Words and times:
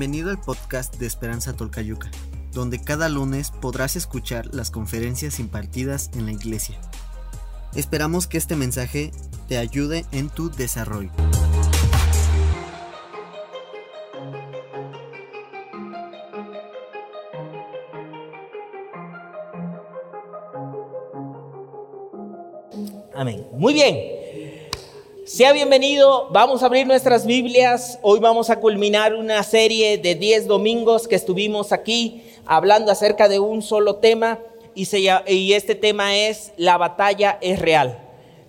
Bienvenido 0.00 0.30
al 0.30 0.40
podcast 0.40 0.96
de 0.96 1.06
Esperanza 1.06 1.52
Tolcayuca, 1.52 2.10
donde 2.54 2.82
cada 2.82 3.10
lunes 3.10 3.50
podrás 3.50 3.96
escuchar 3.96 4.46
las 4.54 4.70
conferencias 4.70 5.38
impartidas 5.38 6.10
en 6.14 6.24
la 6.24 6.32
iglesia. 6.32 6.80
Esperamos 7.74 8.26
que 8.26 8.38
este 8.38 8.56
mensaje 8.56 9.10
te 9.46 9.58
ayude 9.58 10.06
en 10.10 10.30
tu 10.30 10.50
desarrollo. 10.50 11.10
Amén. 23.14 23.46
Muy 23.52 23.74
bien. 23.74 24.19
Sea 25.32 25.52
bienvenido, 25.52 26.26
vamos 26.32 26.60
a 26.60 26.66
abrir 26.66 26.88
nuestras 26.88 27.24
Biblias. 27.24 28.00
Hoy 28.02 28.18
vamos 28.18 28.50
a 28.50 28.58
culminar 28.58 29.14
una 29.14 29.44
serie 29.44 29.96
de 29.96 30.16
10 30.16 30.48
domingos 30.48 31.06
que 31.06 31.14
estuvimos 31.14 31.70
aquí 31.70 32.24
hablando 32.46 32.90
acerca 32.90 33.28
de 33.28 33.38
un 33.38 33.62
solo 33.62 33.94
tema 33.94 34.40
y, 34.74 35.52
este 35.52 35.76
tema 35.76 36.16
es 36.16 36.52
la 36.56 36.78
batalla 36.78 37.38
es 37.42 37.60
real. 37.60 37.96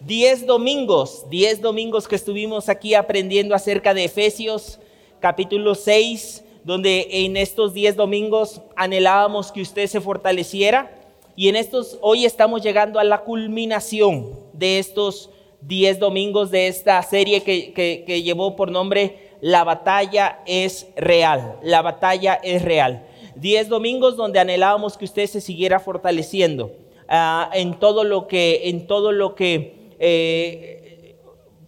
10 0.07 0.48
domingos, 0.48 1.30
10 1.30 1.62
domingos 1.62 2.07
que 2.07 2.16
estuvimos 2.16 2.67
aquí 2.67 2.95
aprendiendo 2.95 3.54
acerca 3.54 3.93
de 3.93 4.05
Efesios 4.05 4.79
capítulo 5.20 5.76
6, 5.76 6.43
donde 6.63 7.07
en 7.12 7.38
estos 7.38 7.76
10 7.76 7.95
domingos 7.95 8.59
anhelábamos 8.76 9.52
que 9.52 9.62
usted 9.62 9.85
se 9.85 10.02
fortaleciera 10.02 10.91
y 11.35 11.48
en 11.48 11.57
estos 11.57 11.99
hoy 12.02 12.26
estamos 12.26 12.63
llegando 12.63 12.99
a 12.99 13.04
la 13.04 13.20
culminación 13.20 14.32
de 14.54 14.79
estos 14.79 15.29
10 15.61 15.99
domingos 15.99 16.51
de 16.51 16.67
esta 16.67 17.01
serie 17.03 17.43
que, 17.43 18.21
llevó 18.23 18.55
por 18.55 18.71
nombre 18.71 19.31
La 19.41 19.63
batalla 19.63 20.41
es 20.45 20.87
real. 20.95 21.57
La 21.63 21.81
batalla 21.81 22.40
es 22.43 22.62
real. 22.62 23.07
10 23.35 23.70
domingos 23.70 24.15
donde 24.15 24.40
anhelábamos 24.40 24.98
que 24.98 25.05
usted 25.05 25.27
se 25.27 25.41
siguiera 25.41 25.79
fortaleciendo 25.79 26.71
ah, 27.07 27.49
en 27.53 27.79
todo 27.79 28.03
lo 28.03 28.27
que, 28.27 28.70
en 28.70 28.87
todo 28.87 29.12
lo 29.12 29.35
que 29.35 29.93
eh, 29.99 31.15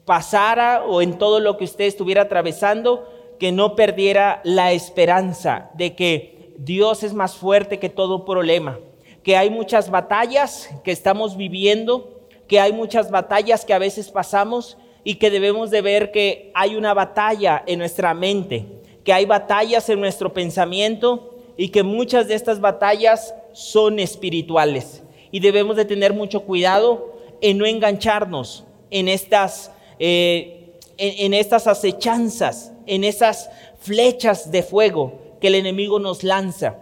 pasara 0.05 0.83
o 0.85 1.01
en 1.01 1.17
todo 1.17 1.39
lo 1.39 1.57
que 1.57 1.63
usted 1.63 1.85
estuviera 1.85 2.23
atravesando, 2.23 3.09
que 3.39 3.51
no 3.51 3.75
perdiera 3.75 4.41
la 4.43 4.71
esperanza 4.71 5.71
de 5.75 5.95
que 5.95 6.53
Dios 6.57 7.03
es 7.03 7.13
más 7.13 7.35
fuerte 7.35 7.79
que 7.79 7.89
todo 7.89 8.25
problema, 8.25 8.79
que 9.23 9.37
hay 9.37 9.49
muchas 9.49 9.89
batallas 9.89 10.69
que 10.83 10.91
estamos 10.91 11.37
viviendo 11.37 12.22
que 12.47 12.59
hay 12.59 12.73
muchas 12.73 13.09
batallas 13.09 13.65
que 13.65 13.73
a 13.73 13.79
veces 13.79 14.09
pasamos 14.09 14.77
y 15.03 15.15
que 15.15 15.29
debemos 15.29 15.71
de 15.71 15.81
ver 15.81 16.11
que 16.11 16.51
hay 16.53 16.75
una 16.75 16.93
batalla 16.93 17.63
en 17.65 17.79
nuestra 17.79 18.13
mente, 18.13 18.65
que 19.03 19.13
hay 19.13 19.25
batallas 19.25 19.89
en 19.89 19.99
nuestro 19.99 20.33
pensamiento 20.33 21.35
y 21.57 21.69
que 21.69 21.83
muchas 21.83 22.27
de 22.27 22.35
estas 22.35 22.59
batallas 22.59 23.33
son 23.51 23.99
espirituales. 23.99 25.03
Y 25.31 25.39
debemos 25.39 25.75
de 25.75 25.85
tener 25.85 26.13
mucho 26.13 26.41
cuidado 26.41 27.13
en 27.41 27.57
no 27.57 27.65
engancharnos 27.65 28.65
en 28.91 29.07
estas, 29.07 29.71
eh, 29.99 30.79
en 30.97 31.33
estas 31.33 31.67
acechanzas, 31.67 32.71
en 32.85 33.03
esas 33.03 33.49
flechas 33.79 34.51
de 34.51 34.63
fuego 34.63 35.19
que 35.41 35.47
el 35.47 35.55
enemigo 35.55 35.99
nos 35.99 36.23
lanza 36.23 36.77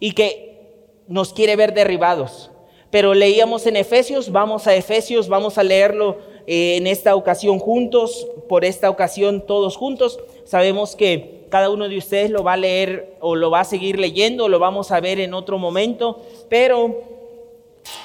y 0.00 0.12
que 0.12 0.46
nos 1.08 1.32
quiere 1.32 1.56
ver 1.56 1.74
derribados 1.74 2.50
pero 2.96 3.12
leíamos 3.12 3.66
en 3.66 3.76
Efesios, 3.76 4.32
vamos 4.32 4.66
a 4.66 4.74
Efesios, 4.74 5.28
vamos 5.28 5.58
a 5.58 5.62
leerlo 5.62 6.16
eh, 6.46 6.76
en 6.78 6.86
esta 6.86 7.14
ocasión 7.14 7.58
juntos, 7.58 8.26
por 8.48 8.64
esta 8.64 8.88
ocasión 8.88 9.44
todos 9.46 9.76
juntos. 9.76 10.18
Sabemos 10.46 10.96
que 10.96 11.44
cada 11.50 11.68
uno 11.68 11.90
de 11.90 11.98
ustedes 11.98 12.30
lo 12.30 12.42
va 12.42 12.54
a 12.54 12.56
leer 12.56 13.18
o 13.20 13.36
lo 13.36 13.50
va 13.50 13.60
a 13.60 13.64
seguir 13.64 13.98
leyendo, 13.98 14.48
lo 14.48 14.58
vamos 14.58 14.92
a 14.92 15.00
ver 15.00 15.20
en 15.20 15.34
otro 15.34 15.58
momento, 15.58 16.22
pero 16.48 17.02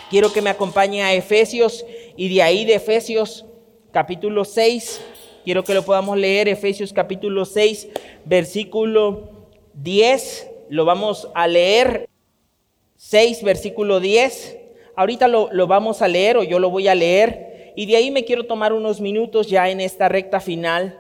quiero 0.10 0.34
que 0.34 0.42
me 0.42 0.50
acompañe 0.50 1.04
a 1.04 1.14
Efesios 1.14 1.86
y 2.18 2.28
de 2.28 2.42
ahí 2.42 2.66
de 2.66 2.76
Efesios 2.76 3.46
capítulo 3.94 4.44
6, 4.44 5.02
quiero 5.46 5.64
que 5.64 5.74
lo 5.74 5.86
podamos 5.86 6.18
leer, 6.18 6.50
Efesios 6.50 6.92
capítulo 6.92 7.46
6, 7.46 7.88
versículo 8.26 9.48
10, 9.74 10.50
lo 10.68 10.84
vamos 10.84 11.30
a 11.34 11.48
leer, 11.48 12.10
6, 12.98 13.42
versículo 13.44 14.02
10. 14.02 14.58
Ahorita 14.96 15.28
lo, 15.28 15.50
vamos 15.68 16.02
a 16.02 16.08
leer 16.08 16.38
o 16.38 16.44
yo 16.44 16.60
lo 16.60 16.70
voy 16.70 16.88
a 16.88 16.96
leer 16.96 17.74
y 17.76 17.86
de 17.86 17.96
ahí 17.96 18.12
me 18.12 18.26
quiero 18.26 18.46
tomar 18.46 18.74
unos 18.74 19.00
minutos 19.00 19.48
ya 19.48 19.70
en 19.70 19.80
esta 19.80 20.10
recta 20.10 20.40
final. 20.40 21.00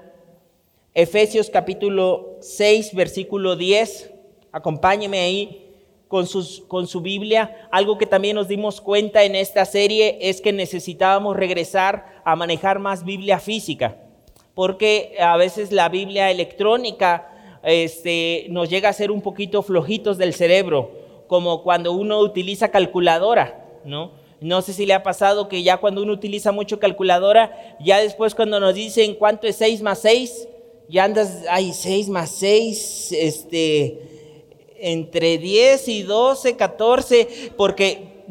Efesios 0.93 1.49
capítulo 1.49 2.37
6, 2.39 2.95
versículo 2.95 3.55
10. 3.55 4.13
Acompáñeme 4.51 5.19
ahí 5.19 5.73
con, 6.07 6.25
con 6.67 6.87
su 6.87 7.01
Biblia. 7.01 7.67
Algo 7.71 7.97
que 7.97 8.05
también 8.05 8.35
nos 8.35 8.47
dimos 8.47 8.79
cuenta 8.79 9.23
en 9.23 9.35
esta 9.35 9.65
serie 9.65 10.17
es 10.21 10.41
que 10.41 10.53
necesitábamos 10.53 11.35
regresar 11.35 12.21
a 12.23 12.35
manejar 12.35 12.79
más 12.79 13.03
Biblia 13.03 13.39
física, 13.39 13.97
porque 14.53 15.15
a 15.19 15.35
veces 15.37 15.71
la 15.71 15.89
Biblia 15.89 16.31
electrónica 16.31 17.29
este, 17.63 18.47
nos 18.49 18.69
llega 18.69 18.89
a 18.89 18.93
ser 18.93 19.11
un 19.11 19.21
poquito 19.21 19.61
flojitos 19.63 20.17
del 20.17 20.33
cerebro, 20.33 20.91
como 21.27 21.63
cuando 21.63 21.91
uno 21.91 22.19
utiliza 22.19 22.71
calculadora. 22.71 23.60
¿No? 23.85 24.11
No 24.41 24.61
sé 24.63 24.73
si 24.73 24.85
le 24.85 24.93
ha 24.93 25.03
pasado 25.03 25.47
que 25.47 25.61
ya 25.61 25.77
cuando 25.77 26.01
uno 26.01 26.13
utiliza 26.13 26.51
mucho 26.51 26.79
calculadora, 26.79 27.77
ya 27.79 27.99
después 27.99 28.33
cuando 28.33 28.59
nos 28.59 28.73
dicen 28.73 29.13
cuánto 29.15 29.45
es 29.45 29.55
6 29.57 29.81
más 29.83 29.99
6, 29.99 30.47
ya 30.89 31.03
andas, 31.03 31.43
ay, 31.49 31.73
6 31.73 32.09
más 32.09 32.31
6, 32.31 33.11
este, 33.11 33.99
entre 34.79 35.37
10 35.37 35.87
y 35.87 36.03
12, 36.03 36.55
14, 36.57 37.27
porque 37.55 38.23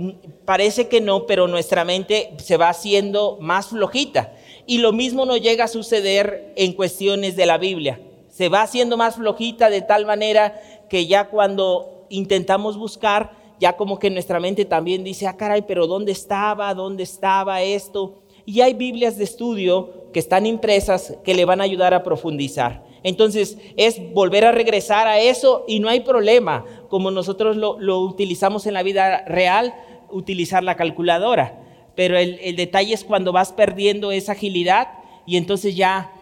parece 0.44 0.88
que 0.88 1.00
no, 1.00 1.26
pero 1.26 1.46
nuestra 1.46 1.84
mente 1.84 2.34
se 2.38 2.56
va 2.56 2.68
haciendo 2.68 3.38
más 3.40 3.68
flojita. 3.68 4.34
Y 4.66 4.78
lo 4.78 4.92
mismo 4.92 5.26
nos 5.26 5.40
llega 5.40 5.64
a 5.64 5.68
suceder 5.68 6.52
en 6.56 6.72
cuestiones 6.72 7.36
de 7.36 7.46
la 7.46 7.56
Biblia. 7.56 8.00
Se 8.28 8.48
va 8.48 8.62
haciendo 8.62 8.96
más 8.96 9.16
flojita 9.16 9.70
de 9.70 9.82
tal 9.82 10.06
manera 10.06 10.60
que 10.88 11.06
ya 11.06 11.28
cuando 11.28 12.06
intentamos 12.08 12.76
buscar, 12.76 13.39
ya 13.60 13.76
como 13.76 13.98
que 13.98 14.08
nuestra 14.08 14.40
mente 14.40 14.64
también 14.64 15.04
dice, 15.04 15.26
ah, 15.26 15.36
caray, 15.36 15.62
pero 15.62 15.86
¿dónde 15.86 16.12
estaba? 16.12 16.72
¿Dónde 16.72 17.02
estaba 17.02 17.60
esto? 17.60 18.22
Y 18.46 18.62
hay 18.62 18.72
Biblias 18.72 19.18
de 19.18 19.24
estudio 19.24 20.08
que 20.14 20.18
están 20.18 20.46
impresas 20.46 21.18
que 21.22 21.34
le 21.34 21.44
van 21.44 21.60
a 21.60 21.64
ayudar 21.64 21.92
a 21.92 22.02
profundizar. 22.02 22.82
Entonces 23.02 23.58
es 23.76 24.00
volver 24.14 24.46
a 24.46 24.52
regresar 24.52 25.06
a 25.06 25.20
eso 25.20 25.64
y 25.68 25.80
no 25.80 25.90
hay 25.90 26.00
problema, 26.00 26.64
como 26.88 27.10
nosotros 27.10 27.56
lo, 27.56 28.00
utilizamos 28.00 28.66
en 28.66 28.74
la 28.74 28.82
vida 28.82 29.24
real, 29.26 29.74
utilizar 30.10 30.64
la 30.64 30.76
calculadora. 30.76 31.62
Pero 31.94 32.16
el, 32.16 32.38
el 32.42 32.56
detalle 32.56 32.94
es 32.94 33.04
cuando 33.04 33.30
vas 33.30 33.52
perdiendo 33.52 34.10
esa 34.10 34.32
agilidad 34.32 34.88
y 35.26 35.36
entonces 35.36 35.76
ya 35.76 36.12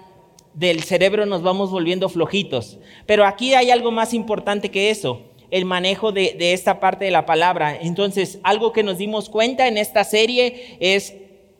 del 0.54 0.82
cerebro 0.82 1.24
nos 1.24 1.42
vamos 1.42 1.70
volviendo 1.70 2.08
flojitos. 2.08 2.78
Pero 3.06 3.24
aquí 3.24 3.54
hay 3.54 3.70
algo 3.70 3.92
más 3.92 4.12
importante 4.12 4.72
que 4.72 4.90
eso 4.90 5.27
el 5.50 5.64
manejo 5.64 6.12
de, 6.12 6.36
esta 6.52 6.80
parte 6.80 7.06
de 7.06 7.10
la 7.10 7.26
palabra. 7.26 7.76
Entonces, 7.80 8.38
algo 8.42 8.72
que 8.72 8.82
nos 8.82 8.98
dimos 8.98 9.28
cuenta 9.28 9.66
en 9.66 9.78
esta 9.78 10.04
serie 10.04 10.76
es 10.80 11.14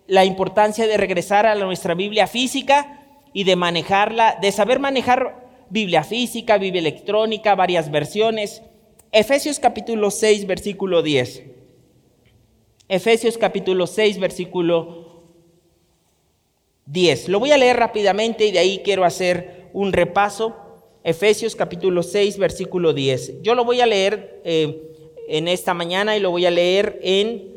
la 0.07 0.25
importancia 0.25 0.87
de 0.87 0.97
regresar 0.97 1.47
a 1.47 1.55
nuestra 1.55 1.95
Biblia 1.95 2.27
física 2.27 3.07
y 3.33 3.45
de 3.45 3.57
manejarla, 3.57 4.39
de 4.41 4.53
saber 4.53 4.81
manejar 4.81 5.47
Biblia 5.71 6.03
física, 6.03 6.59
Biblia 6.59 6.81
electrónica, 6.81 7.55
varias 7.55 7.91
versiones. 7.91 8.63
Efesios 9.13 9.59
capítulo 9.59 10.11
6, 10.11 10.47
versículo 10.47 11.03
10. 11.03 11.45
Efesios 12.89 13.37
capítulo 13.37 13.87
6, 13.87 14.19
versículo 14.19 15.25
10. 16.87 17.29
Lo 17.29 17.39
voy 17.39 17.53
a 17.53 17.59
leer 17.59 17.77
rápidamente 17.77 18.47
y 18.47 18.53
de 18.53 18.59
ahí 18.59 18.81
quiero 18.83 19.05
hacer 19.05 19.69
un 19.73 19.93
repaso. 19.93 20.68
Efesios 21.09 21.57
capítulo 21.57 22.03
6, 22.03 22.37
versículo 22.37 22.93
10. 22.93 23.41
Yo 23.41 23.55
lo 23.55 23.65
voy 23.65 23.81
a 23.81 23.87
leer 23.87 24.43
eh, 24.45 24.93
en 25.27 25.49
esta 25.49 25.73
mañana 25.73 26.15
y 26.15 26.21
lo 26.21 26.31
voy 26.31 26.45
a 26.45 26.51
leer 26.51 27.01
en, 27.03 27.51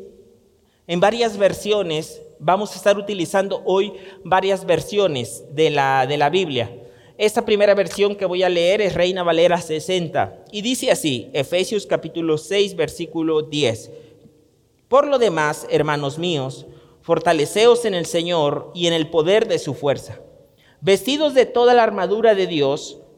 en 0.86 1.00
varias 1.00 1.36
versiones. 1.36 2.22
Vamos 2.38 2.72
a 2.72 2.76
estar 2.76 2.96
utilizando 2.96 3.60
hoy 3.66 3.92
varias 4.24 4.64
versiones 4.64 5.44
de 5.50 5.68
la, 5.68 6.06
de 6.06 6.16
la 6.16 6.30
Biblia. 6.30 6.74
Esta 7.18 7.44
primera 7.44 7.74
versión 7.74 8.16
que 8.16 8.24
voy 8.24 8.42
a 8.42 8.48
leer 8.48 8.80
es 8.80 8.94
Reina 8.94 9.22
Valera 9.22 9.60
60 9.60 10.44
y 10.50 10.62
dice 10.62 10.90
así, 10.90 11.28
Efesios 11.34 11.84
capítulo 11.84 12.38
6, 12.38 12.74
versículo 12.74 13.42
10. 13.42 13.90
Por 14.88 15.06
lo 15.06 15.18
demás, 15.18 15.66
hermanos 15.68 16.18
míos, 16.18 16.64
fortaleceos 17.02 17.84
en 17.84 17.92
el 17.92 18.06
Señor 18.06 18.72
y 18.74 18.86
en 18.86 18.94
el 18.94 19.10
poder 19.10 19.46
de 19.46 19.58
su 19.58 19.74
fuerza, 19.74 20.20
vestidos 20.80 21.34
de 21.34 21.44
toda 21.44 21.74
la 21.74 21.82
armadura 21.82 22.34
de 22.34 22.46
Dios, 22.46 23.01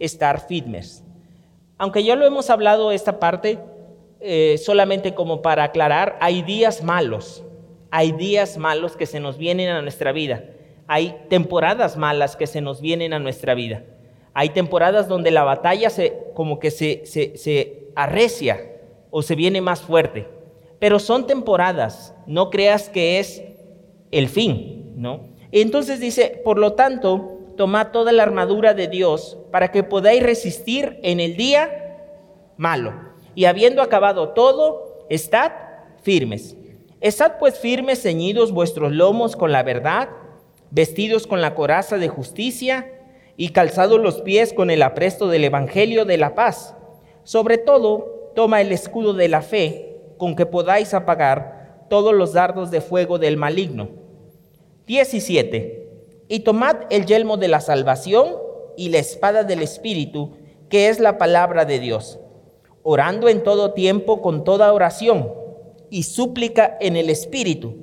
estar 0.00 0.48
firmes. 0.48 1.04
Aunque 1.78 2.02
ya 2.02 2.16
lo 2.16 2.26
hemos 2.26 2.50
hablado 2.50 2.90
esta 2.90 3.20
parte, 3.20 3.58
eh, 4.20 4.58
solamente 4.58 5.14
como 5.14 5.40
para 5.40 5.64
aclarar, 5.64 6.18
hay 6.20 6.42
días 6.42 6.82
malos, 6.82 7.44
hay 7.90 8.12
días 8.12 8.58
malos 8.58 8.96
que 8.96 9.06
se 9.06 9.20
nos 9.20 9.38
vienen 9.38 9.68
a 9.68 9.80
nuestra 9.80 10.12
vida, 10.12 10.44
hay 10.86 11.16
temporadas 11.28 11.96
malas 11.96 12.36
que 12.36 12.46
se 12.46 12.60
nos 12.60 12.80
vienen 12.80 13.12
a 13.12 13.18
nuestra 13.18 13.54
vida, 13.54 13.84
hay 14.34 14.50
temporadas 14.50 15.08
donde 15.08 15.30
la 15.30 15.44
batalla 15.44 15.88
se, 15.88 16.18
como 16.34 16.58
que 16.58 16.70
se, 16.70 17.06
se, 17.06 17.36
se 17.36 17.88
arrecia 17.94 18.60
o 19.10 19.22
se 19.22 19.34
viene 19.34 19.60
más 19.60 19.80
fuerte, 19.80 20.26
pero 20.78 20.98
son 20.98 21.26
temporadas, 21.26 22.14
no 22.26 22.50
creas 22.50 22.90
que 22.90 23.20
es 23.20 23.42
el 24.10 24.28
fin, 24.28 24.94
¿no? 24.96 25.30
Entonces 25.52 25.98
dice, 25.98 26.40
por 26.44 26.58
lo 26.58 26.74
tanto, 26.74 27.39
tomad 27.56 27.88
toda 27.92 28.12
la 28.12 28.22
armadura 28.22 28.74
de 28.74 28.88
Dios 28.88 29.38
para 29.50 29.70
que 29.70 29.82
podáis 29.82 30.22
resistir 30.22 30.98
en 31.02 31.20
el 31.20 31.36
día 31.36 31.98
malo 32.56 32.92
y 33.34 33.44
habiendo 33.44 33.82
acabado 33.82 34.30
todo, 34.30 35.06
estad 35.08 35.52
firmes. 36.02 36.56
Estad 37.00 37.38
pues 37.38 37.58
firmes, 37.58 38.02
ceñidos 38.02 38.52
vuestros 38.52 38.92
lomos 38.92 39.36
con 39.36 39.52
la 39.52 39.62
verdad, 39.62 40.10
vestidos 40.70 41.26
con 41.26 41.40
la 41.40 41.54
coraza 41.54 41.96
de 41.96 42.08
justicia 42.08 42.92
y 43.36 43.50
calzados 43.50 44.00
los 44.00 44.20
pies 44.20 44.52
con 44.52 44.70
el 44.70 44.82
apresto 44.82 45.28
del 45.28 45.44
Evangelio 45.44 46.04
de 46.04 46.18
la 46.18 46.34
paz. 46.34 46.74
Sobre 47.24 47.56
todo, 47.56 48.32
toma 48.34 48.60
el 48.60 48.72
escudo 48.72 49.14
de 49.14 49.28
la 49.28 49.40
fe, 49.40 49.96
con 50.18 50.36
que 50.36 50.44
podáis 50.44 50.92
apagar 50.92 51.86
todos 51.88 52.12
los 52.14 52.34
dardos 52.34 52.70
de 52.70 52.82
fuego 52.82 53.18
del 53.18 53.36
maligno. 53.38 53.88
17. 54.86 55.79
Y 56.30 56.40
tomad 56.40 56.76
el 56.88 57.04
yelmo 57.04 57.36
de 57.36 57.48
la 57.48 57.60
salvación 57.60 58.36
y 58.78 58.88
la 58.88 59.00
espada 59.00 59.44
del 59.44 59.60
Espíritu, 59.60 60.30
que 60.70 60.88
es 60.88 60.98
la 60.98 61.18
palabra 61.18 61.66
de 61.66 61.78
Dios 61.78 62.18
orando 62.82 63.28
en 63.28 63.42
todo 63.42 63.72
tiempo 63.72 64.22
con 64.22 64.44
toda 64.44 64.72
oración 64.72 65.32
y 65.90 66.04
súplica 66.04 66.76
en 66.80 66.96
el 66.96 67.10
Espíritu, 67.10 67.74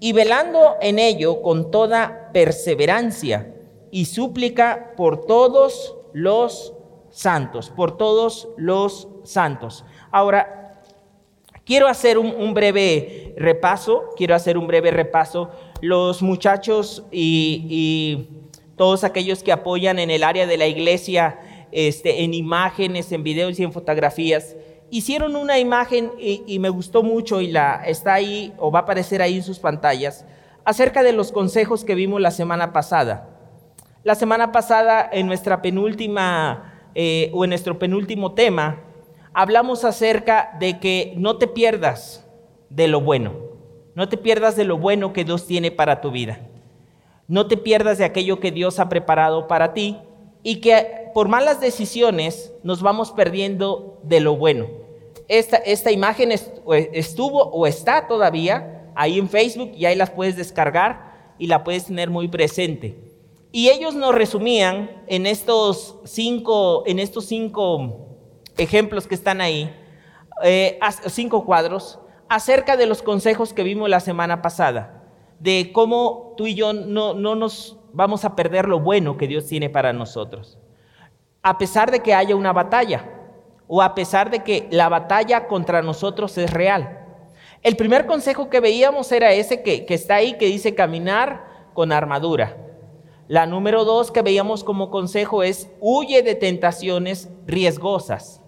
y 0.00 0.12
velando 0.12 0.76
en 0.80 0.98
ello 0.98 1.40
con 1.40 1.70
toda 1.70 2.30
perseverancia 2.32 3.54
y 3.90 4.04
súplica 4.04 4.92
por 4.96 5.24
todos 5.24 5.96
los 6.12 6.74
santos, 7.10 7.70
por 7.70 7.96
todos 7.96 8.48
los 8.58 9.08
santos. 9.24 9.84
Ahora, 10.10 10.82
quiero 11.64 11.88
hacer 11.88 12.18
un, 12.18 12.52
breve 12.52 13.34
repaso, 13.38 14.10
quiero 14.16 14.34
hacer 14.34 14.58
un 14.58 14.66
breve 14.66 14.90
repaso. 14.90 15.50
Los 15.80 16.22
muchachos 16.22 17.04
y, 17.10 18.28
todos 18.76 19.04
aquellos 19.04 19.42
que 19.42 19.52
apoyan 19.52 19.98
en 19.98 20.10
el 20.10 20.22
área 20.22 20.46
de 20.46 20.58
la 20.58 20.66
iglesia, 20.66 21.40
este, 21.72 22.24
en 22.24 22.34
imágenes, 22.34 23.10
en 23.10 23.22
videos 23.22 23.58
y 23.58 23.62
en 23.62 23.72
fotografías. 23.72 24.54
Hicieron 24.90 25.34
una 25.34 25.58
imagen 25.58 26.12
y, 26.18 26.58
me 26.58 26.68
gustó 26.68 27.02
mucho 27.02 27.40
y 27.40 27.48
la 27.48 27.82
está 27.86 28.14
ahí 28.14 28.52
o 28.58 28.70
va 28.70 28.80
a 28.80 28.82
aparecer 28.82 29.22
ahí 29.22 29.36
en 29.36 29.42
sus 29.42 29.58
pantallas 29.58 30.26
acerca 30.64 31.02
de 31.02 31.12
los 31.12 31.32
consejos 31.32 31.84
que 31.84 31.94
vimos 31.94 32.20
la 32.20 32.30
semana 32.30 32.72
pasada. 32.72 33.30
La 34.04 34.14
semana 34.14 34.52
pasada 34.52 35.08
en 35.10 35.26
nuestra 35.26 35.62
penúltima 35.62 36.90
eh, 36.94 37.30
o 37.32 37.44
en 37.44 37.50
nuestro 37.50 37.78
penúltimo 37.78 38.34
tema 38.34 38.82
hablamos 39.32 39.84
acerca 39.84 40.56
de 40.58 40.80
que 40.80 41.12
no 41.16 41.36
te 41.36 41.46
pierdas 41.46 42.26
de 42.70 42.88
lo 42.88 43.00
bueno, 43.00 43.45
no 43.96 44.08
te 44.08 44.16
pierdas 44.16 44.54
de 44.54 44.64
lo 44.64 44.78
bueno 44.78 45.12
que 45.12 45.24
Dios 45.24 45.46
tiene 45.46 45.72
para 45.72 46.00
tu 46.00 46.12
vida, 46.12 46.38
no 47.26 47.48
te 47.48 47.56
pierdas 47.56 47.98
de 47.98 48.04
aquello 48.04 48.38
que 48.38 48.52
Dios 48.52 48.78
ha 48.78 48.88
preparado 48.88 49.48
para 49.48 49.74
ti 49.74 49.98
y 50.44 50.60
que 50.60 51.10
por 51.12 51.28
malas 51.28 51.60
decisiones 51.60 52.52
nos 52.62 52.82
vamos 52.82 53.10
perdiendo 53.10 53.98
de 54.04 54.20
lo 54.20 54.36
bueno. 54.36 54.66
Esta, 55.26 55.56
esta 55.56 55.90
imagen 55.90 56.30
estuvo 56.30 57.42
o 57.42 57.66
está 57.66 58.06
todavía 58.06 58.92
ahí 58.94 59.18
en 59.18 59.28
Facebook 59.28 59.72
y 59.74 59.86
ahí 59.86 59.96
las 59.96 60.10
puedes 60.10 60.36
descargar 60.36 61.34
y 61.38 61.48
la 61.48 61.64
puedes 61.64 61.86
tener 61.86 62.10
muy 62.10 62.28
presente. 62.28 62.96
Y 63.50 63.70
ellos 63.70 63.94
nos 63.94 64.14
resumían 64.14 65.02
en 65.06 65.26
estos 65.26 65.96
cinco, 66.04 66.84
en 66.86 66.98
estos 66.98 67.24
cinco 67.24 68.06
ejemplos 68.58 69.06
que 69.06 69.14
están 69.14 69.40
ahí, 69.40 69.74
eh, 70.44 70.78
cinco 71.06 71.44
cuadros, 71.44 71.98
acerca 72.28 72.76
de 72.76 72.86
los 72.86 73.02
consejos 73.02 73.52
que 73.52 73.62
vimos 73.62 73.88
la 73.88 74.00
semana 74.00 74.42
pasada, 74.42 75.04
de 75.38 75.70
cómo 75.72 76.34
tú 76.36 76.46
y 76.46 76.54
yo 76.54 76.72
no, 76.72 77.14
no 77.14 77.34
nos 77.34 77.78
vamos 77.92 78.24
a 78.24 78.36
perder 78.36 78.68
lo 78.68 78.80
bueno 78.80 79.16
que 79.16 79.26
Dios 79.28 79.46
tiene 79.46 79.70
para 79.70 79.92
nosotros. 79.92 80.58
A 81.42 81.58
pesar 81.58 81.90
de 81.90 82.00
que 82.00 82.14
haya 82.14 82.36
una 82.36 82.52
batalla 82.52 83.16
o 83.68 83.82
a 83.82 83.94
pesar 83.94 84.30
de 84.30 84.42
que 84.42 84.68
la 84.70 84.88
batalla 84.88 85.46
contra 85.46 85.82
nosotros 85.82 86.36
es 86.38 86.50
real. 86.52 87.04
El 87.62 87.76
primer 87.76 88.06
consejo 88.06 88.48
que 88.48 88.60
veíamos 88.60 89.10
era 89.12 89.32
ese 89.32 89.62
que, 89.62 89.86
está 89.88 90.16
ahí, 90.16 90.34
que 90.34 90.46
dice 90.46 90.74
caminar 90.74 91.70
con 91.74 91.90
armadura. 91.92 92.56
La 93.28 93.46
número 93.46 93.84
dos 93.84 94.12
que 94.12 94.22
veíamos 94.22 94.62
como 94.62 94.90
consejo 94.90 95.42
es 95.42 95.68
huye 95.80 96.22
de 96.22 96.36
tentaciones 96.36 97.28
riesgosas. 97.44 98.40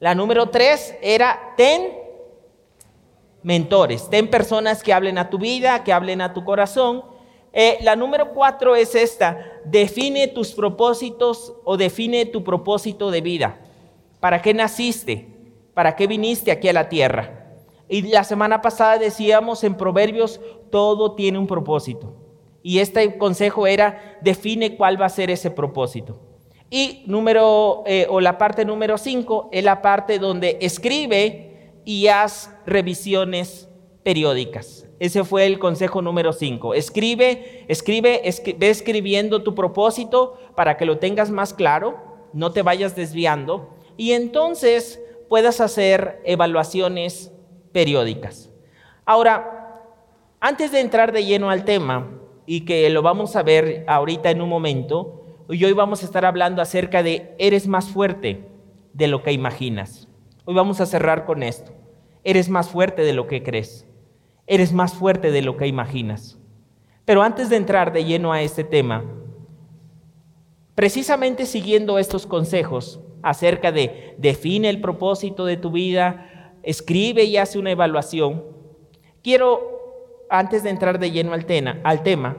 La 0.00 0.14
número 0.14 0.48
tres 0.48 0.96
era 1.00 1.54
ten 1.56 1.99
mentores, 3.42 4.08
ten 4.10 4.28
personas 4.28 4.82
que 4.82 4.92
hablen 4.92 5.18
a 5.18 5.30
tu 5.30 5.38
vida, 5.38 5.84
que 5.84 5.92
hablen 5.92 6.20
a 6.20 6.32
tu 6.34 6.44
corazón 6.44 7.04
eh, 7.52 7.78
la 7.82 7.96
número 7.96 8.32
cuatro 8.32 8.76
es 8.76 8.94
esta, 8.94 9.44
define 9.64 10.28
tus 10.28 10.52
propósitos 10.52 11.54
o 11.64 11.76
define 11.76 12.26
tu 12.26 12.44
propósito 12.44 13.10
de 13.10 13.20
vida. 13.20 13.60
¿Para 14.20 14.40
qué 14.40 14.54
naciste? 14.54 15.28
¿Para 15.74 15.96
qué 15.96 16.06
viniste 16.06 16.52
aquí 16.52 16.68
a 16.68 16.72
la 16.72 16.88
tierra? 16.88 17.56
Y 17.88 18.02
la 18.02 18.22
semana 18.22 18.62
pasada 18.62 18.98
decíamos 18.98 19.64
en 19.64 19.74
Proverbios, 19.74 20.40
todo 20.70 21.16
tiene 21.16 21.38
un 21.38 21.48
propósito. 21.48 22.14
Y 22.62 22.78
este 22.78 23.18
consejo 23.18 23.66
era, 23.66 24.18
define 24.20 24.76
cuál 24.76 25.00
va 25.00 25.06
a 25.06 25.10
ser 25.10 25.30
ese 25.30 25.50
propósito. 25.50 26.20
Y 26.68 27.02
número, 27.06 27.82
eh, 27.86 28.06
o 28.08 28.20
la 28.20 28.38
parte 28.38 28.64
número 28.64 28.96
cinco, 28.96 29.48
es 29.50 29.64
la 29.64 29.82
parte 29.82 30.20
donde 30.20 30.58
escribe 30.60 31.49
y 31.90 32.06
haz 32.06 32.54
revisiones 32.66 33.68
periódicas. 34.04 34.86
Ese 35.00 35.24
fue 35.24 35.46
el 35.46 35.58
consejo 35.58 36.02
número 36.02 36.32
5. 36.32 36.74
Escribe, 36.74 37.64
escribe, 37.66 38.22
ve 38.58 38.70
escribiendo 38.70 39.42
tu 39.42 39.56
propósito 39.56 40.38
para 40.54 40.76
que 40.76 40.84
lo 40.84 40.98
tengas 40.98 41.32
más 41.32 41.52
claro, 41.52 41.98
no 42.32 42.52
te 42.52 42.62
vayas 42.62 42.94
desviando 42.94 43.70
y 43.96 44.12
entonces 44.12 45.02
puedas 45.28 45.60
hacer 45.60 46.20
evaluaciones 46.24 47.32
periódicas. 47.72 48.52
Ahora, 49.04 49.82
antes 50.38 50.70
de 50.70 50.78
entrar 50.78 51.10
de 51.10 51.24
lleno 51.24 51.50
al 51.50 51.64
tema 51.64 52.08
y 52.46 52.60
que 52.66 52.88
lo 52.90 53.02
vamos 53.02 53.34
a 53.34 53.42
ver 53.42 53.84
ahorita 53.88 54.30
en 54.30 54.42
un 54.42 54.48
momento, 54.48 55.42
hoy 55.48 55.72
vamos 55.72 56.04
a 56.04 56.06
estar 56.06 56.24
hablando 56.24 56.62
acerca 56.62 57.02
de 57.02 57.34
eres 57.36 57.66
más 57.66 57.88
fuerte 57.88 58.46
de 58.92 59.08
lo 59.08 59.24
que 59.24 59.32
imaginas. 59.32 60.06
Hoy 60.50 60.56
vamos 60.56 60.80
a 60.80 60.86
cerrar 60.86 61.26
con 61.26 61.44
esto. 61.44 61.70
Eres 62.24 62.48
más 62.48 62.68
fuerte 62.68 63.02
de 63.02 63.12
lo 63.12 63.28
que 63.28 63.44
crees 63.44 63.86
eres 64.50 64.72
más 64.72 64.94
fuerte 64.94 65.30
de 65.30 65.42
lo 65.42 65.56
que 65.56 65.68
imaginas. 65.68 66.36
Pero 67.04 67.22
antes 67.22 67.50
de 67.50 67.56
entrar 67.56 67.92
de 67.92 68.04
lleno 68.04 68.32
a 68.32 68.42
este 68.42 68.64
tema, 68.64 69.04
precisamente 70.74 71.46
siguiendo 71.46 72.00
estos 72.00 72.26
consejos 72.26 72.98
acerca 73.22 73.70
de 73.70 74.16
define 74.18 74.68
el 74.68 74.80
propósito 74.80 75.46
de 75.46 75.56
tu 75.56 75.70
vida, 75.70 76.56
escribe 76.64 77.22
y 77.22 77.36
hace 77.36 77.60
una 77.60 77.70
evaluación, 77.70 78.42
quiero, 79.22 79.60
antes 80.28 80.64
de 80.64 80.70
entrar 80.70 80.98
de 80.98 81.12
lleno 81.12 81.32
al, 81.32 81.46
al 81.84 82.02
tema, 82.02 82.36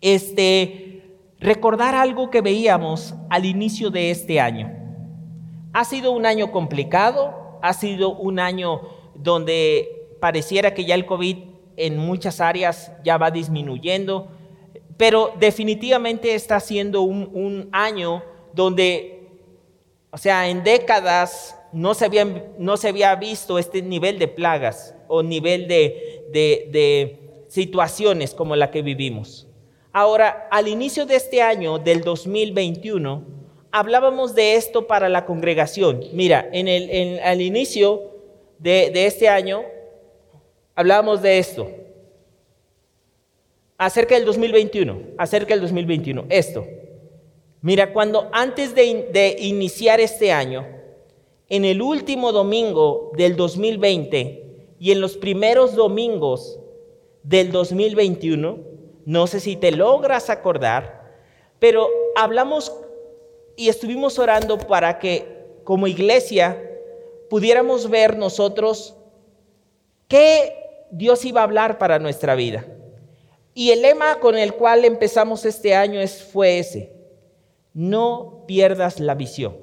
este, 0.00 1.16
recordar 1.40 1.96
algo 1.96 2.30
que 2.30 2.42
veíamos 2.42 3.16
al 3.28 3.44
inicio 3.44 3.90
de 3.90 4.12
este 4.12 4.38
año. 4.38 4.77
Ha 5.72 5.84
sido 5.84 6.12
un 6.12 6.26
año 6.26 6.50
complicado, 6.50 7.58
ha 7.62 7.72
sido 7.72 8.14
un 8.16 8.38
año 8.38 8.82
donde 9.14 10.16
pareciera 10.20 10.74
que 10.74 10.84
ya 10.84 10.94
el 10.94 11.06
COVID 11.06 11.36
en 11.76 11.98
muchas 11.98 12.40
áreas 12.40 12.92
ya 13.04 13.18
va 13.18 13.30
disminuyendo, 13.30 14.28
pero 14.96 15.32
definitivamente 15.38 16.34
está 16.34 16.58
siendo 16.58 17.02
un, 17.02 17.68
año 17.72 18.22
donde, 18.52 19.28
o 20.10 20.18
sea, 20.18 20.48
en 20.48 20.64
décadas 20.64 21.56
no 21.72 21.94
se, 21.94 22.08
no 22.58 22.76
se 22.76 22.88
había 22.88 23.14
visto 23.14 23.58
este 23.58 23.82
nivel 23.82 24.18
de 24.18 24.26
plagas 24.26 24.94
o 25.06 25.22
nivel 25.22 25.68
de, 25.68 26.26
de 26.32 27.44
situaciones 27.48 28.34
como 28.34 28.56
la 28.56 28.70
que 28.70 28.82
vivimos. 28.82 29.46
Ahora, 29.92 30.48
al 30.50 30.68
inicio 30.68 31.06
de 31.06 31.16
este 31.16 31.42
año, 31.42 31.78
del 31.78 32.02
2021, 32.02 33.37
hablábamos 33.70 34.34
de 34.34 34.54
esto 34.54 34.86
para 34.86 35.08
la 35.08 35.26
congregación. 35.26 36.04
Mira, 36.12 36.48
en 36.52 36.68
el, 36.68 37.20
al 37.20 37.40
inicio 37.40 38.02
de, 38.58 38.90
este 39.06 39.28
año 39.28 39.62
hablábamos 40.74 41.22
de 41.22 41.38
esto. 41.38 41.70
Acerca 43.76 44.16
del 44.16 44.24
2021, 44.24 45.00
acerca 45.18 45.54
del 45.54 45.60
2021, 45.60 46.26
esto. 46.28 46.66
Mira, 47.60 47.92
cuando 47.92 48.28
antes 48.32 48.74
de, 48.74 49.08
de 49.12 49.36
iniciar 49.38 50.00
este 50.00 50.32
año, 50.32 50.66
en 51.48 51.64
el 51.64 51.80
último 51.80 52.32
domingo 52.32 53.12
del 53.16 53.36
2020 53.36 54.74
y 54.78 54.92
en 54.92 55.00
los 55.00 55.16
primeros 55.16 55.74
domingos 55.74 56.58
del 57.22 57.52
2021, 57.52 58.58
no 59.06 59.26
sé 59.26 59.40
si 59.40 59.56
te 59.56 59.72
logras 59.72 60.28
acordar, 60.28 61.14
pero 61.58 61.88
hablamos 62.16 62.72
y 63.58 63.68
estuvimos 63.68 64.20
orando 64.20 64.56
para 64.56 65.00
que 65.00 65.60
como 65.64 65.88
iglesia 65.88 66.62
pudiéramos 67.28 67.90
ver 67.90 68.16
nosotros 68.16 68.96
qué 70.06 70.86
Dios 70.92 71.24
iba 71.24 71.40
a 71.40 71.44
hablar 71.44 71.76
para 71.76 71.98
nuestra 71.98 72.36
vida. 72.36 72.64
Y 73.54 73.72
el 73.72 73.82
lema 73.82 74.20
con 74.20 74.38
el 74.38 74.54
cual 74.54 74.84
empezamos 74.84 75.44
este 75.44 75.74
año 75.74 76.00
es, 76.00 76.22
fue 76.22 76.60
ese, 76.60 76.92
no 77.74 78.44
pierdas 78.46 79.00
la 79.00 79.16
visión. 79.16 79.56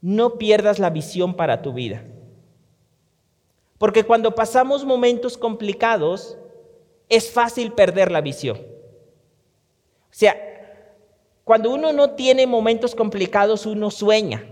No 0.00 0.38
pierdas 0.38 0.78
la 0.78 0.88
visión 0.88 1.34
para 1.34 1.60
tu 1.60 1.74
vida. 1.74 2.02
Porque 3.76 4.04
cuando 4.04 4.34
pasamos 4.34 4.86
momentos 4.86 5.36
complicados, 5.36 6.38
es 7.10 7.30
fácil 7.30 7.72
perder 7.72 8.10
la 8.10 8.22
visión. 8.22 8.56
O 8.56 10.16
sea, 10.16 10.53
cuando 11.44 11.70
uno 11.70 11.92
no 11.92 12.10
tiene 12.10 12.46
momentos 12.46 12.94
complicados, 12.94 13.66
uno 13.66 13.90
sueña. 13.90 14.44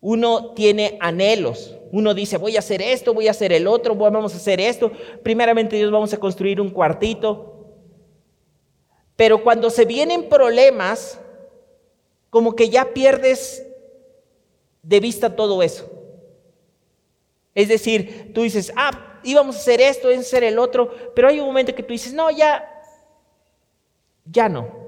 Uno 0.00 0.52
tiene 0.52 0.98
anhelos. 1.00 1.74
Uno 1.90 2.12
dice, 2.12 2.36
voy 2.36 2.56
a 2.56 2.58
hacer 2.58 2.82
esto, 2.82 3.14
voy 3.14 3.28
a 3.28 3.30
hacer 3.30 3.52
el 3.52 3.66
otro, 3.66 3.94
vamos 3.94 4.34
a 4.34 4.36
hacer 4.36 4.60
esto. 4.60 4.92
Primeramente 5.22 5.76
Dios 5.76 5.90
vamos 5.90 6.12
a 6.12 6.18
construir 6.18 6.60
un 6.60 6.68
cuartito. 6.68 7.54
Pero 9.16 9.42
cuando 9.42 9.70
se 9.70 9.86
vienen 9.86 10.28
problemas, 10.28 11.18
como 12.28 12.54
que 12.54 12.68
ya 12.68 12.92
pierdes 12.92 13.66
de 14.82 15.00
vista 15.00 15.34
todo 15.34 15.62
eso. 15.62 15.90
Es 17.54 17.68
decir, 17.68 18.32
tú 18.34 18.42
dices, 18.42 18.72
ah, 18.76 19.20
íbamos 19.22 19.56
a 19.56 19.60
hacer 19.60 19.80
esto, 19.80 20.08
íbamos 20.08 20.26
a 20.26 20.28
hacer 20.28 20.44
el 20.44 20.58
otro, 20.58 20.90
pero 21.14 21.28
hay 21.28 21.40
un 21.40 21.46
momento 21.46 21.74
que 21.74 21.82
tú 21.82 21.92
dices, 21.92 22.12
no, 22.12 22.30
ya, 22.30 22.68
ya 24.26 24.50
no. 24.50 24.83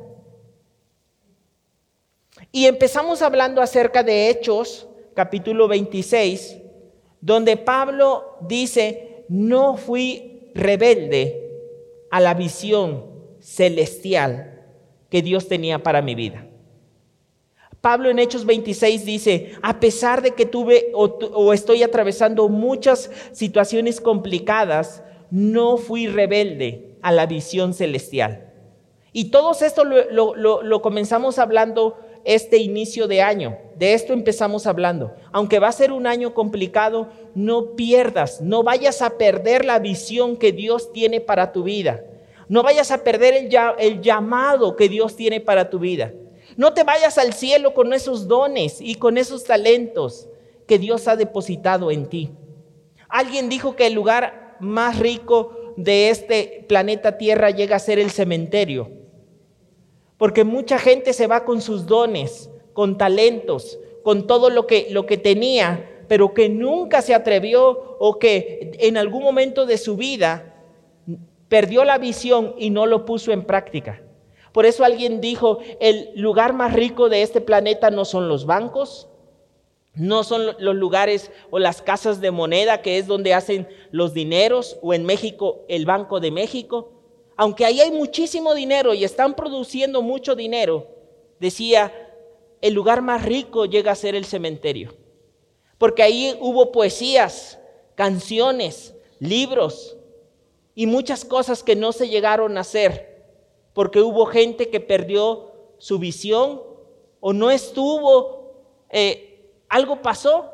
Y 2.56 2.64
empezamos 2.64 3.20
hablando 3.20 3.60
acerca 3.60 4.02
de 4.02 4.30
Hechos, 4.30 4.88
capítulo 5.12 5.68
26, 5.68 6.56
donde 7.20 7.58
Pablo 7.58 8.38
dice, 8.48 9.26
no 9.28 9.76
fui 9.76 10.50
rebelde 10.54 11.50
a 12.10 12.18
la 12.18 12.32
visión 12.32 13.04
celestial 13.40 14.64
que 15.10 15.20
Dios 15.20 15.48
tenía 15.48 15.82
para 15.82 16.00
mi 16.00 16.14
vida. 16.14 16.46
Pablo 17.82 18.08
en 18.08 18.18
Hechos 18.18 18.46
26 18.46 19.04
dice, 19.04 19.52
a 19.60 19.78
pesar 19.78 20.22
de 20.22 20.30
que 20.30 20.46
tuve 20.46 20.90
o, 20.94 21.52
estoy 21.52 21.82
atravesando 21.82 22.48
muchas 22.48 23.10
situaciones 23.32 24.00
complicadas, 24.00 25.02
no 25.30 25.76
fui 25.76 26.06
rebelde 26.06 26.96
a 27.02 27.12
la 27.12 27.26
visión 27.26 27.74
celestial. 27.74 28.50
Y 29.12 29.26
todo 29.26 29.52
esto 29.52 29.84
lo, 29.84 30.34
lo 30.34 30.80
comenzamos 30.80 31.38
hablando 31.38 31.98
este 32.26 32.58
inicio 32.58 33.06
de 33.06 33.22
año. 33.22 33.56
De 33.76 33.94
esto 33.94 34.12
empezamos 34.12 34.66
hablando. 34.66 35.14
Aunque 35.32 35.60
va 35.60 35.68
a 35.68 35.72
ser 35.72 35.92
un 35.92 36.06
año 36.06 36.34
complicado, 36.34 37.08
no 37.34 37.76
pierdas, 37.76 38.40
no 38.40 38.62
vayas 38.62 39.00
a 39.00 39.16
perder 39.16 39.64
la 39.64 39.78
visión 39.78 40.36
que 40.36 40.52
Dios 40.52 40.92
tiene 40.92 41.20
para 41.20 41.52
tu 41.52 41.62
vida. 41.62 42.02
No 42.48 42.62
vayas 42.62 42.90
a 42.90 43.04
perder 43.04 43.48
el, 43.78 44.00
llamado 44.00 44.76
que 44.76 44.88
Dios 44.88 45.16
tiene 45.16 45.40
para 45.40 45.70
tu 45.70 45.78
vida. 45.78 46.12
No 46.56 46.74
te 46.74 46.84
vayas 46.84 47.16
al 47.18 47.32
cielo 47.32 47.74
con 47.74 47.92
esos 47.92 48.28
dones 48.28 48.80
y 48.80 48.96
con 48.96 49.18
esos 49.18 49.44
talentos 49.44 50.28
que 50.66 50.78
Dios 50.78 51.06
ha 51.08 51.16
depositado 51.16 51.90
en 51.90 52.06
ti. 52.06 52.30
Alguien 53.08 53.48
dijo 53.48 53.76
que 53.76 53.86
el 53.86 53.94
lugar 53.94 54.56
más 54.60 54.98
rico 54.98 55.74
de 55.76 56.10
este 56.10 56.64
planeta 56.68 57.18
Tierra 57.18 57.50
llega 57.50 57.76
a 57.76 57.80
ser 57.80 57.98
el 57.98 58.10
cementerio. 58.10 58.90
Porque 60.18 60.44
mucha 60.44 60.78
gente 60.78 61.12
se 61.12 61.26
va 61.26 61.44
con 61.44 61.60
sus 61.60 61.86
dones, 61.86 62.50
con 62.72 62.98
talentos, 62.98 63.78
con 64.02 64.26
todo 64.26 64.50
lo 64.50 64.66
que, 64.66 64.88
lo 64.90 65.06
que 65.06 65.16
tenía, 65.16 66.04
pero 66.08 66.32
que 66.34 66.48
nunca 66.48 67.02
se 67.02 67.14
atrevió 67.14 67.96
o 67.98 68.18
que 68.18 68.72
en 68.78 68.96
algún 68.96 69.22
momento 69.22 69.66
de 69.66 69.78
su 69.78 69.96
vida 69.96 70.54
perdió 71.48 71.84
la 71.84 71.98
visión 71.98 72.54
y 72.58 72.70
no 72.70 72.86
lo 72.86 73.04
puso 73.04 73.32
en 73.32 73.44
práctica. 73.44 74.02
Por 74.52 74.64
eso 74.64 74.84
alguien 74.84 75.20
dijo, 75.20 75.58
el 75.80 76.10
lugar 76.14 76.54
más 76.54 76.72
rico 76.72 77.08
de 77.08 77.22
este 77.22 77.40
planeta 77.40 77.90
no 77.90 78.04
son 78.04 78.28
los 78.28 78.46
bancos, 78.46 79.08
no 79.94 80.24
son 80.24 80.46
los 80.58 80.74
lugares 80.74 81.30
o 81.50 81.58
las 81.58 81.82
casas 81.82 82.20
de 82.20 82.30
moneda 82.30 82.82
que 82.82 82.98
es 82.98 83.06
donde 83.06 83.34
hacen 83.34 83.68
los 83.90 84.14
dineros, 84.14 84.78
o 84.82 84.94
en 84.94 85.04
México 85.04 85.64
el 85.68 85.84
Banco 85.84 86.20
de 86.20 86.30
México. 86.30 86.95
Aunque 87.36 87.64
ahí 87.64 87.80
hay 87.80 87.90
muchísimo 87.90 88.54
dinero 88.54 88.94
y 88.94 89.04
están 89.04 89.34
produciendo 89.34 90.02
mucho 90.02 90.34
dinero, 90.34 90.86
decía, 91.38 91.92
el 92.60 92.74
lugar 92.74 93.02
más 93.02 93.24
rico 93.24 93.66
llega 93.66 93.92
a 93.92 93.96
ser 93.96 94.14
el 94.14 94.24
cementerio. 94.24 94.94
Porque 95.78 96.02
ahí 96.02 96.36
hubo 96.40 96.72
poesías, 96.72 97.58
canciones, 97.94 98.94
libros 99.18 99.96
y 100.74 100.86
muchas 100.86 101.24
cosas 101.24 101.62
que 101.62 101.76
no 101.76 101.92
se 101.92 102.08
llegaron 102.08 102.56
a 102.56 102.60
hacer 102.60 103.16
porque 103.76 104.00
hubo 104.00 104.24
gente 104.24 104.70
que 104.70 104.80
perdió 104.80 105.52
su 105.76 105.98
visión 105.98 106.62
o 107.20 107.34
no 107.34 107.50
estuvo, 107.50 108.54
eh, 108.88 109.50
algo 109.68 110.00
pasó 110.00 110.50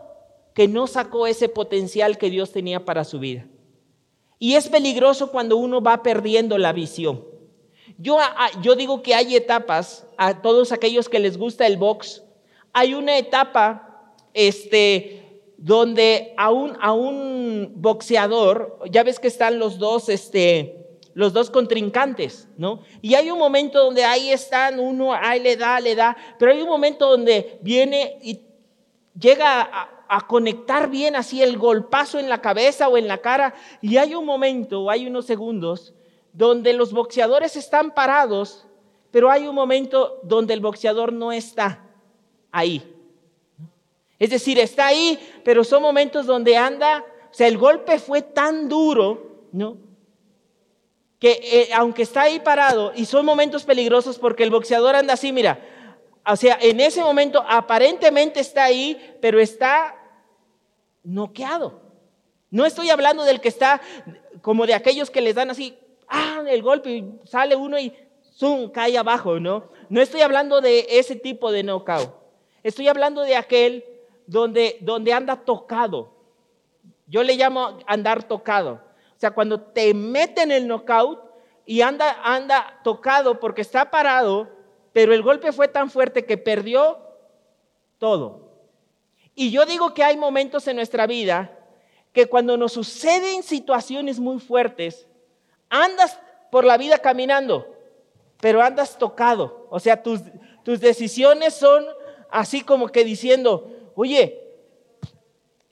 que 0.55 0.67
no 0.67 0.89
sacó 0.89 1.29
ese 1.29 1.49
potencial 1.49 2.19
que 2.19 2.31
Dios 2.31 2.51
tenía 2.51 2.85
para 2.85 3.05
su 3.05 3.21
vida. 3.21 3.47
Y 4.43 4.57
es 4.57 4.69
peligroso 4.69 5.31
cuando 5.31 5.57
uno 5.57 5.81
va 5.81 6.03
perdiendo 6.03 6.59
la 6.59 6.73
visión. 6.73 7.25
Yo, 7.97 8.19
yo 8.61 8.75
digo 8.75 9.01
que 9.01 9.15
hay 9.15 9.37
etapas, 9.37 10.05
a 10.17 10.43
todos 10.43 10.73
aquellos 10.73 11.09
que 11.09 11.21
les 11.21 11.39
gusta 11.39 11.65
el 11.65 11.77
box, 11.77 12.25
hay 12.73 12.95
una 12.95 13.17
etapa 13.17 14.17
este, 14.35 15.45
donde 15.59 16.35
a 16.37 16.51
un, 16.51 16.77
a 16.81 16.93
un 16.93 17.71
boxeador, 17.77 18.81
ya 18.91 19.05
ves 19.05 19.21
que 19.21 19.29
están 19.29 19.61
los 19.61 19.79
dos, 19.79 20.09
este, 20.09 20.89
los 21.15 21.33
dos 21.33 21.49
contrincantes, 21.49 22.49
¿no? 22.57 22.83
Y 23.01 23.15
hay 23.15 23.31
un 23.31 23.39
momento 23.39 23.79
donde 23.79 24.05
ahí 24.05 24.31
están, 24.31 24.81
uno 24.81 25.13
ahí 25.15 25.39
le 25.39 25.57
da, 25.57 25.79
le 25.79 25.95
da, 25.95 26.17
pero 26.41 26.51
hay 26.51 26.61
un 26.61 26.69
momento 26.69 27.09
donde 27.09 27.61
viene 27.63 28.19
y 28.21 28.41
llega 29.17 29.61
a, 29.61 29.89
conectar 30.21 30.91
bien 30.91 31.17
así 31.17 31.43
el 31.43 31.57
golpazo 31.57 32.19
en 32.19 32.29
la 32.29 32.41
cabeza 32.41 32.89
o 32.89 32.97
en 32.97 33.09
la 33.09 33.19
cara, 33.19 33.55
y 33.81 33.97
hay 33.97 34.15
un 34.15 34.27
momento, 34.27 34.91
hay 34.91 35.07
unos 35.07 35.27
segundos, 35.27 35.95
donde 36.33 36.75
los 36.75 36.93
boxeadores 36.93 37.57
están 37.57 37.93
parados, 37.93 38.67
pero 39.11 39.31
hay 39.31 39.49
un 39.49 39.55
momento 39.55 40.21
donde 40.23 40.55
el 40.55 40.61
boxeador 40.61 41.13
no 41.13 41.33
está 41.33 41.85
ahí. 42.51 42.89
Es 44.19 44.31
decir, 44.31 44.59
está 44.59 44.87
ahí, 44.87 45.19
pero 45.45 45.65
son 45.65 45.83
momentos 45.83 46.27
donde 46.27 46.57
anda, 46.57 47.05
o 47.31 47.35
sea, 47.35 47.49
el 47.49 47.59
golpe 47.59 47.99
fue 47.99 48.23
tan 48.23 48.69
duro, 48.69 49.47
¿no? 49.53 49.77
que 51.23 51.39
eh, 51.41 51.69
aunque 51.75 52.03
está 52.03 52.23
ahí 52.23 52.41
parado 52.41 52.93
y 52.97 53.05
son 53.05 53.25
momentos 53.25 53.63
peligrosos 53.63 54.19
porque 54.19 54.43
el 54.43 54.51
boxeador 54.51 54.97
anda 54.97 55.15
así, 55.15 55.31
mira, 55.31 55.61
o 56.27 56.35
sea, 56.35 56.59
en 56.61 56.81
ese 56.81 57.01
momento 57.01 57.45
aparentemente 57.49 58.41
está 58.41 58.65
ahí, 58.65 59.01
pero 59.21 59.39
está 59.39 60.02
noqueado. 61.03 61.81
No 62.51 62.67
estoy 62.67 62.91
hablando 62.91 63.25
del 63.25 63.41
que 63.41 63.49
está 63.49 63.81
como 64.41 64.67
de 64.67 64.75
aquellos 64.75 65.11
que 65.11 65.21
les 65.21 65.35
dan 65.35 65.51
así, 65.51 65.79
ah, 66.09 66.43
el 66.49 66.63
golpe 66.63 66.91
y 66.91 67.21
sale 67.25 67.57
uno 67.57 67.79
y 67.79 67.95
zoom, 68.35 68.71
cae 68.71 68.97
abajo, 68.99 69.39
¿no? 69.41 69.71
No 69.89 70.01
estoy 70.01 70.21
hablando 70.21 70.61
de 70.61 70.87
ese 70.89 71.17
tipo 71.17 71.53
de 71.53 71.63
knockout. 71.63 72.15
Estoy 72.63 72.89
hablando 72.89 73.23
de 73.23 73.37
aquel 73.37 73.85
donde, 74.27 74.79
donde 74.81 75.13
anda 75.13 75.37
tocado. 75.37 76.13
Yo 77.07 77.23
le 77.23 77.37
llamo 77.37 77.79
andar 77.87 78.23
tocado 78.23 78.81
sea, 79.23 79.31
cuando 79.31 79.61
te 79.61 79.95
meten 79.95 80.51
el 80.51 80.67
knockout 80.67 81.21
y 81.65 81.81
anda, 81.81 82.21
anda 82.25 82.81
tocado 82.83 83.39
porque 83.39 83.63
está 83.63 83.89
parado, 83.89 84.49
pero 84.93 85.15
el 85.15 85.23
golpe 85.23 85.53
fue 85.53 85.69
tan 85.69 85.91
fuerte 85.91 86.25
que 86.27 86.37
perdió 86.37 86.99
todo. 87.99 88.52
Y 89.35 89.51
yo 89.51 89.65
digo 89.65 89.95
que 89.95 90.05
hay 90.05 90.17
momentos 90.17 90.67
en 90.69 90.77
nuestra 90.77 91.07
vida 91.07 91.59
que 92.13 92.27
cuando 92.27 92.57
nos 92.57 92.73
suceden 92.73 93.43
situaciones 93.43 94.19
muy 94.19 94.39
fuertes, 94.39 95.07
andas 95.71 96.19
por 96.51 96.65
la 96.65 96.77
vida 96.77 96.99
caminando, 96.99 97.67
pero 98.41 98.61
andas 98.61 98.99
tocado. 98.99 99.67
O 99.71 99.81
sea, 99.81 100.03
tus, 100.03 100.21
Tus 100.63 100.81
decisiones 100.81 101.55
son 101.55 101.85
así 102.31 102.63
como 102.63 102.89
que 102.89 103.05
diciendo, 103.05 103.69
oye, 103.95 104.41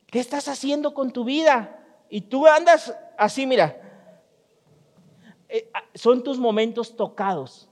¿qué 0.07 0.19
estás 0.19 0.49
haciendo 0.49 0.95
con 0.95 1.13
tu 1.13 1.25
vida? 1.25 1.79
Y 2.09 2.23
tú 2.23 2.47
andas 2.47 2.95
así, 3.17 3.47
mira, 3.47 3.81
eh, 5.49 5.71
ah, 5.73 5.85
son 5.95 6.23
tus 6.23 6.39
momentos 6.39 6.97
tocados, 6.97 7.69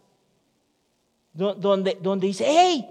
donde, 1.33 1.99
donde 2.01 2.27
dice, 2.29 2.45
hey, 2.47 2.89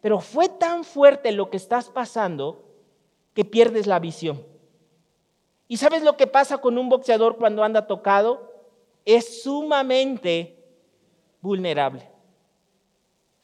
pero 0.00 0.20
fue 0.20 0.48
tan 0.48 0.84
fuerte 0.84 1.32
lo 1.32 1.50
que 1.50 1.56
estás 1.56 1.88
pasando 1.90 2.64
que 3.34 3.44
pierdes 3.44 3.86
la 3.86 3.98
visión. 3.98 4.44
¿Y 5.68 5.78
sabes 5.78 6.02
lo 6.02 6.16
que 6.16 6.26
pasa 6.26 6.58
con 6.58 6.78
un 6.78 6.88
boxeador 6.88 7.36
cuando 7.36 7.64
anda 7.64 7.86
tocado? 7.86 8.52
Es 9.04 9.42
sumamente 9.42 10.56
vulnerable. 11.40 12.08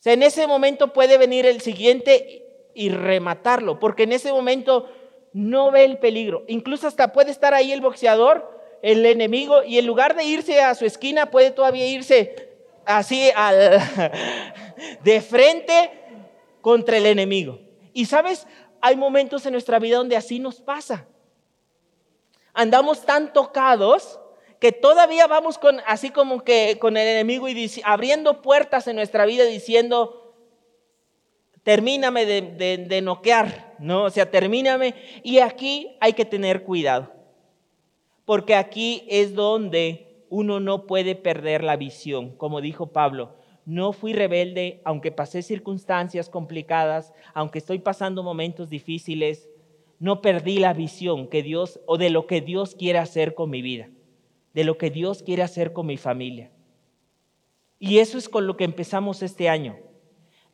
En 0.04 0.22
ese 0.22 0.46
momento 0.46 0.92
puede 0.92 1.18
venir 1.18 1.46
el 1.46 1.60
siguiente 1.60 2.70
y 2.74 2.90
rematarlo, 2.90 3.78
porque 3.78 4.04
en 4.04 4.12
ese 4.12 4.32
momento 4.32 4.88
no 5.32 5.70
ve 5.70 5.84
el 5.84 5.98
peligro. 5.98 6.44
Incluso 6.48 6.86
hasta 6.86 7.12
puede 7.12 7.30
estar 7.30 7.54
ahí 7.54 7.72
el 7.72 7.80
boxeador, 7.80 8.60
el 8.82 9.06
enemigo, 9.06 9.62
y 9.62 9.78
en 9.78 9.86
lugar 9.86 10.16
de 10.16 10.24
irse 10.24 10.60
a 10.60 10.74
su 10.74 10.84
esquina, 10.84 11.30
puede 11.30 11.50
todavía 11.52 11.86
irse 11.86 12.50
así 12.84 13.30
al, 13.36 13.80
de 15.04 15.20
frente 15.20 15.90
contra 16.62 16.96
el 16.96 17.04
enemigo. 17.04 17.60
Y 17.92 18.06
sabes, 18.06 18.46
hay 18.80 18.96
momentos 18.96 19.44
en 19.44 19.52
nuestra 19.52 19.78
vida 19.78 19.98
donde 19.98 20.16
así 20.16 20.38
nos 20.38 20.62
pasa. 20.62 21.06
Andamos 22.54 23.04
tan 23.04 23.34
tocados 23.34 24.18
que 24.58 24.72
todavía 24.72 25.26
vamos 25.26 25.58
con 25.58 25.80
así 25.86 26.10
como 26.10 26.44
que 26.44 26.78
con 26.78 26.96
el 26.96 27.06
enemigo 27.06 27.48
y 27.48 27.70
abriendo 27.84 28.40
puertas 28.40 28.86
en 28.86 28.96
nuestra 28.96 29.26
vida 29.26 29.44
diciendo 29.44 30.22
termíname 31.62 32.26
de, 32.26 32.42
de, 32.42 32.76
de 32.78 33.02
noquear, 33.02 33.76
¿no? 33.78 34.04
O 34.04 34.10
sea, 34.10 34.30
termíname. 34.30 34.94
Y 35.22 35.38
aquí 35.38 35.96
hay 36.00 36.12
que 36.12 36.24
tener 36.24 36.64
cuidado, 36.64 37.12
porque 38.24 38.54
aquí 38.54 39.04
es 39.08 39.34
donde 39.34 40.24
uno 40.28 40.60
no 40.60 40.86
puede 40.86 41.14
perder 41.14 41.62
la 41.62 41.76
visión, 41.76 42.36
como 42.36 42.60
dijo 42.60 42.86
Pablo. 42.92 43.34
No 43.64 43.92
fui 43.92 44.12
rebelde, 44.12 44.80
aunque 44.84 45.12
pasé 45.12 45.42
circunstancias 45.42 46.28
complicadas, 46.28 47.12
aunque 47.34 47.58
estoy 47.58 47.78
pasando 47.78 48.22
momentos 48.22 48.68
difíciles, 48.68 49.48
no 50.00 50.20
perdí 50.20 50.58
la 50.58 50.72
visión 50.72 51.28
que 51.28 51.44
Dios 51.44 51.80
o 51.86 51.96
de 51.96 52.10
lo 52.10 52.26
que 52.26 52.40
Dios 52.40 52.74
quiere 52.74 52.98
hacer 52.98 53.34
con 53.34 53.50
mi 53.50 53.62
vida, 53.62 53.88
de 54.52 54.64
lo 54.64 54.76
que 54.76 54.90
Dios 54.90 55.22
quiere 55.22 55.42
hacer 55.42 55.72
con 55.72 55.86
mi 55.86 55.96
familia. 55.96 56.50
Y 57.78 57.98
eso 57.98 58.18
es 58.18 58.28
con 58.28 58.46
lo 58.46 58.56
que 58.56 58.64
empezamos 58.64 59.22
este 59.22 59.48
año 59.48 59.78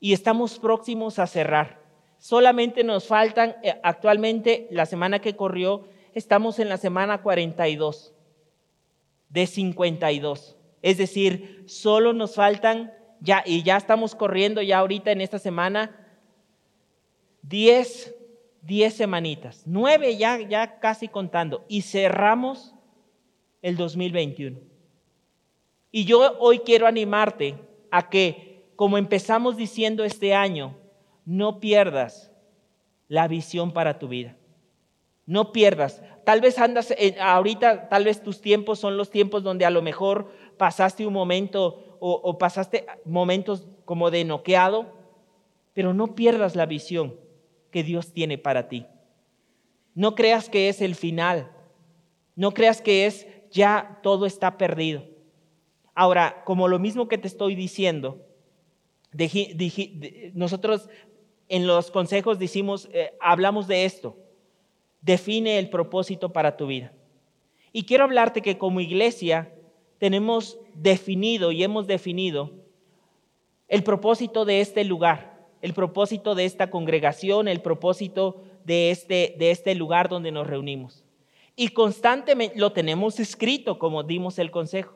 y 0.01 0.13
estamos 0.13 0.59
próximos 0.59 1.19
a 1.19 1.27
cerrar. 1.27 1.81
Solamente 2.19 2.85
nos 2.85 3.07
faltan, 3.07 3.57
eh, 3.63 3.81
actualmente, 3.83 4.69
la 4.71 4.87
semana 4.87 5.21
que 5.21 5.35
corrió, 5.35 5.89
estamos 6.15 6.59
en 6.59 6.69
la 6.69 6.77
semana 6.77 7.23
42 7.23 8.13
de 9.31 9.47
52. 9.47 10.58
Es 10.83 10.99
decir, 10.99 11.65
solo 11.67 12.13
nos 12.13 12.35
faltan, 12.35 12.93
ya, 13.21 13.43
y 13.45 13.63
ya 13.63 13.77
estamos 13.77 14.15
corriendo 14.15 14.63
ya 14.63 14.79
ahorita 14.79 15.11
en 15.11 15.21
esta 15.21 15.39
semana, 15.39 15.95
10, 17.43 18.15
10 18.63 18.95
semanitas, 18.95 19.63
9 19.67 20.17
ya, 20.17 20.41
ya 20.41 20.79
casi 20.79 21.09
contando, 21.09 21.65
y 21.69 21.83
cerramos 21.83 22.75
el 23.63 23.77
2021. 23.77 24.59
Y 25.91 26.05
yo 26.05 26.39
hoy 26.39 26.61
quiero 26.61 26.87
animarte 26.87 27.57
a 27.91 28.09
que 28.09 28.49
como 28.77 28.97
empezamos 28.97 29.57
diciendo 29.57 30.05
este 30.05 30.35
año, 30.35 30.77
no 31.25 31.59
pierdas 31.59 32.31
la 33.09 33.27
visión 33.27 33.73
para 33.73 33.99
tu 33.99 34.07
vida. 34.07 34.37
No 35.27 35.51
pierdas. 35.51 36.01
Tal 36.25 36.41
vez 36.41 36.59
andas, 36.59 36.95
ahorita, 37.21 37.89
tal 37.89 38.05
vez 38.05 38.23
tus 38.23 38.41
tiempos 38.41 38.79
son 38.79 38.97
los 38.97 39.11
tiempos 39.11 39.43
donde 39.43 39.65
a 39.65 39.71
lo 39.71 39.83
mejor 39.83 40.31
pasaste 40.59 41.07
un 41.07 41.13
momento 41.13 41.97
o, 42.01 42.39
pasaste 42.39 42.87
momentos 43.05 43.67
como 43.85 44.11
de 44.11 44.25
noqueado, 44.25 44.87
pero 45.73 45.95
no 45.95 46.15
pierdas 46.15 46.55
la 46.55 46.67
visión 46.67 47.17
que 47.71 47.83
Dios 47.83 48.13
tiene 48.13 48.39
para 48.39 48.69
ti. 48.69 48.87
No 49.95 50.15
creas 50.15 50.49
que 50.49 50.69
es 50.69 50.81
el 50.81 50.95
final. 50.95 51.51
No 52.37 52.55
creas 52.55 52.81
que 52.81 53.07
es 53.07 53.27
ya 53.51 53.99
todo 54.03 54.27
está 54.27 54.59
perdido. 54.59 55.05
Ahora, 55.95 56.43
como 56.45 56.69
lo 56.69 56.79
mismo 56.79 57.09
que 57.09 57.19
te 57.19 57.27
estoy 57.27 57.57
diciendo, 57.57 58.25
nosotros 60.35 60.89
en 61.49 61.67
los 61.67 61.91
consejos 61.91 62.39
decimos, 62.39 62.89
eh, 62.93 63.13
hablamos 63.21 63.67
de 63.67 63.85
esto. 63.85 64.17
Define 65.01 65.59
el 65.59 65.71
propósito 65.71 66.33
para 66.33 66.57
tu 66.57 66.67
vida. 66.67 66.93
Y 67.73 67.85
quiero 67.85 68.05
hablarte 68.05 68.43
que 68.43 68.59
como 68.59 68.81
iglesia 68.81 69.53
tenemos 69.99 70.59
definido 70.75 71.53
y 71.53 71.63
hemos 71.63 71.87
definido 71.87 72.53
el 73.69 73.83
propósito 73.83 74.45
de 74.45 74.61
este 74.61 74.85
lugar, 74.85 75.47
el 75.61 75.75
propósito 75.75 76.35
de 76.35 76.45
esta 76.45 76.71
congregación, 76.71 77.49
el 77.49 77.61
propósito 77.61 78.43
de 78.65 78.91
este, 78.91 79.35
de 79.39 79.51
este 79.51 79.75
lugar 79.75 80.09
donde 80.09 80.33
nos 80.33 80.47
reunimos. 80.47 81.05
Y 81.57 81.69
constantemente 81.71 82.59
lo 82.59 82.73
tenemos 82.73 83.19
escrito 83.19 83.79
como 83.79 84.05
dimos 84.05 84.39
el 84.39 84.51
consejo. 84.51 84.95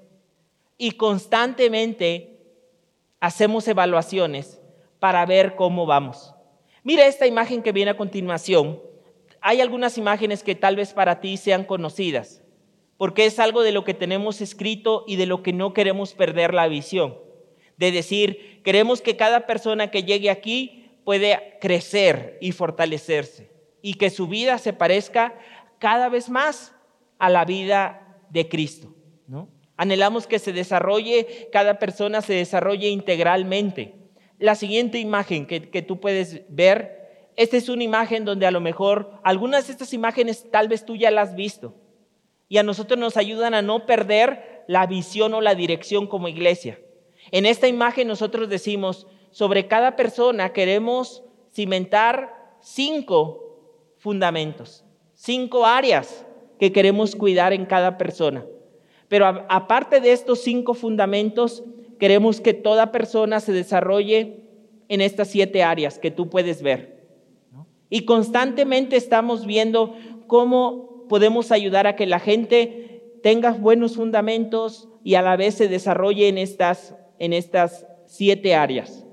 Y 0.79 0.93
constantemente 0.93 2.39
hacemos 3.19 3.67
evaluaciones 3.67 4.61
para 4.99 5.27
ver 5.27 5.57
cómo 5.57 5.87
vamos. 5.87 6.33
Mira 6.85 7.07
esta 7.07 7.27
imagen 7.27 7.63
que 7.63 7.73
viene 7.73 7.91
a 7.91 7.97
continuación. 7.97 8.81
Hay 9.41 9.61
algunas 9.61 9.99
imágenes 9.99 10.43
que 10.43 10.55
tal 10.55 10.77
vez 10.77 10.93
para 10.93 11.21
ti 11.21 11.37
sean 11.37 11.65
conocidas, 11.65 12.42
porque 13.03 13.27
es 13.27 13.41
algo 13.41 13.65
de 13.65 13.73
lo 13.73 13.83
que 13.83 13.95
tenemos 13.95 14.41
escrito 14.41 15.03
y 15.09 15.17
de 15.17 15.27
lo 15.27 15.43
que 15.43 15.53
no 15.53 15.75
queremos 15.75 16.15
perder 16.15 16.55
la 16.55 16.69
visión. 16.69 17.19
De 17.77 17.91
decir, 17.91 18.63
queremos 18.63 19.03
que 19.03 19.17
cada 19.17 19.45
persona 19.45 19.91
que 19.91 20.05
llegue 20.05 20.31
aquí 20.31 20.89
puede 21.05 21.59
crecer 21.61 22.39
y 22.41 22.53
fortalecerse 22.53 23.51
y 23.83 23.95
que 23.95 24.09
su 24.09 24.29
vida 24.29 24.57
se 24.59 24.73
parezca 24.73 25.35
cada 25.81 26.09
vez 26.11 26.31
más 26.31 26.77
a 27.19 27.29
la 27.29 27.45
vida 27.45 28.21
de 28.31 28.49
Cristo, 28.49 28.95
¿no? 29.27 29.49
Anhelamos 29.77 30.29
que 30.29 30.39
se 30.39 30.53
desarrolle, 30.53 31.49
cada 31.51 31.81
persona 31.81 32.21
se 32.21 32.35
desarrolle 32.35 32.89
integralmente. 32.89 33.97
La 34.39 34.55
siguiente 34.55 35.01
imagen 35.01 35.47
que, 35.47 35.83
tú 35.83 35.99
puedes 35.99 36.43
ver, 36.51 37.33
esta 37.35 37.57
es 37.57 37.69
una 37.69 37.83
imagen 37.83 38.25
donde 38.25 38.47
a 38.47 38.53
lo 38.53 38.61
mejor 38.61 39.19
algunas 39.25 39.67
de 39.67 39.73
estas 39.73 39.93
imágenes 39.93 40.49
tal 40.53 40.69
vez 40.69 40.85
tú 40.85 40.95
ya 40.95 41.11
las 41.11 41.31
has 41.31 41.35
visto 41.35 41.82
y 42.53 42.59
a 42.59 42.63
nosotros 42.63 43.01
nos 43.01 43.17
ayudan 43.17 43.55
a 43.55 43.63
no 43.63 43.87
perder 43.87 44.63
la 44.69 44.87
visión 44.87 45.33
o 45.33 45.41
la 45.41 45.55
dirección 45.55 46.07
como 46.07 46.29
iglesia. 46.29 46.79
En 47.31 47.47
esta 47.47 47.67
imagen 47.67 48.07
nosotros 48.07 48.51
decimos, 48.51 49.07
sobre 49.31 49.69
cada 49.69 49.97
persona 49.97 50.53
queremos 50.53 51.25
cimentar 51.51 52.59
cinco 52.61 53.57
fundamentos, 53.97 54.85
cinco 55.15 55.65
áreas 55.65 56.27
que 56.61 56.73
queremos 56.73 57.17
cuidar 57.17 57.55
en 57.55 57.65
cada 57.65 57.97
persona. 57.97 58.45
Pero 59.09 59.25
aparte 59.49 60.03
de 60.03 60.13
estos 60.13 60.41
cinco 60.41 60.75
fundamentos, 60.75 61.65
queremos 61.99 62.43
que 62.43 62.53
toda 62.53 62.93
persona 62.93 63.41
se 63.41 63.53
desarrolle 63.53 64.43
en 64.89 65.01
estas 65.01 65.29
siete 65.29 65.63
áreas 65.63 65.99
que 65.99 66.11
tú 66.11 66.29
puedes 66.29 66.61
ver. 66.61 67.03
Y 67.89 68.05
constantemente 68.05 68.97
estamos 68.97 69.47
viendo 69.47 69.97
cómo 70.27 70.92
podemos 71.13 71.53
ayudar 71.53 71.87
a 71.87 71.95
que 71.95 72.07
la 72.07 72.21
gente 72.21 73.19
tenga 73.23 73.51
buenos 73.53 73.97
fundamentos 73.97 74.89
y 75.05 75.17
a 75.17 75.21
la 75.21 75.37
vez 75.37 75.57
se 75.57 75.69
desarrolle 75.69 76.29
en 76.29 76.39
estas, 76.39 76.95
en 77.19 77.35
estas 77.35 77.87
siete 78.07 78.55
áreas. 78.55 79.05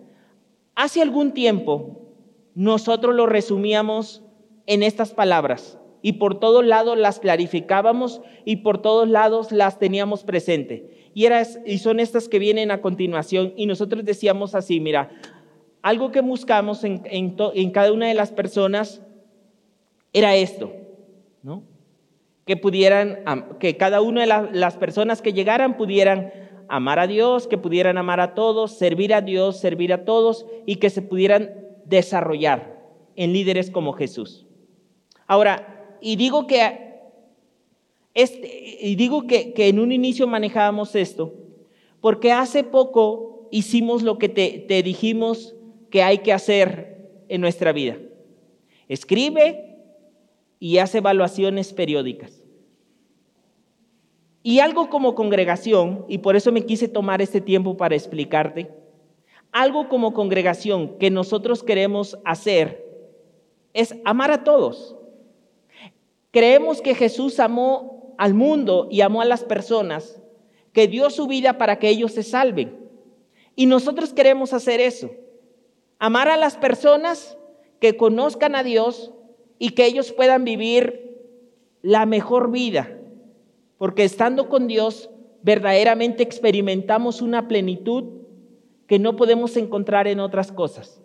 Hace 0.75 1.01
algún 1.01 1.33
tiempo 1.33 2.13
nosotros 2.55 3.13
lo 3.13 3.25
resumíamos 3.25 4.23
en 4.65 4.81
estas 4.81 5.11
palabras 5.11 5.77
y 6.01 6.13
por 6.13 6.39
todos 6.39 6.65
lados 6.65 6.97
las 6.97 7.19
clarificábamos 7.19 8.21
y 8.45 8.55
por 8.55 8.81
todos 8.81 9.09
lados 9.09 9.51
las 9.51 9.77
teníamos 9.77 10.23
presente. 10.23 11.11
Y, 11.13 11.27
y 11.65 11.79
son 11.79 11.99
estas 11.99 12.29
que 12.29 12.39
vienen 12.39 12.71
a 12.71 12.79
continuación 12.79 13.51
y 13.57 13.65
nosotros 13.65 14.05
decíamos 14.05 14.55
así, 14.55 14.79
mira, 14.79 15.11
algo 15.81 16.13
que 16.13 16.21
buscamos 16.21 16.85
en, 16.85 17.01
en, 17.03 17.71
cada 17.71 17.91
una 17.91 18.07
de 18.07 18.13
las 18.13 18.31
personas 18.31 19.01
era 20.13 20.37
esto, 20.37 20.71
¿no? 21.43 21.67
Que 22.49 22.57
pudieran, 22.57 23.19
que 23.59 23.77
cada 23.77 24.01
una 24.01 24.21
de 24.21 24.57
las 24.57 24.75
personas 24.75 25.21
que 25.21 25.33
llegaran 25.33 25.77
pudieran 25.77 26.33
amar 26.67 26.97
a 26.97 27.05
Dios, 27.05 27.45
que 27.45 27.59
pudieran 27.59 27.99
amar 27.99 28.19
a 28.19 28.33
todos, 28.33 28.75
servir 28.75 29.13
a 29.13 29.21
Dios, 29.21 29.59
servir 29.59 29.93
a 29.93 30.03
todos 30.03 30.47
y 30.65 30.77
que 30.77 30.89
se 30.89 31.03
pudieran 31.03 31.53
desarrollar 31.85 32.75
en 33.15 33.33
líderes 33.33 33.69
como 33.69 33.93
Jesús. 33.93 34.47
Ahora, 35.27 35.95
y 36.01 36.15
digo 36.15 36.47
que, 36.47 37.01
este, 38.15 38.79
y 38.81 38.95
digo 38.95 39.27
que, 39.27 39.53
que, 39.53 39.67
en 39.67 39.77
un 39.77 39.91
inicio 39.91 40.25
manejábamos 40.25 40.95
esto, 40.95 41.35
porque 42.01 42.31
hace 42.31 42.63
poco 42.63 43.47
hicimos 43.51 44.01
lo 44.01 44.17
que 44.17 44.27
te, 44.27 44.65
te 44.67 44.81
dijimos 44.81 45.53
que 45.91 46.01
hay 46.01 46.17
que 46.17 46.33
hacer 46.33 47.11
en 47.27 47.41
nuestra 47.41 47.73
vida. 47.73 47.99
Escribe 48.87 49.77
y 50.59 50.79
hace 50.79 50.97
evaluaciones 50.97 51.73
periódicas. 51.73 52.38
Y 54.49 54.61
algo 54.61 54.89
como 54.89 55.13
congregación, 55.13 56.05
y 56.07 56.17
por 56.17 56.35
eso 56.35 56.51
me 56.51 56.65
quise 56.65 56.87
tomar 56.87 57.21
este 57.21 57.39
tiempo 57.39 57.77
para 57.77 57.93
explicarte, 57.93 58.71
algo 59.51 59.87
como 59.89 60.11
congregación 60.11 60.97
que 60.97 61.11
nosotros 61.11 61.61
queremos 61.61 62.17
hacer 62.25 62.83
es 63.75 63.93
amar 64.05 64.31
a 64.31 64.43
todos. 64.43 64.95
Creemos 66.31 66.81
que 66.81 66.95
Jesús 66.95 67.39
amó 67.39 68.15
al 68.17 68.33
mundo 68.33 68.87
y 68.89 69.01
amó 69.01 69.21
a 69.21 69.25
las 69.25 69.43
personas, 69.43 70.19
que 70.73 70.87
dio 70.87 71.11
su 71.11 71.27
vida 71.27 71.59
para 71.59 71.77
que 71.77 71.89
ellos 71.89 72.13
se 72.13 72.23
salven. 72.23 72.75
Y 73.55 73.67
nosotros 73.67 74.13
queremos 74.13 74.53
hacer 74.53 74.81
eso. 74.81 75.11
Amar 75.99 76.27
a 76.27 76.37
las 76.37 76.57
personas 76.57 77.37
que 77.79 77.97
conozcan 77.97 78.55
a 78.55 78.63
Dios 78.63 79.13
y 79.59 79.73
que 79.75 79.85
ellos 79.85 80.11
puedan 80.11 80.43
vivir 80.43 81.21
la 81.83 82.07
mejor 82.07 82.49
vida. 82.49 82.95
Porque 83.79 84.03
estando 84.03 84.49
con 84.49 84.67
Dios, 84.67 85.09
verdaderamente 85.41 86.21
experimentamos 86.21 87.21
una 87.21 87.47
plenitud 87.47 88.19
que 88.85 88.99
no 88.99 89.15
podemos 89.15 89.55
encontrar 89.55 90.05
en 90.07 90.19
otras 90.19 90.51
cosas. 90.51 91.01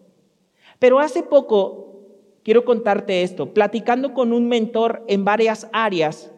Pero 0.80 0.98
hace 0.98 1.22
poco, 1.22 2.02
quiero 2.42 2.64
contarte 2.64 3.22
esto, 3.22 3.54
platicando 3.54 4.12
con 4.12 4.32
un 4.32 4.48
mentor 4.48 5.04
en 5.06 5.24
varias 5.24 5.68
áreas, 5.72 6.32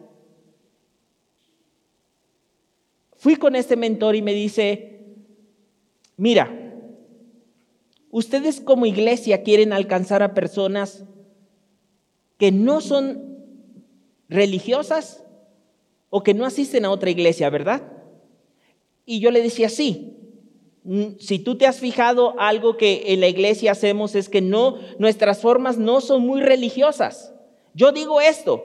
fui 3.15 3.35
con 3.35 3.55
este 3.55 3.75
mentor 3.75 4.15
y 4.15 4.21
me 4.21 4.33
dice, 4.33 5.05
mira, 6.17 6.53
ustedes 8.11 8.61
como 8.61 8.85
iglesia 8.85 9.41
quieren 9.41 9.73
alcanzar 9.73 10.21
a 10.21 10.35
personas 10.35 11.03
que 12.37 12.51
no 12.51 12.79
son 12.79 13.39
religiosas 14.29 15.23
o 16.09 16.23
que 16.23 16.33
no 16.33 16.45
asisten 16.45 16.85
a 16.85 16.91
otra 16.91 17.09
iglesia, 17.09 17.49
¿verdad? 17.49 17.83
Y 19.05 19.19
yo 19.19 19.31
le 19.31 19.41
decía, 19.41 19.69
sí, 19.69 20.17
Mm, 20.89 21.17
si 21.19 21.39
tú 21.39 21.57
te 21.57 21.67
has 21.67 21.81
fijado, 21.81 22.39
algo 22.39 22.77
que 22.77 23.03
en 23.07 23.19
la 23.19 23.27
iglesia 23.27 23.73
hacemos 23.73 24.15
es 24.15 24.29
que 24.29 24.39
no, 24.39 24.77
nuestras 24.99 25.41
formas 25.41 25.77
no 25.77 25.99
son 25.99 26.25
muy 26.25 26.39
religiosas. 26.39 27.33
Yo 27.73 27.91
digo 27.91 28.21
esto, 28.21 28.63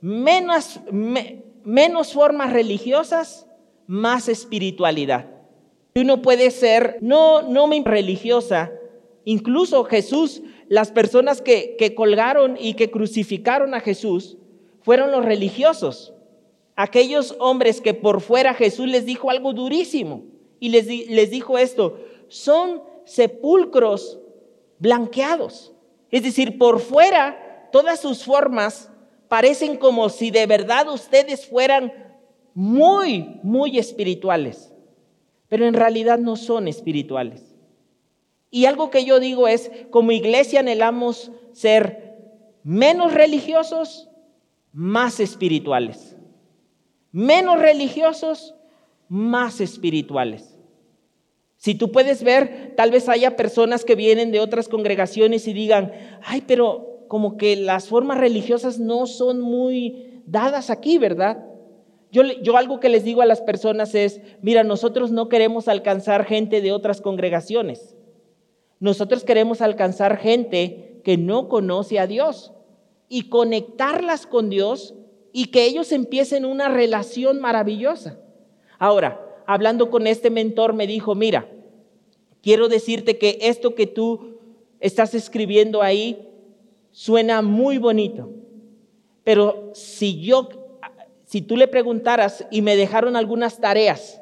menos, 0.00 0.80
menos 1.62 2.12
formas 2.12 2.52
religiosas, 2.52 3.46
más 3.86 4.28
espiritualidad. 4.28 5.26
Uno 5.94 6.20
puede 6.20 6.50
ser 6.50 6.98
no, 7.00 7.42
no 7.42 7.70
religiosa, 7.84 8.72
incluso 9.24 9.84
Jesús, 9.84 10.42
las 10.66 10.90
personas 10.90 11.40
que, 11.40 11.76
que 11.78 11.94
colgaron 11.94 12.56
y 12.58 12.74
que 12.74 12.90
crucificaron 12.90 13.72
a 13.74 13.80
Jesús 13.80 14.36
fueron 14.80 15.12
los 15.12 15.24
religiosos. 15.24 16.12
Aquellos 16.74 17.36
hombres 17.38 17.80
que 17.80 17.94
por 17.94 18.20
fuera 18.20 18.54
Jesús 18.54 18.88
les 18.88 19.04
dijo 19.04 19.30
algo 19.30 19.52
durísimo 19.52 20.24
y 20.58 20.70
les, 20.70 21.30
dijo 21.30 21.58
esto, 21.58 21.98
son 22.28 22.82
sepulcros 23.04 24.18
blanqueados. 24.78 25.72
Es 26.10 26.22
decir, 26.22 26.56
por 26.58 26.80
fuera 26.80 27.68
todas 27.72 28.00
sus 28.00 28.24
formas 28.24 28.90
parecen 29.28 29.76
como 29.76 30.08
si 30.08 30.30
de 30.30 30.46
verdad 30.46 30.88
ustedes 30.88 31.46
fueran 31.46 31.92
muy, 32.54 33.40
muy 33.42 33.78
espirituales, 33.78 34.72
pero 35.48 35.66
en 35.66 35.74
realidad 35.74 36.18
no 36.18 36.36
son 36.36 36.68
espirituales. 36.68 37.54
Y 38.50 38.66
algo 38.66 38.90
que 38.90 39.04
yo 39.04 39.18
digo 39.20 39.48
es, 39.48 39.70
como 39.90 40.12
iglesia 40.12 40.60
anhelamos 40.60 41.32
ser 41.52 42.18
menos 42.62 43.14
religiosos, 43.14 44.10
más 44.72 45.20
espirituales. 45.20 46.16
Menos 47.12 47.58
religiosos, 47.58 48.54
más 49.08 49.60
espirituales. 49.60 50.56
Si 51.58 51.74
tú 51.74 51.92
puedes 51.92 52.24
ver, 52.24 52.72
tal 52.76 52.90
vez 52.90 53.08
haya 53.08 53.36
personas 53.36 53.84
que 53.84 53.94
vienen 53.94 54.32
de 54.32 54.40
otras 54.40 54.68
congregaciones 54.68 55.46
y 55.46 55.52
digan, 55.52 55.92
ay, 56.24 56.42
pero 56.46 57.04
como 57.06 57.36
que 57.36 57.54
las 57.54 57.86
formas 57.86 58.18
religiosas 58.18 58.80
no 58.80 59.06
son 59.06 59.40
muy 59.40 60.22
dadas 60.26 60.70
aquí, 60.70 60.98
¿verdad? 60.98 61.44
Yo, 62.10 62.22
yo 62.42 62.56
algo 62.56 62.80
que 62.80 62.88
les 62.88 63.04
digo 63.04 63.22
a 63.22 63.26
las 63.26 63.42
personas 63.42 63.94
es, 63.94 64.20
mira, 64.40 64.64
nosotros 64.64 65.12
no 65.12 65.28
queremos 65.28 65.68
alcanzar 65.68 66.24
gente 66.24 66.62
de 66.62 66.72
otras 66.72 67.00
congregaciones. 67.00 67.94
Nosotros 68.80 69.22
queremos 69.22 69.60
alcanzar 69.60 70.16
gente 70.16 71.00
que 71.04 71.16
no 71.16 71.48
conoce 71.48 72.00
a 72.00 72.06
Dios 72.06 72.52
y 73.08 73.28
conectarlas 73.28 74.26
con 74.26 74.50
Dios 74.50 74.94
y 75.32 75.46
que 75.46 75.64
ellos 75.64 75.92
empiecen 75.92 76.44
una 76.44 76.68
relación 76.68 77.40
maravillosa. 77.40 78.18
Ahora, 78.78 79.20
hablando 79.46 79.90
con 79.90 80.06
este 80.06 80.30
mentor, 80.30 80.74
me 80.74 80.86
dijo, 80.86 81.14
mira, 81.14 81.48
quiero 82.42 82.68
decirte 82.68 83.18
que 83.18 83.38
esto 83.40 83.74
que 83.74 83.86
tú 83.86 84.38
estás 84.80 85.14
escribiendo 85.14 85.82
ahí 85.82 86.28
suena 86.90 87.40
muy 87.40 87.78
bonito, 87.78 88.30
pero 89.24 89.70
si 89.72 90.20
yo, 90.20 90.48
si 91.24 91.40
tú 91.40 91.56
le 91.56 91.68
preguntaras 91.68 92.44
y 92.50 92.60
me 92.60 92.76
dejaron 92.76 93.16
algunas 93.16 93.60
tareas, 93.60 94.20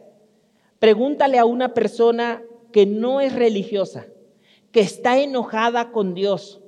pregúntale 0.79 1.39
a 1.39 1.45
una 1.45 1.75
persona 1.75 2.43
que 2.73 2.87
no 2.87 3.21
es 3.21 3.35
religiosa, 3.35 4.07
que 4.71 4.81
está 4.81 5.19
enojada 5.19 5.91
con 5.91 6.15
Dios, 6.15 6.61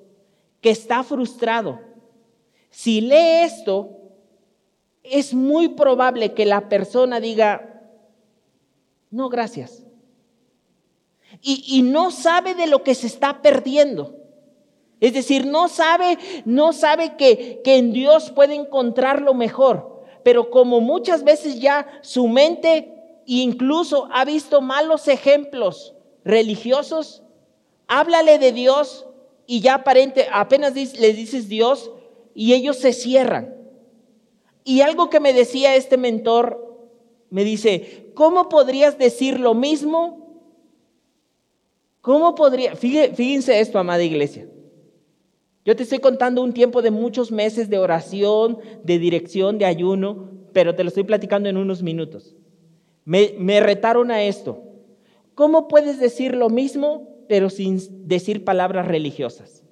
que 0.60 0.70
está 0.70 1.04
frustrado. 1.04 1.80
Si 2.70 3.00
lee 3.00 3.44
esto, 3.44 4.01
es 5.02 5.34
muy 5.34 5.68
probable 5.68 6.32
que 6.32 6.46
la 6.46 6.68
persona 6.68 7.20
diga, 7.20 7.82
no, 9.10 9.28
gracias. 9.28 9.82
Y, 11.40 11.82
no 11.82 12.10
sabe 12.10 12.54
de 12.54 12.66
lo 12.66 12.82
que 12.82 12.94
se 12.94 13.06
está 13.06 13.42
perdiendo. 13.42 14.16
Es 15.00 15.14
decir, 15.14 15.46
no 15.46 15.68
sabe, 15.68 16.18
no 16.44 16.72
sabe 16.72 17.16
que, 17.16 17.60
que 17.64 17.76
en 17.76 17.92
Dios 17.92 18.30
puede 18.30 18.54
encontrar 18.54 19.22
lo 19.22 19.34
mejor. 19.34 20.04
Pero 20.22 20.50
como 20.50 20.80
muchas 20.80 21.24
veces 21.24 21.58
ya 21.58 21.86
su 22.02 22.28
mente 22.28 22.94
incluso 23.26 24.08
ha 24.12 24.24
visto 24.24 24.60
malos 24.60 25.08
ejemplos 25.08 25.94
religiosos, 26.24 27.22
háblale 27.88 28.38
de 28.38 28.52
Dios 28.52 29.06
y 29.46 29.60
ya 29.60 29.74
aparente, 29.74 30.28
apenas 30.32 30.74
le 30.74 31.12
dices 31.12 31.48
Dios 31.48 31.90
y 32.34 32.54
ellos 32.54 32.76
se 32.76 32.92
cierran. 32.92 33.61
Y 34.64 34.80
algo 34.80 35.10
que 35.10 35.20
me 35.20 35.32
decía 35.32 35.76
este 35.76 35.96
mentor 35.96 36.72
me 37.30 37.44
dice, 37.44 38.10
¿cómo 38.14 38.48
podrías 38.48 38.98
decir 38.98 39.40
lo 39.40 39.54
mismo? 39.54 40.22
¿Cómo 42.00 42.34
podría? 42.34 42.76
Fíjense 42.76 43.60
esto, 43.60 43.78
amada 43.78 44.02
iglesia. 44.02 44.48
Yo 45.64 45.76
te 45.76 45.84
estoy 45.84 46.00
contando 46.00 46.42
un 46.42 46.52
tiempo 46.52 46.82
de 46.82 46.90
muchos 46.90 47.30
meses 47.30 47.70
de 47.70 47.78
oración, 47.78 48.58
de 48.82 48.98
dirección, 48.98 49.58
de 49.58 49.64
ayuno, 49.64 50.28
pero 50.52 50.74
te 50.74 50.82
lo 50.82 50.88
estoy 50.88 51.04
platicando 51.04 51.48
en 51.48 51.56
unos 51.56 51.82
minutos. 51.82 52.34
Me, 53.04 53.34
me 53.38 53.60
retaron 53.60 54.10
a 54.10 54.24
esto. 54.24 54.62
¿Cómo 55.34 55.68
puedes 55.68 55.98
decir 55.98 56.34
lo 56.34 56.50
mismo, 56.50 57.08
pero 57.28 57.48
sin 57.48 58.08
decir 58.08 58.44
palabras 58.44 58.86
religiosas? 58.86 59.64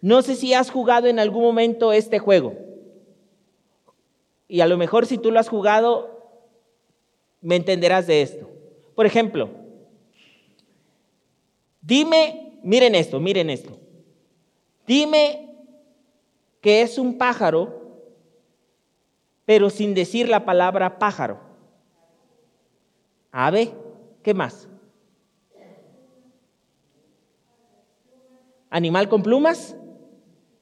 No 0.00 0.22
sé 0.22 0.36
si 0.36 0.54
has 0.54 0.70
jugado 0.70 1.08
en 1.08 1.18
algún 1.18 1.42
momento 1.42 1.92
este 1.92 2.18
juego. 2.18 2.65
Y 4.48 4.60
a 4.60 4.66
lo 4.66 4.76
mejor 4.76 5.06
si 5.06 5.18
tú 5.18 5.30
lo 5.30 5.40
has 5.40 5.48
jugado, 5.48 6.16
me 7.40 7.56
entenderás 7.56 8.06
de 8.06 8.22
esto. 8.22 8.48
Por 8.94 9.06
ejemplo, 9.06 9.50
dime, 11.80 12.58
miren 12.62 12.94
esto, 12.94 13.20
miren 13.20 13.50
esto. 13.50 13.78
Dime 14.86 15.54
que 16.60 16.82
es 16.82 16.98
un 16.98 17.18
pájaro, 17.18 17.82
pero 19.44 19.70
sin 19.70 19.94
decir 19.94 20.28
la 20.28 20.44
palabra 20.44 20.98
pájaro. 20.98 21.40
Ave, 23.32 23.74
¿qué 24.22 24.34
más? 24.34 24.68
¿Animal 28.70 29.08
con 29.08 29.22
plumas? 29.22 29.76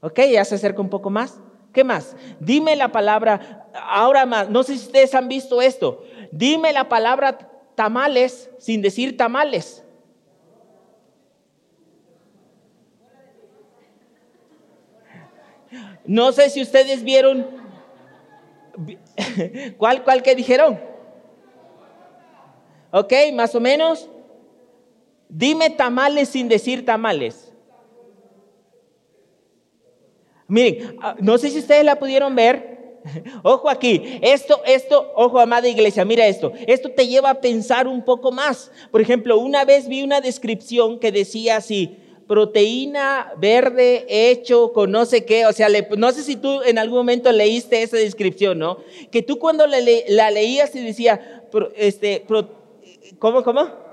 Ok, 0.00 0.20
ya 0.30 0.44
se 0.44 0.56
acerca 0.56 0.80
un 0.80 0.90
poco 0.90 1.08
más. 1.08 1.40
¿Qué 1.74 1.82
más? 1.82 2.16
Dime 2.38 2.76
la 2.76 2.92
palabra, 2.92 3.66
ahora 3.74 4.24
más, 4.24 4.48
no 4.48 4.62
sé 4.62 4.78
si 4.78 4.86
ustedes 4.86 5.12
han 5.14 5.28
visto 5.28 5.60
esto. 5.60 6.04
Dime 6.30 6.72
la 6.72 6.88
palabra 6.88 7.36
tamales 7.74 8.48
sin 8.58 8.80
decir 8.80 9.16
tamales. 9.16 9.84
No 16.06 16.30
sé 16.30 16.48
si 16.50 16.62
ustedes 16.62 17.02
vieron. 17.02 17.44
¿Cuál, 19.76 20.04
cuál 20.04 20.22
que 20.22 20.36
dijeron? 20.36 20.80
Ok, 22.92 23.12
más 23.32 23.52
o 23.56 23.60
menos. 23.60 24.08
Dime 25.28 25.70
tamales 25.70 26.28
sin 26.28 26.48
decir 26.48 26.84
tamales. 26.84 27.53
Miren, 30.48 30.96
ah, 31.00 31.16
no 31.20 31.38
sé 31.38 31.50
si 31.50 31.58
ustedes 31.58 31.84
la 31.84 31.98
pudieron 31.98 32.34
ver. 32.34 32.74
Ojo 33.42 33.68
aquí, 33.68 34.18
esto, 34.22 34.60
esto, 34.64 35.12
ojo 35.14 35.38
amada 35.38 35.68
iglesia, 35.68 36.06
mira 36.06 36.26
esto, 36.26 36.52
esto 36.66 36.90
te 36.90 37.06
lleva 37.06 37.28
a 37.28 37.40
pensar 37.40 37.86
un 37.86 38.02
poco 38.02 38.32
más. 38.32 38.70
Por 38.90 39.02
ejemplo, 39.02 39.38
una 39.38 39.66
vez 39.66 39.88
vi 39.88 40.02
una 40.02 40.22
descripción 40.22 40.98
que 40.98 41.12
decía 41.12 41.56
así, 41.56 41.98
proteína 42.26 43.34
verde 43.36 44.06
hecho 44.08 44.72
con 44.72 44.90
no 44.90 45.04
sé 45.04 45.26
qué, 45.26 45.44
o 45.44 45.52
sea, 45.52 45.68
no 45.98 46.12
sé 46.12 46.22
si 46.22 46.36
tú 46.36 46.62
en 46.62 46.78
algún 46.78 46.98
momento 46.98 47.30
leíste 47.30 47.82
esa 47.82 47.98
descripción, 47.98 48.58
¿no? 48.58 48.78
Que 49.10 49.20
tú 49.20 49.38
cuando 49.38 49.66
la 49.66 50.30
leías 50.30 50.74
y 50.74 50.82
decía, 50.82 51.44
este, 51.76 52.24
¿cómo, 53.18 53.42
cómo? 53.42 53.83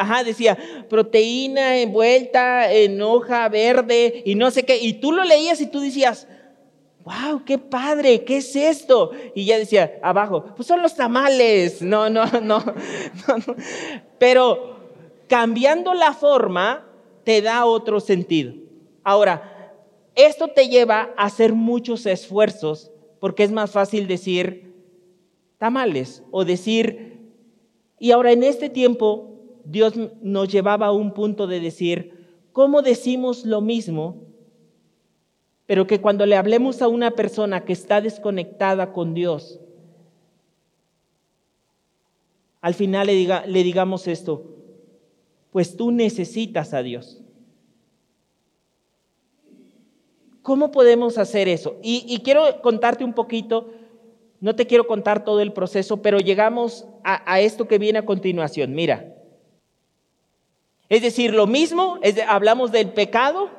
Ajá, 0.00 0.22
decía, 0.22 0.56
proteína 0.88 1.78
envuelta 1.78 2.72
en 2.72 3.02
hoja 3.02 3.48
verde 3.48 4.22
y 4.24 4.36
no 4.36 4.52
sé 4.52 4.62
qué. 4.64 4.78
Y 4.78 4.92
tú 4.92 5.10
lo 5.10 5.24
leías 5.24 5.60
y 5.60 5.66
tú 5.66 5.80
decías, 5.80 6.28
wow, 7.02 7.42
qué 7.44 7.58
padre, 7.58 8.22
¿qué 8.22 8.36
es 8.36 8.54
esto? 8.54 9.10
Y 9.34 9.44
ya 9.44 9.58
decía, 9.58 9.98
abajo, 10.00 10.44
pues 10.54 10.68
son 10.68 10.82
los 10.82 10.94
tamales. 10.94 11.82
No, 11.82 12.08
no, 12.08 12.26
no, 12.40 12.60
no, 12.60 13.38
no. 13.44 13.56
Pero 14.20 14.78
cambiando 15.26 15.94
la 15.94 16.12
forma 16.12 16.86
te 17.24 17.42
da 17.42 17.64
otro 17.64 17.98
sentido. 17.98 18.54
Ahora, 19.02 19.72
esto 20.14 20.46
te 20.46 20.68
lleva 20.68 21.10
a 21.16 21.24
hacer 21.24 21.54
muchos 21.54 22.06
esfuerzos 22.06 22.92
porque 23.18 23.42
es 23.42 23.50
más 23.50 23.72
fácil 23.72 24.06
decir 24.06 24.76
tamales 25.58 26.22
o 26.30 26.44
decir, 26.44 27.18
y 27.98 28.12
ahora 28.12 28.30
en 28.30 28.44
este 28.44 28.68
tiempo 28.68 29.37
Dios 29.68 29.92
nos 30.22 30.48
llevaba 30.48 30.86
a 30.86 30.92
un 30.92 31.12
punto 31.12 31.46
de 31.46 31.60
decir, 31.60 32.26
¿cómo 32.52 32.80
decimos 32.80 33.44
lo 33.44 33.60
mismo? 33.60 34.22
Pero 35.66 35.86
que 35.86 36.00
cuando 36.00 36.24
le 36.24 36.36
hablemos 36.36 36.80
a 36.80 36.88
una 36.88 37.10
persona 37.10 37.66
que 37.66 37.74
está 37.74 38.00
desconectada 38.00 38.94
con 38.94 39.12
Dios, 39.12 39.60
al 42.62 42.72
final 42.72 43.08
le, 43.08 43.12
diga, 43.12 43.44
le 43.44 43.62
digamos 43.62 44.08
esto, 44.08 44.56
pues 45.50 45.76
tú 45.76 45.90
necesitas 45.90 46.72
a 46.72 46.82
Dios. 46.82 47.20
¿Cómo 50.40 50.70
podemos 50.70 51.18
hacer 51.18 51.46
eso? 51.46 51.76
Y, 51.82 52.18
quiero 52.24 52.62
contarte 52.62 53.04
un 53.04 53.12
poquito, 53.12 53.70
no 54.40 54.56
te 54.56 54.66
quiero 54.66 54.86
contar 54.86 55.24
todo 55.24 55.42
el 55.42 55.52
proceso, 55.52 56.00
pero 56.00 56.20
llegamos 56.20 56.86
a, 57.04 57.30
a 57.30 57.40
esto 57.40 57.68
que 57.68 57.76
viene 57.76 57.98
a 57.98 58.06
continuación. 58.06 58.74
Mira, 58.74 59.17
es 60.88 61.02
decir, 61.02 61.34
lo 61.34 61.46
mismo, 61.46 61.98
hablamos 62.26 62.72
del 62.72 62.90
pecado, 62.90 63.50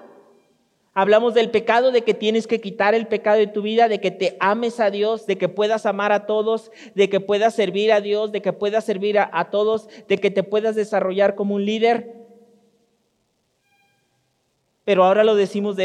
hablamos 0.93 1.35
del 1.35 1.51
pecado, 1.51 1.91
de 1.91 2.01
que 2.01 2.15
tienes 2.15 2.47
que 2.47 2.59
quitar 2.59 2.95
el 2.95 3.07
pecado 3.07 3.37
de 3.37 3.47
tu 3.47 3.61
vida, 3.61 3.87
de 3.87 4.01
que 4.01 4.09
te 4.09 4.35
ames 4.39 4.79
a 4.79 4.89
Dios, 4.89 5.27
de 5.27 5.37
que 5.37 5.47
puedas 5.47 5.85
amar 5.85 6.11
a 6.11 6.25
todos, 6.25 6.71
de 6.95 7.07
que 7.07 7.19
puedas 7.19 7.53
servir 7.53 7.91
a 7.91 8.01
Dios, 8.01 8.31
de 8.31 8.41
que 8.41 8.51
puedas 8.51 8.83
servir 8.83 9.19
a, 9.19 9.49
todos, 9.51 9.89
de 10.07 10.17
que 10.17 10.31
te 10.31 10.41
puedas 10.41 10.75
desarrollar 10.75 11.35
como 11.35 11.55
un 11.55 11.65
líder. 11.65 12.15
Pero 14.83 15.03
ahora 15.03 15.23
lo 15.23 15.35
decimos 15.35 15.75
de, 15.75 15.83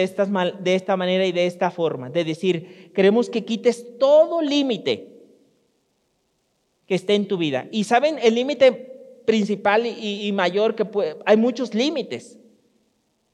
de 0.61 0.75
esta 0.75 0.97
manera 0.97 1.27
y 1.27 1.33
de 1.33 1.45
esta 1.45 1.71
forma, 1.71 2.09
de 2.09 2.25
decir, 2.25 2.91
queremos 2.95 3.29
que 3.29 3.45
quites 3.45 3.99
todo 3.99 4.41
límite 4.41 5.11
que 6.87 6.95
esté 6.95 7.15
en 7.15 7.29
tu 7.29 7.37
vida. 7.37 7.67
Y 7.71 7.85
saben, 7.85 8.19
el 8.23 8.35
límite 8.35 8.94
principal 9.25 9.87
y, 9.87 10.31
mayor 10.33 10.75
que 10.75 10.85
puede, 10.85 11.17
hay 11.25 11.37
muchos 11.37 11.75
límites, 11.75 12.39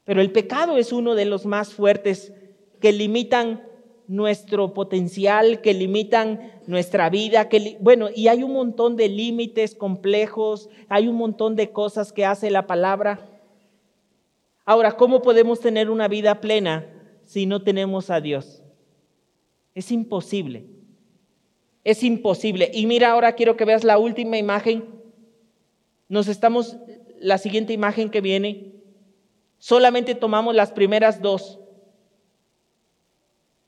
pero 0.03 0.21
el 0.21 0.31
pecado 0.31 0.77
es 0.77 0.91
uno 0.91 1.15
de 1.15 1.25
los 1.25 1.45
más 1.45 1.73
fuertes 1.73 2.33
que 2.79 2.91
limitan 2.91 3.63
nuestro 4.07 4.73
potencial, 4.73 5.61
que 5.61 5.73
limitan 5.73 6.51
nuestra 6.67 7.09
vida, 7.09 7.47
que 7.47 7.77
bueno, 7.79 8.09
y 8.13 8.27
hay 8.27 8.43
un 8.43 8.53
montón 8.53 8.95
de 8.97 9.07
límites 9.07 9.75
complejos, 9.75 10.69
hay 10.89 11.07
un 11.07 11.15
montón 11.15 11.55
de 11.55 11.71
cosas 11.71 12.11
que 12.11 12.25
hace 12.25 12.51
la 12.51 12.67
palabra. 12.67 13.29
Ahora, 14.65 14.93
¿cómo 14.93 15.21
podemos 15.21 15.59
tener 15.59 15.89
una 15.89 16.07
vida 16.07 16.41
plena 16.41 16.87
si 17.23 17.45
no 17.45 17.63
tenemos 17.63 18.09
a 18.09 18.19
Dios? 18.19 18.61
Es 19.73 19.91
imposible. 19.91 20.65
Es 21.83 22.03
imposible. 22.03 22.69
Y 22.73 22.85
mira, 22.85 23.11
ahora 23.11 23.33
quiero 23.33 23.55
que 23.55 23.65
veas 23.65 23.83
la 23.83 23.97
última 23.97 24.37
imagen 24.37 25.00
nos 26.11 26.27
estamos, 26.27 26.75
la 27.21 27.37
siguiente 27.37 27.71
imagen 27.71 28.09
que 28.09 28.19
viene, 28.19 28.73
solamente 29.59 30.13
tomamos 30.13 30.53
las 30.53 30.73
primeras 30.73 31.21
dos. 31.21 31.57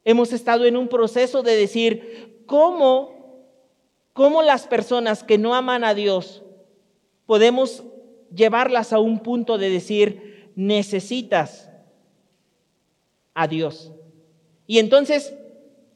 Hemos 0.03 0.33
estado 0.33 0.65
en 0.65 0.75
un 0.75 0.89
proceso 0.89 1.41
de 1.41 1.55
decir, 1.55 2.43
¿cómo, 2.45 3.45
cómo 4.11 4.41
las 4.41 4.67
personas 4.67 5.23
que 5.23 5.37
no 5.37 5.55
aman 5.55 5.85
a 5.85 5.93
Dios 5.93 6.43
podemos 7.25 7.85
llevarlas 8.35 8.91
a 8.91 8.99
un 8.99 9.19
punto 9.19 9.57
de 9.57 9.69
decir, 9.69 10.51
necesitas 10.57 11.69
a 13.33 13.47
Dios? 13.47 13.93
Y 14.67 14.79
entonces, 14.79 15.33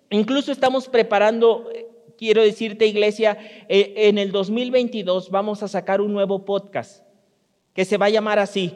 incluso 0.09 0.53
estamos 0.53 0.87
preparando 0.87 1.69
quiero 2.17 2.41
decirte, 2.41 2.87
iglesia, 2.87 3.37
eh, 3.69 3.93
en 3.95 4.17
el 4.17 4.31
2022 4.31 5.29
vamos 5.29 5.63
a 5.63 5.67
sacar 5.67 6.01
un 6.01 6.13
nuevo 6.13 6.45
podcast 6.45 7.03
que 7.73 7.85
se 7.85 7.97
va 7.97 8.07
a 8.07 8.09
llamar 8.09 8.39
así, 8.39 8.73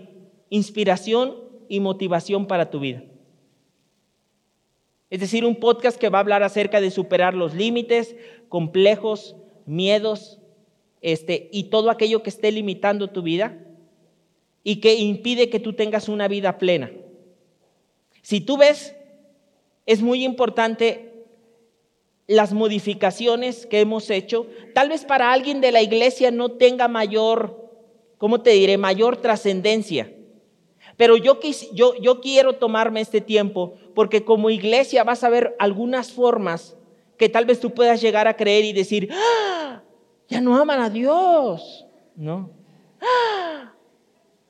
Inspiración 0.50 1.36
y 1.68 1.80
Motivación 1.80 2.46
para 2.46 2.70
tu 2.70 2.80
vida. 2.80 3.04
Es 5.10 5.20
decir, 5.20 5.44
un 5.44 5.56
podcast 5.56 6.00
que 6.00 6.10
va 6.10 6.20
a 6.20 6.22
hablar 6.22 6.44
acerca 6.44 6.80
de 6.80 6.92
superar 6.92 7.34
los 7.34 7.54
límites, 7.54 8.16
complejos, 8.48 9.36
miedos, 9.66 10.40
este, 11.02 11.50
y 11.52 11.66
todo 11.66 11.90
aquello 11.90 12.24
que 12.24 12.30
esté 12.30 12.52
limitando 12.52 13.10
tu 13.10 13.22
vida 13.22 13.58
y 14.64 14.78
que 14.78 14.96
impide 14.96 15.50
que 15.50 15.60
tú 15.60 15.74
tengas 15.74 16.08
una 16.08 16.28
vida 16.28 16.58
plena. 16.58 16.92
Si 18.22 18.40
tú 18.40 18.58
ves, 18.58 18.96
es 19.86 20.02
muy 20.02 20.24
importante 20.24 21.11
las 22.32 22.54
modificaciones 22.54 23.65
que 23.65 23.82
hemos 23.82 24.10
hecho. 24.10 24.48
Tal 24.74 24.88
vez 24.88 25.04
para 25.04 25.34
alguien 25.34 25.60
de 25.60 25.72
la 25.72 25.82
iglesia 25.82 26.32
no 26.32 26.52
tenga 26.52 26.88
mayor, 26.88 27.70
¿cómo 28.17 28.41
te 28.41 28.52
diré?, 28.52 28.78
mayor 28.78 29.17
trascendencia. 29.17 30.13
Pero 30.96 31.17
yo, 31.17 31.39
yo, 31.74 31.96
yo 31.96 32.22
quiero 32.22 32.54
tomarme 32.54 33.02
este 33.02 33.20
tiempo 33.20 33.74
porque 33.94 34.24
como 34.24 34.50
iglesia 34.50 35.04
vas 35.04 35.24
a 35.24 35.30
ver 35.30 35.56
algunas 35.60 36.12
formas 36.12 36.78
que 37.17 37.28
tal 37.28 37.46
vez 37.46 37.60
tú 37.60 37.74
puedas 37.74 38.02
llegar 38.02 38.28
a 38.28 38.38
creer 38.38 38.63
y 38.63 38.74
decir, 38.74 39.10
¡Ah! 39.12 39.84
ya 40.30 40.39
no 40.39 40.56
aman 40.58 40.80
a 40.80 40.89
Dios. 40.89 41.86
No. 42.15 42.50
¡Ah! 43.02 43.74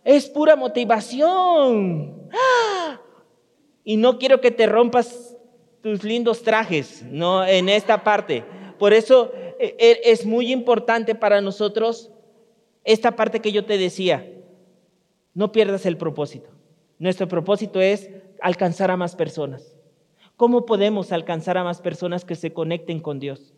Es 0.04 0.30
pura 0.30 0.56
motivación. 0.56 2.30
¡Ah! 2.32 3.02
Y 3.84 3.98
no 3.98 4.20
quiero 4.20 4.40
que 4.40 4.52
te 4.52 4.68
rompas 4.68 5.31
tus 5.82 6.04
lindos 6.04 6.44
trajes, 6.44 7.04
¿no? 7.04 7.46
En 7.46 7.70
esta 7.70 8.04
parte. 8.04 8.44
Por 8.78 8.94
eso 8.94 9.32
e, 9.60 9.76
e, 9.78 10.12
es 10.12 10.26
muy 10.26 10.52
importante 10.52 11.16
para 11.16 11.42
nosotros 11.42 12.12
esta 12.84 13.16
parte 13.16 13.40
que 13.40 13.52
yo 13.52 13.66
te 13.66 13.78
decía. 13.78 14.28
No 15.34 15.52
pierdas 15.52 15.86
el 15.86 15.98
propósito. 15.98 16.50
Nuestro 17.00 17.28
propósito 17.28 17.82
es 17.82 18.10
alcanzar 18.42 18.92
a 18.92 18.98
más 18.98 19.16
personas. 19.16 19.76
¿Cómo 20.36 20.66
podemos 20.66 21.12
alcanzar 21.12 21.58
a 21.58 21.64
más 21.64 21.82
personas 21.82 22.26
que 22.26 22.36
se 22.36 22.54
conecten 22.54 23.00
con 23.00 23.20
Dios? 23.20 23.54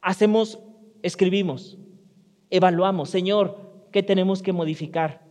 Hacemos, 0.00 0.60
escribimos, 1.02 1.76
evaluamos, 2.50 3.10
Señor, 3.10 3.58
¿qué 3.90 4.02
tenemos 4.02 4.42
que 4.42 4.52
modificar? 4.52 5.22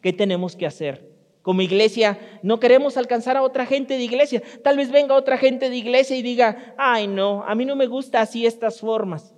¿Qué 0.00 0.12
tenemos 0.12 0.56
que 0.56 0.66
hacer? 0.66 1.13
Como 1.44 1.60
iglesia 1.60 2.18
no 2.42 2.58
queremos 2.58 2.96
alcanzar 2.96 3.36
a 3.36 3.42
otra 3.42 3.66
gente 3.66 3.98
de 3.98 4.02
iglesia. 4.02 4.42
Tal 4.62 4.78
vez 4.78 4.90
venga 4.90 5.14
otra 5.14 5.36
gente 5.36 5.68
de 5.68 5.76
iglesia 5.76 6.16
y 6.16 6.22
diga, 6.22 6.74
ay 6.78 7.06
no, 7.06 7.44
a 7.46 7.54
mí 7.54 7.66
no 7.66 7.76
me 7.76 7.86
gusta 7.86 8.22
así 8.22 8.46
estas 8.46 8.80
formas. 8.80 9.34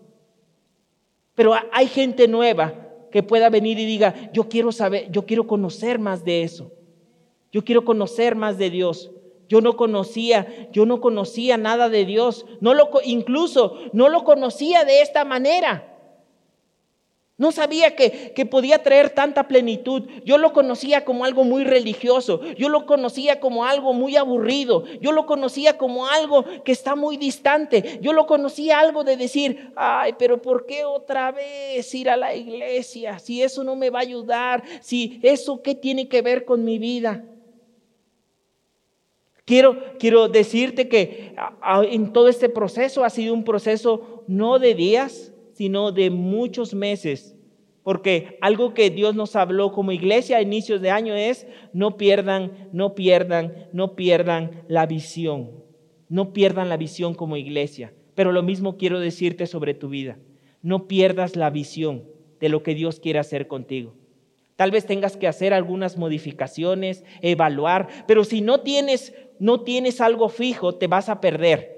Pero 1.35 1.53
hay 1.73 1.89
gente 1.89 2.29
nueva 2.29 2.75
que 3.11 3.25
pueda 3.25 3.51
venir 3.51 3.81
y 3.81 3.87
diga, 3.87 4.31
yo 4.33 4.49
quiero 4.49 4.71
saber, 4.71 5.11
yo 5.11 5.27
quiero 5.27 5.49
conocer 5.49 5.99
más 5.99 6.25
de 6.25 6.45
eso. 6.45 6.71
Yo 7.51 7.65
quiero 7.65 7.85
conocer 7.85 8.37
más 8.37 8.57
de 8.57 8.71
Dios. 8.71 9.11
Yo 9.49 9.61
no 9.61 9.77
conocía, 9.77 10.71
yo 10.71 10.87
no 10.87 11.01
conocía 11.01 11.57
nada 11.57 11.89
de 11.89 12.05
Dios. 12.05 12.47
No 12.61 12.73
lo 12.73 12.89
incluso 13.05 13.81
no 13.93 14.09
lo 14.09 14.23
conocía 14.23 14.85
de 14.85 15.03
esta 15.03 15.25
manera. 15.25 15.96
No 17.39 17.53
sabía 17.53 17.95
que, 17.95 18.33
que, 18.35 18.47
podía 18.47 18.83
traer 18.83 19.11
tanta 19.11 19.47
plenitud. 19.47 20.05
Yo 20.25 20.39
lo 20.39 20.55
conocía 20.55 21.05
como 21.05 21.27
algo 21.27 21.45
muy 21.45 21.65
religioso. 21.65 22.41
Yo 22.55 22.71
lo 22.71 22.87
conocía 22.87 23.41
como 23.41 23.67
algo 23.67 23.93
muy 23.93 24.17
aburrido. 24.17 24.85
Yo 25.03 25.13
lo 25.13 25.27
conocía 25.27 25.77
como 25.77 26.07
algo 26.07 26.47
que 26.65 26.73
está 26.73 26.97
muy 26.97 27.19
distante. 27.19 27.99
Yo 28.01 28.15
lo 28.15 28.27
conocía 28.27 28.81
algo 28.81 29.05
de 29.05 29.19
decir, 29.19 29.71
ay, 29.77 30.15
pero 30.19 30.41
¿por 30.41 30.65
qué 30.65 30.87
otra 30.87 31.31
vez 31.31 31.95
ir 31.95 32.09
a 32.09 32.17
la 32.17 32.35
iglesia? 32.35 33.19
Si 33.19 33.43
eso 33.43 33.63
no 33.63 33.77
me 33.77 33.91
va 33.91 33.99
a 33.99 34.03
ayudar. 34.03 34.63
Si 34.81 35.21
eso 35.23 35.61
qué 35.61 35.75
tiene 35.75 36.09
que 36.09 36.23
ver 36.23 36.47
con 36.47 36.65
mi 36.65 36.79
vida. 36.79 37.23
Quiero, 39.45 39.79
quiero 39.99 40.29
decirte 40.29 40.89
que 40.89 41.37
en 41.91 42.13
todo 42.15 42.29
este 42.29 42.49
proceso 42.49 43.05
ha 43.05 43.11
sido 43.11 43.35
un 43.35 43.45
proceso 43.45 44.25
no 44.27 44.59
de 44.59 44.75
días, 44.75 45.33
sino 45.57 45.91
de 45.91 46.11
muchos 46.11 46.75
meses. 46.75 47.35
Porque 47.83 48.37
algo 48.41 48.75
que 48.75 48.91
Dios 48.91 49.15
nos 49.15 49.37
habló 49.37 49.73
como 49.73 49.93
iglesia 49.93 50.37
a 50.37 50.43
inicios 50.43 50.83
de 50.83 50.91
año 50.91 51.15
es, 51.15 51.47
no 51.73 51.97
pierdan, 51.97 52.69
no 52.73 52.95
pierdan, 52.95 53.69
no 53.73 53.97
pierdan 53.97 54.65
la 54.69 54.87
visión. 54.87 55.51
No 56.09 56.33
pierdan 56.33 56.69
la 56.69 56.77
visión 56.77 57.15
como 57.15 57.37
iglesia. 57.37 57.95
Pero 58.15 58.33
lo 58.33 58.43
mismo 58.43 58.77
quiero 58.77 59.01
decirte 59.01 59.47
sobre 59.47 59.73
tu 59.73 59.89
vida. 59.89 60.19
No 60.63 60.89
pierdas 60.89 61.37
la 61.37 61.49
visión 61.49 62.05
de 62.41 62.49
lo 62.49 62.63
que 62.63 62.75
Dios 62.75 63.01
quiere 63.01 63.19
hacer 63.19 63.47
contigo. 63.47 63.95
Tal 64.57 64.71
vez 64.71 64.85
tengas 64.85 65.17
que 65.17 65.29
hacer 65.29 65.55
algunas 65.55 65.97
modificaciones, 65.97 67.05
evaluar, 67.23 67.89
pero 68.07 68.25
si 68.25 68.41
no 68.41 68.61
tienes, 68.61 69.15
no 69.39 69.61
tienes 69.61 70.01
algo 70.01 70.29
fijo, 70.29 70.75
te 70.75 70.87
vas 70.87 71.09
a 71.09 71.21
perder. 71.21 71.77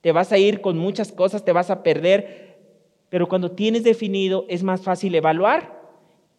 Te 0.00 0.12
vas 0.12 0.32
a 0.32 0.38
ir 0.38 0.60
con 0.60 0.76
muchas 0.76 1.12
cosas, 1.12 1.44
te 1.44 1.52
vas 1.52 1.70
a 1.70 1.82
perder 1.82 2.53
pero 3.14 3.28
cuando 3.28 3.52
tienes 3.52 3.84
definido 3.84 4.44
es 4.48 4.64
más 4.64 4.82
fácil 4.82 5.14
evaluar, 5.14 5.80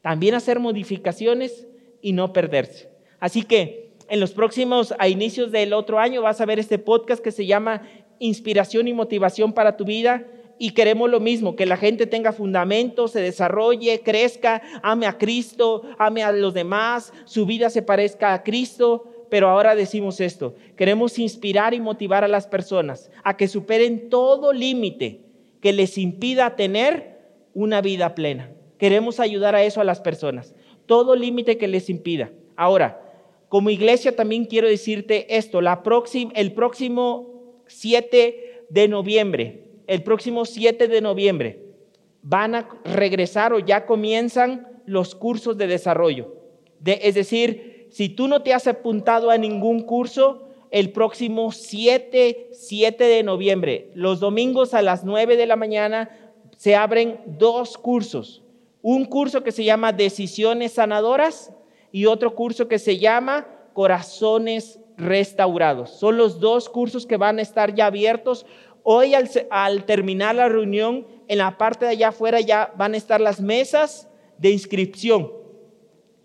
también 0.01 0.35
hacer 0.35 0.59
modificaciones 0.59 1.69
y 2.01 2.11
no 2.11 2.33
perderse. 2.33 2.89
Así 3.17 3.43
que 3.43 3.93
en 4.09 4.19
los 4.19 4.33
próximos, 4.33 4.93
a 4.99 5.07
inicios 5.07 5.53
del 5.53 5.71
otro 5.71 5.99
año, 5.99 6.21
vas 6.21 6.41
a 6.41 6.45
ver 6.45 6.59
este 6.59 6.77
podcast 6.77 7.23
que 7.23 7.31
se 7.31 7.45
llama 7.45 7.83
Inspiración 8.19 8.89
y 8.89 8.93
Motivación 8.93 9.53
para 9.53 9.77
tu 9.77 9.85
vida. 9.85 10.27
Y 10.59 10.71
queremos 10.71 11.09
lo 11.09 11.21
mismo, 11.21 11.55
que 11.55 11.65
la 11.65 11.77
gente 11.77 12.07
tenga 12.07 12.33
fundamento, 12.33 13.07
se 13.07 13.21
desarrolle, 13.21 14.01
crezca, 14.01 14.61
ame 14.83 15.05
a 15.05 15.17
Cristo, 15.17 15.83
ame 15.97 16.23
a 16.23 16.33
los 16.33 16.53
demás, 16.53 17.13
su 17.23 17.45
vida 17.45 17.69
se 17.69 17.83
parezca 17.83 18.33
a 18.33 18.43
Cristo. 18.43 19.27
Pero 19.29 19.47
ahora 19.47 19.75
decimos 19.75 20.19
esto, 20.19 20.55
queremos 20.75 21.19
inspirar 21.19 21.73
y 21.73 21.79
motivar 21.79 22.25
a 22.25 22.27
las 22.27 22.47
personas 22.47 23.09
a 23.23 23.37
que 23.37 23.47
superen 23.47 24.09
todo 24.09 24.51
límite 24.51 25.24
que 25.65 25.73
les 25.73 25.97
impida 25.97 26.55
tener 26.55 27.17
una 27.55 27.81
vida 27.81 28.13
plena. 28.13 28.51
Queremos 28.77 29.19
ayudar 29.19 29.55
a 29.55 29.63
eso 29.63 29.81
a 29.81 29.83
las 29.83 29.99
personas. 29.99 30.53
Todo 30.85 31.15
límite 31.15 31.57
que 31.57 31.67
les 31.67 31.89
impida. 31.89 32.29
Ahora, 32.55 33.01
como 33.49 33.71
iglesia 33.71 34.15
también 34.15 34.45
quiero 34.45 34.67
decirte 34.67 35.37
esto, 35.37 35.61
la 35.61 35.81
el 36.35 36.53
próximo 36.53 37.63
7 37.65 38.65
de 38.69 38.87
noviembre, 38.87 39.63
el 39.87 40.03
próximo 40.03 40.45
7 40.45 40.87
de 40.87 41.01
noviembre, 41.01 41.63
van 42.21 42.53
a 42.53 42.69
regresar 42.83 43.51
o 43.51 43.57
ya 43.57 43.87
comienzan 43.87 44.67
los 44.85 45.15
cursos 45.15 45.57
de 45.57 45.65
desarrollo. 45.65 46.35
De, 46.79 46.99
es 47.01 47.15
decir, 47.15 47.87
si 47.89 48.09
tú 48.09 48.27
no 48.27 48.43
te 48.43 48.53
has 48.53 48.67
apuntado 48.67 49.31
a 49.31 49.39
ningún 49.39 49.81
curso, 49.81 50.44
el 50.75 50.91
próximo 50.91 51.53
7, 51.53 52.49
7 52.51 53.03
de 53.05 53.23
noviembre. 53.23 53.91
Los 53.95 54.19
domingos 54.19 54.73
a 54.73 54.81
las 54.81 55.05
9 55.05 55.37
de 55.37 55.45
la 55.45 55.55
mañana 55.55 56.09
se 56.57 56.75
abren 56.75 57.21
dos 57.25 57.77
cursos. 57.77 58.43
Un 58.81 59.05
curso 59.05 59.41
que 59.41 59.53
se 59.53 59.63
llama 59.63 59.93
Decisiones 59.93 60.73
Sanadoras 60.73 61.53
y 61.93 62.07
otro 62.07 62.35
curso 62.35 62.67
que 62.67 62.77
se 62.77 62.97
llama 62.97 63.47
Corazones 63.71 64.81
Restaurados. 64.97 65.91
Son 65.91 66.17
los 66.17 66.41
dos 66.41 66.67
cursos 66.67 67.05
que 67.05 67.15
van 67.15 67.39
a 67.39 67.41
estar 67.41 67.73
ya 67.73 67.85
abiertos. 67.85 68.45
Hoy 68.83 69.13
al, 69.13 69.85
terminar 69.85 70.35
la 70.35 70.49
reunión, 70.49 71.07
en 71.29 71.37
la 71.37 71.57
parte 71.57 71.85
de 71.85 71.91
allá 71.91 72.09
afuera 72.09 72.41
ya 72.41 72.73
van 72.75 72.95
a 72.95 72.97
estar 72.97 73.21
las 73.21 73.39
mesas 73.39 74.09
de 74.37 74.49
inscripción. 74.49 75.31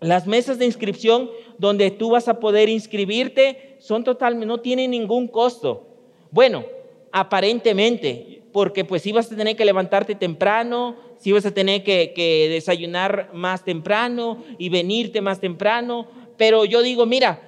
Las 0.01 0.25
mesas 0.25 0.57
de 0.57 0.65
inscripción 0.65 1.29
donde 1.59 1.91
tú 1.91 2.09
vas 2.09 2.27
a 2.27 2.39
poder 2.39 2.69
inscribirte 2.69 3.77
son 3.79 4.03
totalmente, 4.03 4.47
no 4.47 4.59
tienen 4.59 4.91
ningún 4.91 5.27
costo. 5.27 5.87
Bueno, 6.31 6.65
aparentemente, 7.11 8.41
porque 8.51 8.83
pues 8.83 9.03
si 9.03 9.11
vas 9.11 9.31
a 9.31 9.35
tener 9.35 9.55
que 9.55 9.63
levantarte 9.63 10.15
temprano, 10.15 10.95
si 11.17 11.31
vas 11.31 11.45
a 11.45 11.53
tener 11.53 11.83
que, 11.83 12.13
que 12.15 12.49
desayunar 12.49 13.29
más 13.31 13.63
temprano 13.63 14.43
y 14.57 14.69
venirte 14.69 15.21
más 15.21 15.39
temprano, 15.39 16.07
pero 16.35 16.65
yo 16.65 16.81
digo, 16.81 17.05
mira, 17.05 17.39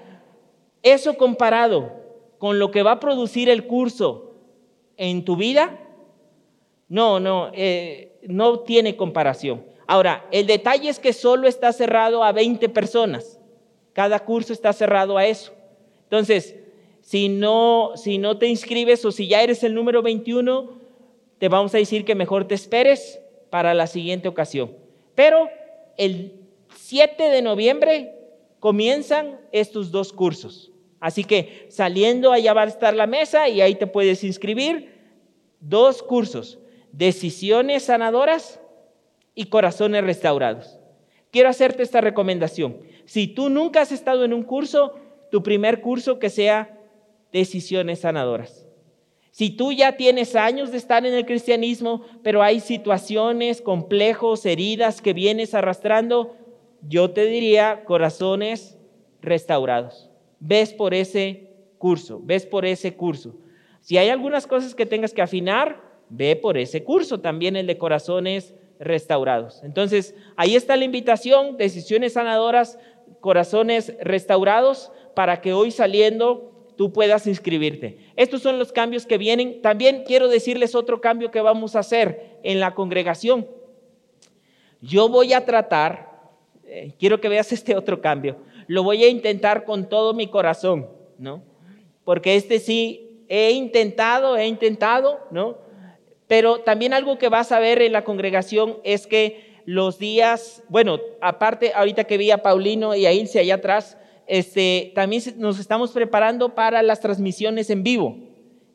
eso 0.83 1.17
comparado 1.17 1.91
con 2.37 2.59
lo 2.59 2.69
que 2.69 2.83
va 2.83 2.91
a 2.91 2.99
producir 2.99 3.49
el 3.49 3.65
curso 3.65 4.35
en 4.95 5.25
tu 5.25 5.35
vida, 5.35 5.79
no, 6.87 7.19
no, 7.19 7.49
eh, 7.53 8.19
no 8.27 8.59
tiene 8.59 8.95
comparación. 8.95 9.72
Ahora, 9.87 10.25
el 10.31 10.47
detalle 10.47 10.89
es 10.89 10.99
que 10.99 11.13
solo 11.13 11.47
está 11.47 11.73
cerrado 11.73 12.23
a 12.23 12.31
20 12.31 12.69
personas. 12.69 13.39
Cada 13.93 14.19
curso 14.19 14.53
está 14.53 14.73
cerrado 14.73 15.17
a 15.17 15.25
eso. 15.25 15.53
Entonces, 16.03 16.55
si 17.01 17.29
no, 17.29 17.91
si 17.95 18.17
no 18.17 18.37
te 18.37 18.47
inscribes 18.47 19.03
o 19.05 19.11
si 19.11 19.27
ya 19.27 19.43
eres 19.43 19.63
el 19.63 19.75
número 19.75 20.01
21, 20.01 20.71
te 21.37 21.49
vamos 21.49 21.75
a 21.75 21.77
decir 21.77 22.05
que 22.05 22.15
mejor 22.15 22.47
te 22.47 22.55
esperes 22.55 23.19
para 23.49 23.73
la 23.73 23.87
siguiente 23.87 24.27
ocasión. 24.27 24.75
Pero 25.15 25.49
el 25.97 26.39
7 26.75 27.29
de 27.29 27.41
noviembre 27.41 28.15
comienzan 28.59 29.41
estos 29.51 29.91
dos 29.91 30.13
cursos. 30.13 30.71
Así 30.99 31.25
que 31.25 31.67
saliendo 31.69 32.31
allá 32.31 32.53
va 32.53 32.63
a 32.63 32.67
estar 32.67 32.93
la 32.95 33.07
mesa 33.07 33.49
y 33.49 33.59
ahí 33.59 33.75
te 33.75 33.87
puedes 33.87 34.23
inscribir. 34.23 34.93
Dos 35.59 36.01
cursos, 36.01 36.59
decisiones 36.93 37.83
sanadoras 37.83 38.61
y 39.35 39.45
corazones 39.45 40.03
restaurados. 40.03 40.79
Quiero 41.31 41.49
hacerte 41.49 41.83
esta 41.83 42.01
recomendación. 42.01 42.77
Si 43.05 43.27
tú 43.27 43.49
nunca 43.49 43.81
has 43.81 43.91
estado 43.91 44.23
en 44.23 44.33
un 44.33 44.43
curso, 44.43 44.93
tu 45.31 45.41
primer 45.41 45.81
curso 45.81 46.19
que 46.19 46.29
sea 46.29 46.79
decisiones 47.31 48.01
sanadoras. 48.01 48.67
Si 49.31 49.49
tú 49.49 49.71
ya 49.71 49.97
tienes 49.97 50.35
años 50.35 50.71
de 50.71 50.77
estar 50.77 51.07
en 51.07 51.13
el 51.15 51.25
cristianismo, 51.25 52.03
pero 52.21 52.43
hay 52.43 52.59
situaciones, 52.59 53.61
complejos, 53.61 54.45
heridas 54.45 55.01
que 55.01 55.13
vienes 55.13 55.55
arrastrando, 55.55 56.35
yo 56.87 57.09
te 57.09 57.25
diría 57.25 57.83
corazones 57.85 58.77
restaurados. 59.23 60.11
Ves 60.39 60.71
por 60.71 60.93
ese 60.93 61.49
curso, 61.79 62.21
ves 62.23 62.45
por 62.45 62.63
ese 62.63 62.95
curso. 62.95 63.33
Si 63.81 63.97
hay 63.97 64.09
algunas 64.09 64.45
cosas 64.45 64.75
que 64.75 64.85
tengas 64.85 65.13
que 65.13 65.23
afinar, 65.23 65.81
ve 66.09 66.35
por 66.35 66.59
ese 66.59 66.83
curso, 66.83 67.19
también 67.19 67.55
el 67.55 67.65
de 67.65 67.79
corazones 67.79 68.53
restaurados. 68.83 69.61
Entonces, 69.63 70.15
ahí 70.35 70.55
está 70.55 70.75
la 70.75 70.85
invitación, 70.85 71.57
decisiones 71.57 72.13
sanadoras, 72.13 72.77
corazones 73.19 73.93
restaurados 74.01 74.91
para 75.15 75.41
que 75.41 75.53
hoy 75.53 75.71
saliendo 75.71 76.53
tú 76.75 76.91
puedas 76.91 77.27
inscribirte. 77.27 77.97
Estos 78.15 78.41
son 78.41 78.59
los 78.59 78.71
cambios 78.71 79.05
que 79.05 79.17
vienen. 79.17 79.61
También 79.61 80.03
quiero 80.05 80.27
decirles 80.27 80.75
otro 80.75 81.01
cambio 81.01 81.31
que 81.31 81.41
vamos 81.41 81.75
a 81.75 81.79
hacer 81.79 82.39
en 82.43 82.59
la 82.59 82.73
congregación. 82.73 83.47
Yo 84.81 85.07
voy 85.07 85.33
a 85.33 85.45
tratar, 85.45 86.19
eh, 86.65 86.93
quiero 86.99 87.21
que 87.21 87.29
veas 87.29 87.51
este 87.53 87.75
otro 87.75 88.01
cambio, 88.01 88.37
lo 88.67 88.83
voy 88.83 89.03
a 89.03 89.09
intentar 89.09 89.65
con 89.65 89.87
todo 89.87 90.13
mi 90.13 90.27
corazón, 90.27 90.89
¿no? 91.17 91.43
Porque 92.03 92.35
este 92.35 92.59
sí, 92.59 93.23
he 93.29 93.51
intentado, 93.51 94.37
he 94.37 94.45
intentado, 94.47 95.19
¿no? 95.31 95.57
Pero 96.27 96.59
también 96.59 96.93
algo 96.93 97.17
que 97.17 97.29
vas 97.29 97.51
a 97.51 97.59
ver 97.59 97.81
en 97.81 97.93
la 97.93 98.03
congregación 98.03 98.77
es 98.83 99.07
que 99.07 99.53
los 99.65 99.97
días, 99.99 100.63
bueno, 100.69 100.99
aparte 101.21 101.73
ahorita 101.73 102.03
que 102.05 102.17
vi 102.17 102.31
a 102.31 102.43
Paulino 102.43 102.95
y 102.95 103.05
a 103.05 103.13
Ilse 103.13 103.39
allá 103.39 103.55
atrás, 103.55 103.97
este, 104.27 104.91
también 104.95 105.21
nos 105.37 105.59
estamos 105.59 105.91
preparando 105.91 106.55
para 106.55 106.81
las 106.81 106.99
transmisiones 106.99 107.69
en 107.69 107.83
vivo. 107.83 108.17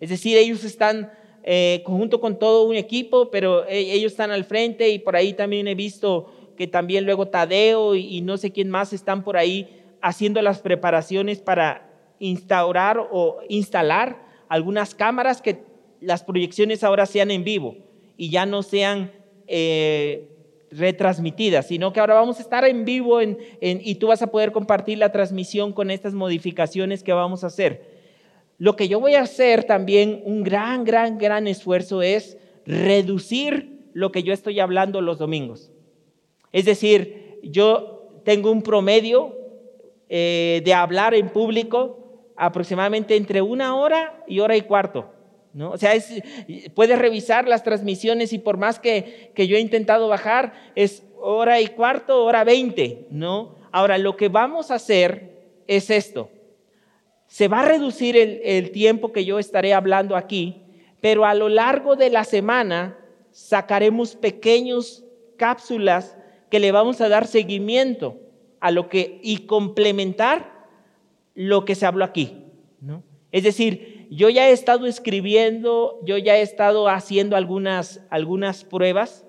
Es 0.01 0.11
decir, 0.11 0.37
ellos 0.37 0.65
están 0.65 1.11
eh, 1.43 1.83
junto 1.87 2.21
con 2.21 2.39
todo 2.39 2.65
un 2.65 2.77
equipo, 2.77 3.31
pero 3.31 3.67
e, 3.67 3.93
ellos 3.93 4.13
están 4.13 4.31
al 4.31 4.45
frente 4.45 4.91
y 4.91 4.99
por 4.99 5.17
ahí 5.17 5.33
también 5.33 5.67
he 5.69 5.75
visto 5.75 6.33
que 6.57 6.67
también 6.67 7.05
luego 7.05 7.29
Tadeo 7.29 7.95
y, 7.95 8.21
no 8.21 8.37
sé 8.37 8.51
quién 8.51 8.69
más 8.69 8.93
están 8.93 9.23
por 9.23 9.37
ahí 9.37 9.83
haciendo 10.03 10.43
las 10.43 10.61
preparaciones 10.61 11.39
para 11.39 11.89
instaurar 12.19 12.99
o 13.13 13.39
instalar 13.49 14.27
algunas 14.49 14.95
cámaras 14.95 15.41
que 15.41 15.63
las 16.01 16.23
proyecciones 16.25 16.85
ahora 16.85 17.07
sean 17.07 17.31
en 17.31 17.45
vivo 17.45 17.77
y 18.17 18.31
ya 18.31 18.47
no 18.47 18.63
sean 18.63 19.13
eh, 19.47 20.29
retransmitidas, 20.71 21.67
sino 21.67 21.93
que 21.93 22.01
ahora 22.01 22.15
vamos 22.15 22.39
a 22.39 22.43
estar 22.43 22.65
en 22.65 22.85
vivo 22.85 23.21
y 23.23 23.95
tú 23.97 24.09
vas 24.09 24.23
a 24.23 24.31
poder 24.31 24.53
compartir 24.53 24.99
la 24.99 25.13
transmisión 25.13 25.73
con 25.73 25.91
estas 25.91 26.15
modificaciones 26.15 27.03
que 27.03 27.13
vamos 27.13 27.45
a 27.45 27.49
hacer. 27.49 27.99
Lo 28.59 28.77
que 28.77 28.89
yo 28.89 29.01
voy 29.01 29.15
a 29.15 29.23
hacer 29.23 29.65
también, 29.65 30.21
un 30.25 30.43
gran, 30.43 30.85
gran, 30.85 31.17
gran 31.17 31.47
esfuerzo 31.47 32.03
es 32.03 32.37
reducir 32.67 33.79
lo 33.95 34.13
que 34.13 34.23
yo 34.23 34.33
estoy 34.33 34.61
hablando 34.61 35.01
los 35.01 35.19
domingos. 35.19 35.71
Es 36.53 36.65
decir, 36.65 37.39
yo 37.43 38.21
tengo 38.25 38.51
un 38.51 38.63
promedio 38.63 39.37
eh, 40.09 40.61
de 40.65 40.75
hablar 40.75 41.15
en 41.15 41.31
público 41.31 42.33
aproximadamente 42.37 43.17
entre 43.17 43.43
una 43.43 43.77
hora 43.77 44.25
y 44.27 44.41
hora 44.41 44.57
y 44.57 44.63
cuarto. 44.63 45.11
¿No? 45.59 45.73
O 45.73 45.77
sea, 45.77 45.93
puedes 46.77 46.97
revisar 47.01 47.49
las 47.49 47.65
transmisiones 47.65 48.33
y 48.33 48.39
por 48.39 48.59
más 48.59 48.79
que, 48.79 49.33
que 49.35 49.49
yo 49.49 49.57
he 49.57 49.61
intentado 49.61 50.07
bajar, 50.07 50.53
es 50.77 51.03
hora 51.21 51.61
y 51.61 51.67
cuarto, 51.67 52.25
hora 52.25 52.45
veinte. 52.45 53.09
¿no? 53.11 53.57
Ahora, 53.73 53.99
lo 53.99 54.17
que 54.17 54.29
vamos 54.29 54.71
a 54.71 54.77
hacer 54.77 55.33
es 55.67 55.91
esto. 55.91 56.31
Se 57.27 57.49
va 57.49 57.63
a 57.63 57.65
reducir 57.65 58.17
el, 58.17 58.41
el 58.45 58.71
tiempo 58.71 59.13
que 59.13 59.25
yo 59.25 59.41
estaré 59.41 59.75
hablando 59.75 60.15
aquí, 60.15 60.63
pero 61.01 61.25
a 61.25 61.35
lo 61.35 61.49
largo 61.49 61.97
de 61.97 62.11
la 62.11 62.23
semana 62.23 62.97
sacaremos 63.33 64.15
pequeños 64.15 65.05
cápsulas 65.37 66.17
que 66.51 66.61
le 66.61 66.71
vamos 66.71 67.01
a 67.01 67.09
dar 67.09 67.27
seguimiento 67.27 68.17
a 68.61 68.71
lo 68.71 68.89
que 68.89 69.19
y 69.25 69.39
complementar 69.39 70.69
lo 71.35 71.65
que 71.65 71.75
se 71.75 71.85
habló 71.85 72.05
aquí, 72.05 72.45
¿no? 72.81 73.03
Es 73.33 73.43
decir, 73.43 73.98
yo 74.11 74.29
ya 74.31 74.49
he 74.49 74.53
estado 74.53 74.87
escribiendo, 74.87 76.01
yo 76.05 76.19
ya 76.19 76.37
he 76.37 76.43
estado 76.43 76.89
haciendo 76.89 77.37
algunas 77.37 78.07
algunas 78.11 78.65
pruebas 78.65 79.27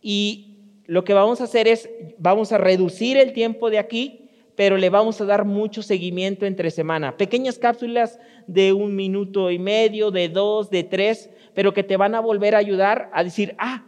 y 0.00 0.58
lo 0.86 1.04
que 1.04 1.14
vamos 1.14 1.40
a 1.40 1.44
hacer 1.44 1.68
es 1.68 1.88
vamos 2.18 2.52
a 2.52 2.58
reducir 2.58 3.16
el 3.16 3.32
tiempo 3.32 3.70
de 3.70 3.78
aquí, 3.78 4.30
pero 4.54 4.76
le 4.76 4.90
vamos 4.90 5.20
a 5.20 5.24
dar 5.24 5.44
mucho 5.44 5.82
seguimiento 5.82 6.46
entre 6.46 6.70
semana. 6.70 7.16
Pequeñas 7.16 7.58
cápsulas 7.58 8.18
de 8.46 8.72
un 8.72 8.94
minuto 8.94 9.50
y 9.50 9.58
medio, 9.58 10.10
de 10.10 10.28
dos, 10.28 10.70
de 10.70 10.84
tres, 10.84 11.30
pero 11.54 11.72
que 11.72 11.82
te 11.82 11.96
van 11.96 12.14
a 12.14 12.20
volver 12.20 12.54
a 12.54 12.58
ayudar 12.58 13.10
a 13.12 13.24
decir, 13.24 13.54
ah, 13.58 13.86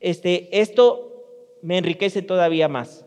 este, 0.00 0.60
esto 0.60 1.12
me 1.62 1.78
enriquece 1.78 2.22
todavía 2.22 2.68
más. 2.68 3.04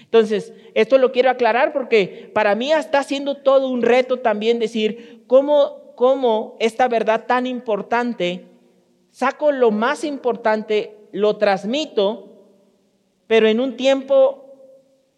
Entonces, 0.00 0.54
esto 0.74 0.96
lo 0.98 1.12
quiero 1.12 1.30
aclarar 1.30 1.72
porque 1.72 2.30
para 2.32 2.54
mí 2.54 2.72
está 2.72 3.02
siendo 3.02 3.36
todo 3.36 3.68
un 3.68 3.82
reto 3.82 4.18
también 4.18 4.58
decir 4.58 5.24
cómo, 5.26 5.77
cómo 5.98 6.56
esta 6.60 6.86
verdad 6.86 7.26
tan 7.26 7.46
importante, 7.46 8.46
saco 9.10 9.50
lo 9.50 9.72
más 9.72 10.04
importante, 10.04 10.96
lo 11.12 11.36
transmito, 11.36 12.46
pero 13.26 13.48
en 13.48 13.58
un 13.58 13.76
tiempo 13.76 14.44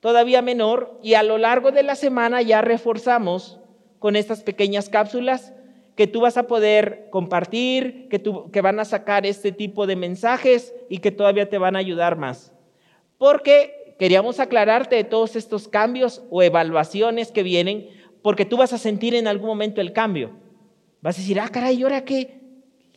todavía 0.01 0.41
menor 0.41 0.99
y 1.03 1.15
a 1.15 1.23
lo 1.23 1.37
largo 1.37 1.71
de 1.71 1.83
la 1.83 1.95
semana 1.95 2.41
ya 2.41 2.63
reforzamos 2.63 3.61
con 3.99 4.17
estas 4.17 4.43
pequeñas 4.43 4.89
cápsulas 4.89 5.53
que 5.97 6.07
tú 6.07 6.23
vas 6.23 6.39
a 6.39 6.47
poder 6.47 7.09
compartir, 7.11 8.09
que, 8.09 8.19
tú, 8.19 8.51
que 8.51 8.63
van 8.63 8.81
a 8.81 8.87
sacar 8.87 9.27
este 9.27 9.53
tipo 9.53 9.87
de 9.87 9.97
mensajes 9.97 10.75
y 10.89 10.99
que 10.99 11.13
todavía 11.13 11.51
te 11.51 11.59
van 11.59 11.77
a 11.77 11.81
ayudar 11.81 12.17
más 12.17 12.55
porque 13.21 13.95
queríamos 13.99 14.41
aclararte 14.41 14.97
de 14.97 15.05
todos 15.05 15.37
estos 15.37 15.69
cambios 15.69 16.23
o 16.31 16.43
evaluaciones 16.43 17.31
que 17.31 17.43
vienen, 17.43 17.87
porque 18.23 18.47
tú 18.47 18.57
vas 18.57 18.73
a 18.73 18.79
sentir 18.79 19.15
en 19.15 19.29
algún 19.29 19.49
momento 19.49 19.83
el 19.83 19.93
cambio. 19.93 20.40
Vas 21.03 21.17
a 21.17 21.21
decir, 21.21 21.41
ah, 21.41 21.49
caray, 21.49 21.79
¿y 21.79 21.83
ahora 21.83 22.05
qué? 22.05 22.41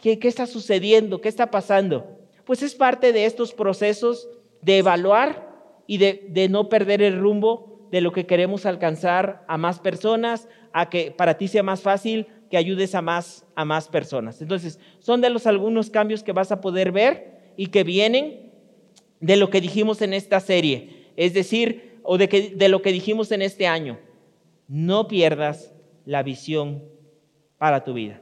¿Qué, 0.02 0.20
qué 0.20 0.28
está 0.28 0.46
sucediendo? 0.46 1.22
¿Qué 1.22 1.30
está 1.30 1.50
pasando? 1.50 2.20
Pues 2.46 2.62
es 2.62 2.76
parte 2.76 3.14
de 3.14 3.26
estos 3.26 3.54
procesos 3.54 4.28
de 4.62 4.80
evaluar 4.80 5.50
y 5.88 5.98
de, 5.98 6.28
de 6.30 6.50
no 6.50 6.68
perder 6.68 7.02
el 7.02 7.20
rumbo 7.20 7.88
de 7.92 8.02
lo 8.02 8.12
que 8.12 8.26
queremos 8.26 8.66
alcanzar 8.66 9.46
a 9.48 9.58
más 9.58 9.80
personas, 9.80 10.48
a 10.74 10.90
que 10.90 11.12
para 11.12 11.38
ti 11.38 11.48
sea 11.48 11.64
más 11.64 11.82
fácil 11.82 12.28
que 12.50 12.58
ayudes 12.58 12.96
a 12.96 13.02
más, 13.02 13.46
a 13.56 13.66
más 13.66 13.88
personas. 13.88 14.42
Entonces, 14.42 14.80
son 15.00 15.22
de 15.22 15.30
los 15.30 15.48
algunos 15.48 15.90
cambios 15.90 16.24
que 16.24 16.34
vas 16.34 16.52
a 16.52 16.60
poder 16.60 16.92
ver 16.92 17.54
y 17.56 17.68
que 17.68 17.84
vienen 17.84 18.52
de 19.20 19.38
lo 19.38 19.50
que 19.50 19.62
dijimos 19.62 20.02
en 20.02 20.14
esta 20.14 20.40
serie, 20.40 21.08
es 21.16 21.34
decir, 21.34 22.00
o 22.04 22.18
de, 22.18 22.28
que, 22.28 22.50
de 22.50 22.68
lo 22.68 22.82
que 22.82 22.92
dijimos 22.92 23.32
en 23.32 23.42
este 23.42 23.68
año. 23.68 24.00
No 24.68 25.08
pierdas 25.08 25.74
la 26.06 26.24
visión 26.24 26.84
para 27.64 27.86
tu 27.86 27.94
vida. 27.94 28.20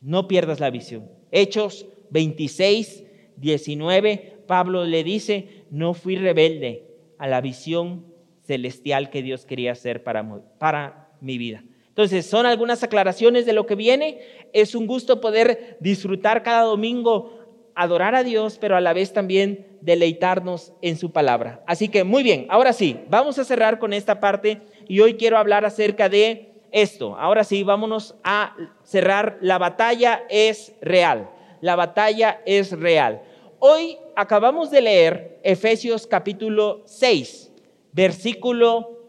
No 0.00 0.28
pierdas 0.28 0.60
la 0.60 0.70
visión. 0.70 1.10
Hechos 1.32 1.88
26, 2.10 3.02
19, 3.34 4.44
Pablo 4.46 4.84
le 4.84 5.02
dice, 5.02 5.64
no 5.72 5.94
fui 5.94 6.14
rebelde 6.14 6.84
a 7.18 7.26
la 7.26 7.40
visión 7.40 8.06
celestial 8.44 9.10
que 9.10 9.20
Dios 9.20 9.46
quería 9.46 9.72
hacer 9.72 10.04
para, 10.04 10.24
para 10.60 11.10
mi 11.20 11.38
vida. 11.38 11.64
Entonces, 11.88 12.24
son 12.26 12.46
algunas 12.46 12.84
aclaraciones 12.84 13.46
de 13.46 13.52
lo 13.52 13.66
que 13.66 13.74
viene. 13.74 14.20
Es 14.52 14.76
un 14.76 14.86
gusto 14.86 15.20
poder 15.20 15.76
disfrutar 15.80 16.44
cada 16.44 16.62
domingo 16.62 17.36
adorar 17.74 18.14
a 18.14 18.22
Dios, 18.22 18.58
pero 18.60 18.76
a 18.76 18.80
la 18.80 18.92
vez 18.92 19.12
también 19.12 19.66
deleitarnos 19.80 20.72
en 20.82 20.96
su 20.96 21.10
palabra. 21.10 21.64
Así 21.66 21.88
que 21.88 22.04
muy 22.04 22.22
bien, 22.22 22.46
ahora 22.48 22.72
sí, 22.72 23.00
vamos 23.10 23.40
a 23.40 23.44
cerrar 23.44 23.80
con 23.80 23.92
esta 23.92 24.20
parte 24.20 24.60
y 24.86 25.00
hoy 25.00 25.14
quiero 25.14 25.36
hablar 25.36 25.64
acerca 25.64 26.08
de 26.08 26.48
esto. 26.72 27.16
Ahora 27.16 27.44
sí, 27.44 27.62
vámonos 27.62 28.14
a 28.24 28.54
cerrar. 28.82 29.38
La 29.40 29.58
batalla 29.58 30.24
es 30.28 30.72
real. 30.80 31.30
La 31.60 31.76
batalla 31.76 32.40
es 32.46 32.72
real. 32.72 33.22
Hoy 33.60 33.98
acabamos 34.14 34.70
de 34.70 34.80
leer 34.80 35.40
Efesios 35.42 36.06
capítulo 36.06 36.82
6, 36.84 37.50
versículo, 37.92 39.00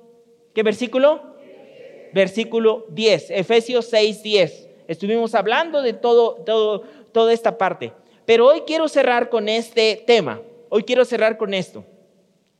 ¿qué 0.55 0.64
versículo? 0.64 1.36
Versículo 2.14 2.88
10, 2.89 3.30
Efesios 3.30 3.86
6, 3.86 4.24
10. 4.24 4.70
Estuvimos 4.88 5.36
hablando 5.36 5.84
de 5.84 5.93
todo, 5.93 6.36
todo, 6.45 6.82
toda 7.12 7.32
esta 7.32 7.60
parte. 7.60 7.93
Pero 8.26 8.47
hoy 8.47 8.62
quiero 8.62 8.88
cerrar 8.88 9.30
con 9.30 9.47
este 9.47 10.03
tema. 10.07 10.41
Hoy 10.70 10.84
quiero 10.84 11.05
cerrar 11.05 11.38
con 11.38 11.53
esto. 11.53 11.86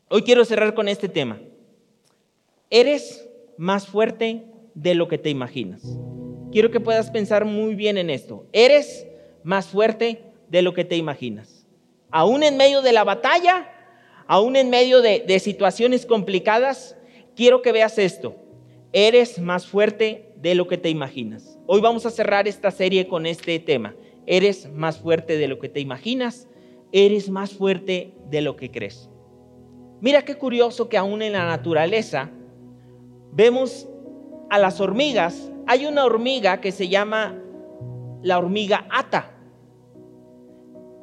Hoy 0.09 0.21
quiero 0.21 0.45
cerrar 0.45 0.75
con 0.75 0.87
este 0.87 1.09
tema. 1.09 1.39
Eres 2.69 3.27
más 3.57 3.87
fuerte 3.87 4.45
de 4.82 4.95
lo 4.95 5.07
que 5.07 5.17
te 5.17 5.30
imaginas. 5.30 5.82
Quiero 6.51 6.71
que 6.71 6.80
puedas 6.80 7.11
pensar 7.11 7.45
muy 7.45 7.75
bien 7.75 7.97
en 7.97 8.09
esto. 8.09 8.47
Eres 8.53 9.07
más 9.43 9.67
fuerte 9.67 10.23
de 10.49 10.61
lo 10.61 10.73
que 10.73 10.86
te 10.86 10.95
imaginas. 10.95 11.67
Aún 12.11 12.43
en 12.43 12.57
medio 12.57 12.82
de 12.82 12.93
la 12.93 13.03
batalla, 13.03 13.69
aún 14.25 14.55
en 14.55 14.69
medio 14.69 15.01
de, 15.01 15.23
de 15.27 15.39
situaciones 15.39 16.05
complicadas, 16.05 16.95
quiero 17.36 17.61
que 17.61 17.71
veas 17.71 17.97
esto. 17.97 18.36
Eres 18.93 19.39
más 19.39 19.67
fuerte 19.67 20.34
de 20.38 20.55
lo 20.55 20.67
que 20.67 20.77
te 20.77 20.89
imaginas. 20.89 21.59
Hoy 21.67 21.82
vamos 21.82 22.05
a 22.05 22.09
cerrar 22.09 22.47
esta 22.47 22.71
serie 22.71 23.07
con 23.07 23.25
este 23.25 23.59
tema. 23.59 23.95
Eres 24.25 24.71
más 24.71 24.97
fuerte 24.97 25.38
de 25.38 25.47
lo 25.47 25.59
que 25.59 25.69
te 25.69 25.80
imaginas, 25.80 26.47
eres 26.91 27.30
más 27.30 27.51
fuerte 27.51 28.13
de 28.30 28.41
lo 28.41 28.55
que 28.55 28.71
crees. 28.71 29.09
Mira 30.01 30.23
qué 30.23 30.36
curioso 30.36 30.88
que 30.88 30.97
aún 30.97 31.21
en 31.21 31.34
la 31.34 31.45
naturaleza 31.45 32.32
vemos 33.34 33.88
a 34.49 34.57
las 34.57 34.79
hormigas. 34.81 35.51
Hay 35.67 35.85
una 35.85 36.05
hormiga 36.05 36.61
que 36.61 36.71
se 36.71 36.87
llama 36.87 37.35
la 38.21 38.37
hormiga 38.37 38.87
ata. 38.89 39.31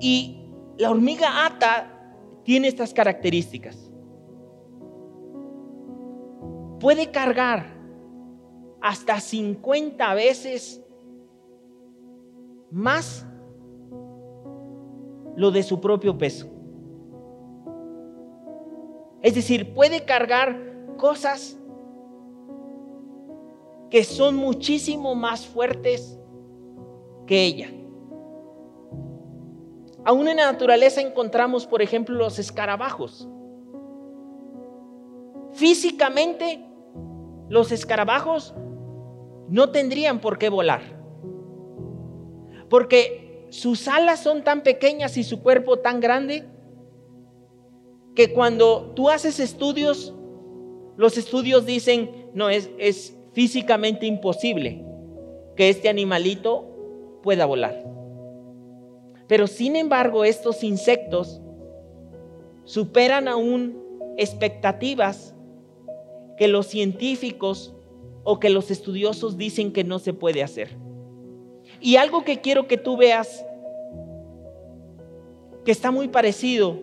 Y 0.00 0.50
la 0.76 0.90
hormiga 0.90 1.46
ata 1.46 1.92
tiene 2.44 2.68
estas 2.68 2.92
características. 2.92 3.90
Puede 6.80 7.10
cargar 7.10 7.74
hasta 8.80 9.18
50 9.18 10.14
veces 10.14 10.82
más 12.70 13.26
lo 15.36 15.50
de 15.50 15.62
su 15.62 15.80
propio 15.80 16.16
peso. 16.18 16.46
Es 19.22 19.34
decir, 19.34 19.74
puede 19.74 20.04
cargar 20.04 20.56
cosas 20.96 21.58
que 23.90 24.04
son 24.04 24.36
muchísimo 24.36 25.14
más 25.14 25.46
fuertes 25.46 26.18
que 27.26 27.44
ella. 27.44 27.70
Aún 30.04 30.28
en 30.28 30.36
la 30.36 30.52
naturaleza 30.52 31.00
encontramos, 31.00 31.66
por 31.66 31.82
ejemplo, 31.82 32.14
los 32.14 32.38
escarabajos. 32.38 33.28
Físicamente, 35.52 36.64
los 37.48 37.72
escarabajos 37.72 38.54
no 39.48 39.70
tendrían 39.70 40.20
por 40.20 40.38
qué 40.38 40.48
volar 40.48 40.96
porque 42.68 43.46
sus 43.50 43.88
alas 43.88 44.20
son 44.20 44.42
tan 44.42 44.62
pequeñas 44.62 45.16
y 45.16 45.24
su 45.24 45.42
cuerpo 45.42 45.78
tan 45.78 46.00
grande 46.00 46.44
que 48.14 48.32
cuando 48.32 48.92
tú 48.94 49.10
haces 49.10 49.40
estudios, 49.40 50.14
los 50.96 51.18
estudios 51.18 51.66
dicen, 51.66 52.30
no, 52.32 52.48
es, 52.48 52.70
es 52.78 53.15
físicamente 53.36 54.06
imposible 54.06 54.82
que 55.56 55.68
este 55.68 55.90
animalito 55.90 57.20
pueda 57.22 57.44
volar. 57.44 57.84
Pero 59.28 59.46
sin 59.46 59.76
embargo, 59.76 60.24
estos 60.24 60.64
insectos 60.64 61.42
superan 62.64 63.28
aún 63.28 63.78
expectativas 64.16 65.34
que 66.38 66.48
los 66.48 66.66
científicos 66.66 67.76
o 68.24 68.40
que 68.40 68.48
los 68.48 68.70
estudiosos 68.70 69.36
dicen 69.36 69.70
que 69.70 69.84
no 69.84 69.98
se 69.98 70.14
puede 70.14 70.42
hacer. 70.42 70.70
Y 71.78 71.96
algo 71.96 72.24
que 72.24 72.40
quiero 72.40 72.66
que 72.66 72.78
tú 72.78 72.96
veas, 72.96 73.44
que 75.62 75.72
está 75.72 75.90
muy 75.90 76.08
parecido 76.08 76.78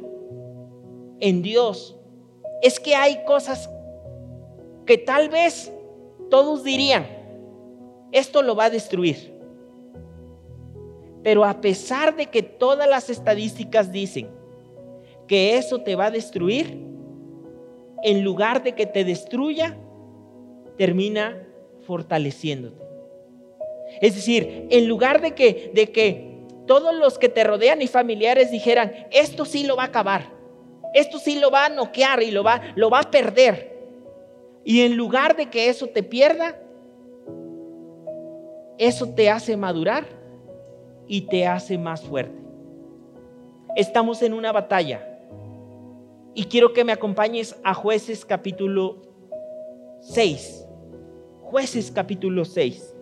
en 1.20 1.42
Dios 1.42 1.98
es 2.62 2.80
que 2.80 2.94
hay 2.94 3.26
cosas 3.26 3.72
que 4.86 5.00
tal 5.00 5.30
vez 5.30 5.74
todos 6.30 6.64
dirían, 6.64 7.06
esto 8.12 8.42
lo 8.42 8.56
va 8.56 8.66
a 8.66 8.70
destruir. 8.70 9.34
Pero 11.24 11.46
a 11.46 11.62
pesar 11.62 12.16
de 12.16 12.28
que 12.28 12.44
todas 12.44 12.88
las 12.88 13.10
estadísticas 13.10 13.92
dicen 13.92 14.30
que 15.28 15.58
eso 15.58 15.82
te 15.82 15.96
va 15.96 16.08
a 16.08 16.12
destruir, 16.12 16.78
en 18.04 18.24
lugar 18.24 18.64
de 18.64 18.74
que 18.74 18.86
te 18.86 19.06
destruya, 19.06 19.78
termina 20.78 21.48
fortaleciéndote. 21.86 22.84
Es 24.02 24.16
decir, 24.16 24.68
en 24.70 24.88
lugar 24.88 25.22
de 25.22 25.34
que, 25.34 25.72
de 25.74 25.92
que 25.92 26.34
todos 26.68 26.94
los 26.96 27.18
que 27.18 27.30
te 27.30 27.44
rodean 27.44 27.82
y 27.82 27.88
familiares 27.88 28.52
dijeran, 28.52 29.08
esto 29.12 29.46
sí 29.46 29.66
lo 29.66 29.76
va 29.76 29.84
a 29.84 29.88
acabar, 29.88 30.32
esto 30.94 31.20
sí 31.20 31.40
lo 31.40 31.52
va 31.52 31.66
a 31.66 31.70
noquear 31.70 32.22
y 32.24 32.32
lo 32.32 32.44
va, 32.44 32.62
lo 32.76 32.90
va 32.90 33.00
a 33.00 33.12
perder. 33.12 33.73
Y 34.66 34.82
en 34.82 34.96
lugar 34.96 35.36
de 35.36 35.50
que 35.50 35.70
eso 35.70 35.88
te 35.88 36.04
pierda, 36.04 36.60
eso 38.78 39.10
te 39.10 39.30
hace 39.30 39.58
madurar 39.58 40.06
y 41.08 41.22
te 41.22 41.46
hace 41.46 41.78
más 41.78 42.02
fuerte. 42.02 42.42
Estamos 43.76 44.22
en 44.22 44.34
una 44.34 44.52
batalla 44.52 45.20
y 46.34 46.46
quiero 46.46 46.74
que 46.74 46.84
me 46.84 46.92
acompañes 46.92 47.56
a 47.64 47.74
jueces 47.74 48.26
capítulo 48.26 49.02
6. 50.02 50.66
Jueces 51.42 51.92
capítulo 51.92 52.46
6. 52.46 52.96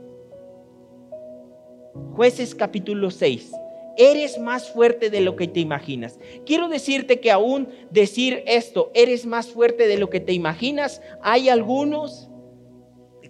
Jueces 2.16 2.55
capítulo 2.55 3.12
6. 3.12 3.51
Eres 3.98 4.39
más 4.39 4.70
fuerte 4.70 5.10
de 5.10 5.22
lo 5.22 5.36
que 5.36 5.48
te 5.48 5.60
imaginas. 5.60 6.20
Quiero 6.46 6.70
decirte 6.70 7.20
que 7.20 7.32
aún 7.32 7.70
decir 7.89 8.44
esto, 8.48 8.92
eres 8.94 9.26
más 9.26 9.48
fuerte 9.48 9.88
de 9.88 9.98
lo 9.98 10.10
que 10.10 10.20
te 10.20 10.34
imaginas, 10.34 11.02
hay 11.22 11.50
algunos 11.50 12.30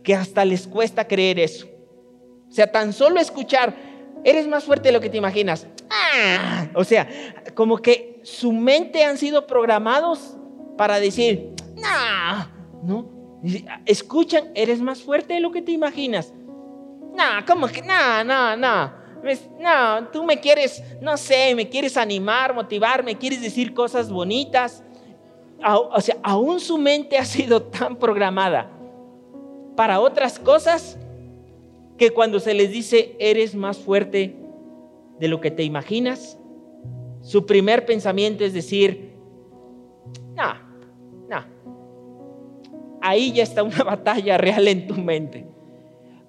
que 0.03 0.15
hasta 0.15 0.45
les 0.45 0.67
cuesta 0.67 1.07
creer 1.07 1.39
eso. 1.39 1.67
O 2.49 2.51
sea, 2.51 2.71
tan 2.71 2.93
solo 2.93 3.19
escuchar, 3.19 3.75
eres 4.23 4.47
más 4.47 4.63
fuerte 4.63 4.89
de 4.89 4.93
lo 4.93 5.01
que 5.01 5.09
te 5.09 5.17
imaginas. 5.17 5.67
¡Ah! 5.89 6.67
O 6.75 6.83
sea, 6.83 7.07
como 7.55 7.77
que 7.77 8.19
su 8.23 8.51
mente 8.51 9.03
han 9.03 9.17
sido 9.17 9.47
programados 9.47 10.37
para 10.77 10.99
decir, 10.99 11.53
no, 11.75 12.81
no. 12.83 13.21
Escuchan, 13.85 14.51
eres 14.53 14.81
más 14.81 15.01
fuerte 15.01 15.33
de 15.33 15.39
lo 15.39 15.51
que 15.51 15.61
te 15.61 15.71
imaginas. 15.71 16.33
No, 17.15 17.45
¿cómo 17.47 17.67
que? 17.67 17.81
No, 17.81 18.23
no, 18.23 18.55
no. 18.55 19.00
No, 19.59 20.07
tú 20.11 20.23
me 20.23 20.39
quieres, 20.39 20.83
no 20.99 21.15
sé, 21.17 21.53
me 21.55 21.69
quieres 21.69 21.95
animar, 21.97 22.53
motivar, 22.53 23.03
me 23.03 23.17
quieres 23.17 23.41
decir 23.41 23.73
cosas 23.73 24.11
bonitas. 24.11 24.83
O 25.63 26.01
sea, 26.01 26.17
aún 26.23 26.59
su 26.59 26.77
mente 26.77 27.17
ha 27.17 27.25
sido 27.25 27.61
tan 27.61 27.97
programada 27.97 28.69
para 29.75 29.99
otras 29.99 30.39
cosas 30.39 30.97
que 31.97 32.09
cuando 32.09 32.39
se 32.39 32.53
les 32.53 32.71
dice 32.71 33.15
eres 33.19 33.53
más 33.53 33.77
fuerte 33.77 34.35
de 35.19 35.27
lo 35.27 35.39
que 35.39 35.51
te 35.51 35.63
imaginas, 35.63 36.39
su 37.21 37.45
primer 37.45 37.85
pensamiento 37.85 38.43
es 38.43 38.53
decir, 38.53 39.13
no, 40.33 40.53
no. 41.29 41.45
Ahí 43.01 43.31
ya 43.31 43.43
está 43.43 43.61
una 43.61 43.83
batalla 43.83 44.37
real 44.37 44.67
en 44.67 44.87
tu 44.87 44.95
mente. 44.95 45.45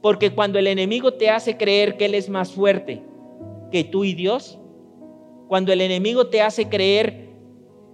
Porque 0.03 0.34
cuando 0.34 0.59
el 0.59 0.66
enemigo 0.66 1.14
te 1.14 1.30
hace 1.30 1.57
creer 1.57 1.96
que 1.96 2.07
Él 2.07 2.16
es 2.16 2.28
más 2.28 2.53
fuerte 2.53 3.03
que 3.70 3.84
tú 3.84 4.05
y 4.05 4.14
Dios, 4.14 4.59
cuando 5.48 5.72
el 5.72 5.80
enemigo 5.80 6.26
te 6.26 6.42
hace 6.42 6.68
creer 6.68 7.28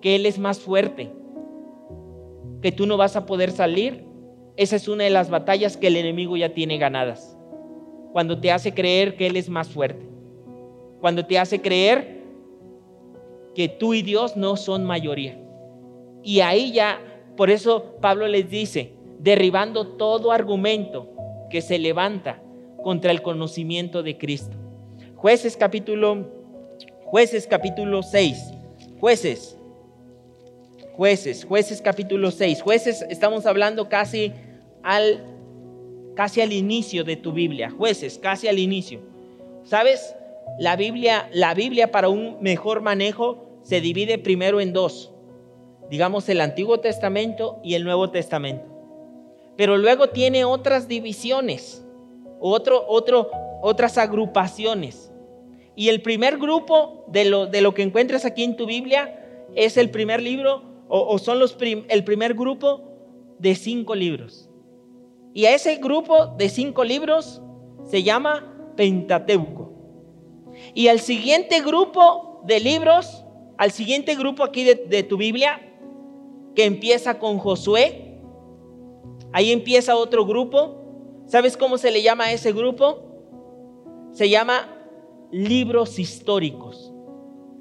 que 0.01 0.17
Él 0.17 0.25
es 0.25 0.39
más 0.39 0.59
fuerte, 0.59 1.13
que 2.63 2.73
tú 2.73 2.87
no 2.87 2.97
vas 2.97 3.15
a 3.15 3.27
poder 3.27 3.51
salir, 3.51 4.05
esa 4.57 4.77
es 4.77 4.89
una 4.89 5.05
de 5.05 5.11
las 5.11 5.29
batallas 5.29 5.77
que 5.77 5.89
el 5.89 5.97
enemigo 5.97 6.37
ya 6.37 6.55
tiene 6.55 6.79
ganadas. 6.79 7.37
Cuando 8.13 8.41
te 8.41 8.51
hace 8.51 8.73
creer 8.73 9.15
que 9.17 9.27
Él 9.27 9.37
es 9.37 9.51
más 9.51 9.69
fuerte. 9.69 10.09
Cuando 11.01 11.27
te 11.27 11.39
hace 11.39 11.61
creer 11.61 12.23
que 13.55 13.69
tú 13.69 13.93
y 13.93 14.03
Dios 14.03 14.37
no 14.37 14.57
son 14.57 14.85
mayoría. 14.85 15.39
Y 16.25 16.41
ahí 16.41 16.73
ya, 16.73 17.01
por 17.37 17.51
eso 17.51 17.97
Pablo 18.01 18.27
les 18.27 18.49
dice, 18.49 18.95
derribando 19.21 19.87
todo 19.89 20.33
argumento 20.33 21.18
que 21.51 21.63
se 21.63 21.79
levanta 21.79 22.43
contra 22.83 23.11
el 23.11 23.23
conocimiento 23.23 24.03
de 24.03 24.19
Cristo. 24.19 24.57
Jueces 25.17 25.57
capítulo 25.57 26.39
Jueces 27.05 27.47
capítulo 27.47 28.03
6. 28.03 28.53
Jueces. 29.01 29.57
Jueces, 30.93 31.45
jueces 31.45 31.81
capítulo 31.81 32.31
6. 32.31 32.61
Jueces 32.61 33.03
estamos 33.09 33.47
hablando 33.47 33.89
casi 33.89 34.35
al 34.83 35.25
casi 36.15 36.43
al 36.43 36.53
inicio 36.53 37.05
de 37.05 37.17
tu 37.17 37.33
Biblia. 37.33 37.71
Jueces, 37.71 38.19
casi 38.19 38.47
al 38.49 38.59
inicio. 38.59 39.01
¿Sabes? 39.65 40.15
La 40.59 40.77
Biblia, 40.77 41.31
la 41.33 41.55
Biblia 41.55 41.91
para 41.91 42.11
un 42.11 42.43
mejor 42.43 42.83
manejo 42.83 43.61
se 43.63 43.81
divide 43.81 44.19
primero 44.19 44.61
en 44.61 44.75
dos. 44.75 45.13
Digamos 45.91 46.29
el 46.29 46.43
Antiguo 46.43 46.81
Testamento 46.81 47.59
y 47.65 47.73
el 47.73 47.85
Nuevo 47.85 48.11
Testamento 48.11 48.68
pero 49.59 49.77
luego 49.77 50.11
tiene 50.11 50.45
otras 50.45 50.87
divisiones, 50.87 51.85
otro, 52.39 52.85
otro, 52.87 53.29
otras 53.61 53.99
agrupaciones. 53.99 55.11
Y 55.75 55.89
el 55.89 56.01
primer 56.01 56.39
grupo 56.39 57.05
de 57.09 57.25
lo, 57.25 57.47
de 57.47 57.61
lo 57.61 57.75
que 57.75 57.83
encuentras 57.83 58.25
aquí 58.25 58.45
en 58.45 58.57
tu 58.57 58.67
Biblia 58.67 59.49
es 59.57 59.77
el 59.77 59.91
primer 59.91 60.23
libro, 60.23 60.63
o, 60.87 61.19
son 61.19 61.41
los 61.41 61.57
el 61.61 62.05
primer 62.05 62.35
grupo 62.35 62.85
de 63.41 63.57
cinco 63.57 63.97
libros. 63.97 64.49
Y 65.35 65.47
a 65.47 65.55
ese 65.57 65.75
grupo 65.79 66.27
de 66.27 66.51
cinco 66.51 66.85
libros 66.85 67.43
se 67.83 68.05
llama 68.05 68.73
Pentateuco. 68.77 69.73
Y 70.73 70.87
al 70.87 71.01
siguiente 71.01 71.63
grupo 71.63 72.43
de 72.47 72.61
libros, 72.61 73.25
al 73.57 73.73
siguiente 73.73 74.15
grupo 74.15 74.45
aquí 74.45 74.63
de, 74.63 74.77
de 74.77 75.03
tu 75.03 75.17
Biblia, 75.17 75.61
que 76.55 76.65
empieza 76.65 77.19
con 77.19 77.39
Josué, 77.39 78.08
Ahí 79.33 79.53
empieza 79.53 79.97
otro 79.97 80.27
grupo. 80.27 81.25
¿Sabes 81.27 81.57
cómo 81.57 81.79
se 81.79 81.91
le 81.91 82.03
llama 82.03 82.25
a 82.25 82.33
ese 82.33 82.53
grupo? 82.53 83.03
Se 84.13 84.29
llama 84.29 84.75
libros 85.31 85.99
históricos. 85.99 86.93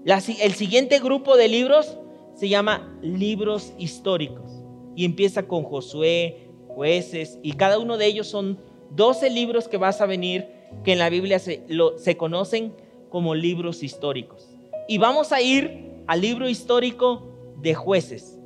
el 0.06 0.54
siguiente 0.54 1.00
grupo 1.00 1.36
de 1.36 1.48
libros 1.48 1.98
se 2.36 2.50
llama 2.50 2.98
libros 3.02 3.74
históricos. 3.78 4.64
Y 4.96 5.06
empieza 5.06 5.48
con 5.48 5.64
Josué, 5.64 6.50
jueces, 6.68 7.40
y 7.44 7.54
cada 7.54 7.78
uno 7.80 7.98
de 7.98 8.06
ellos 8.06 8.28
son 8.28 8.60
12 8.92 9.30
libros 9.30 9.68
que 9.68 9.78
vas 9.78 10.02
a 10.02 10.06
venir, 10.06 10.48
que 10.84 10.94
en 10.94 11.00
la 11.00 11.10
Biblia 11.10 11.40
se, 11.40 11.66
se 11.98 12.18
conocen 12.18 12.74
como 13.10 13.36
libros 13.36 13.84
históricos. 13.84 14.50
Y 14.88 14.98
vamos 14.98 15.32
a 15.32 15.42
ir 15.42 16.04
al 16.08 16.22
libro 16.22 16.48
histórico 16.48 17.28
de 17.58 17.76
jueces. 17.76 18.40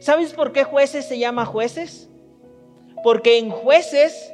¿Sabes 0.00 0.34
por 0.34 0.52
qué 0.52 0.64
jueces 0.64 1.06
se 1.06 1.18
llama 1.18 1.46
jueces? 1.46 2.07
Porque 3.02 3.38
en 3.38 3.50
jueces, 3.50 4.32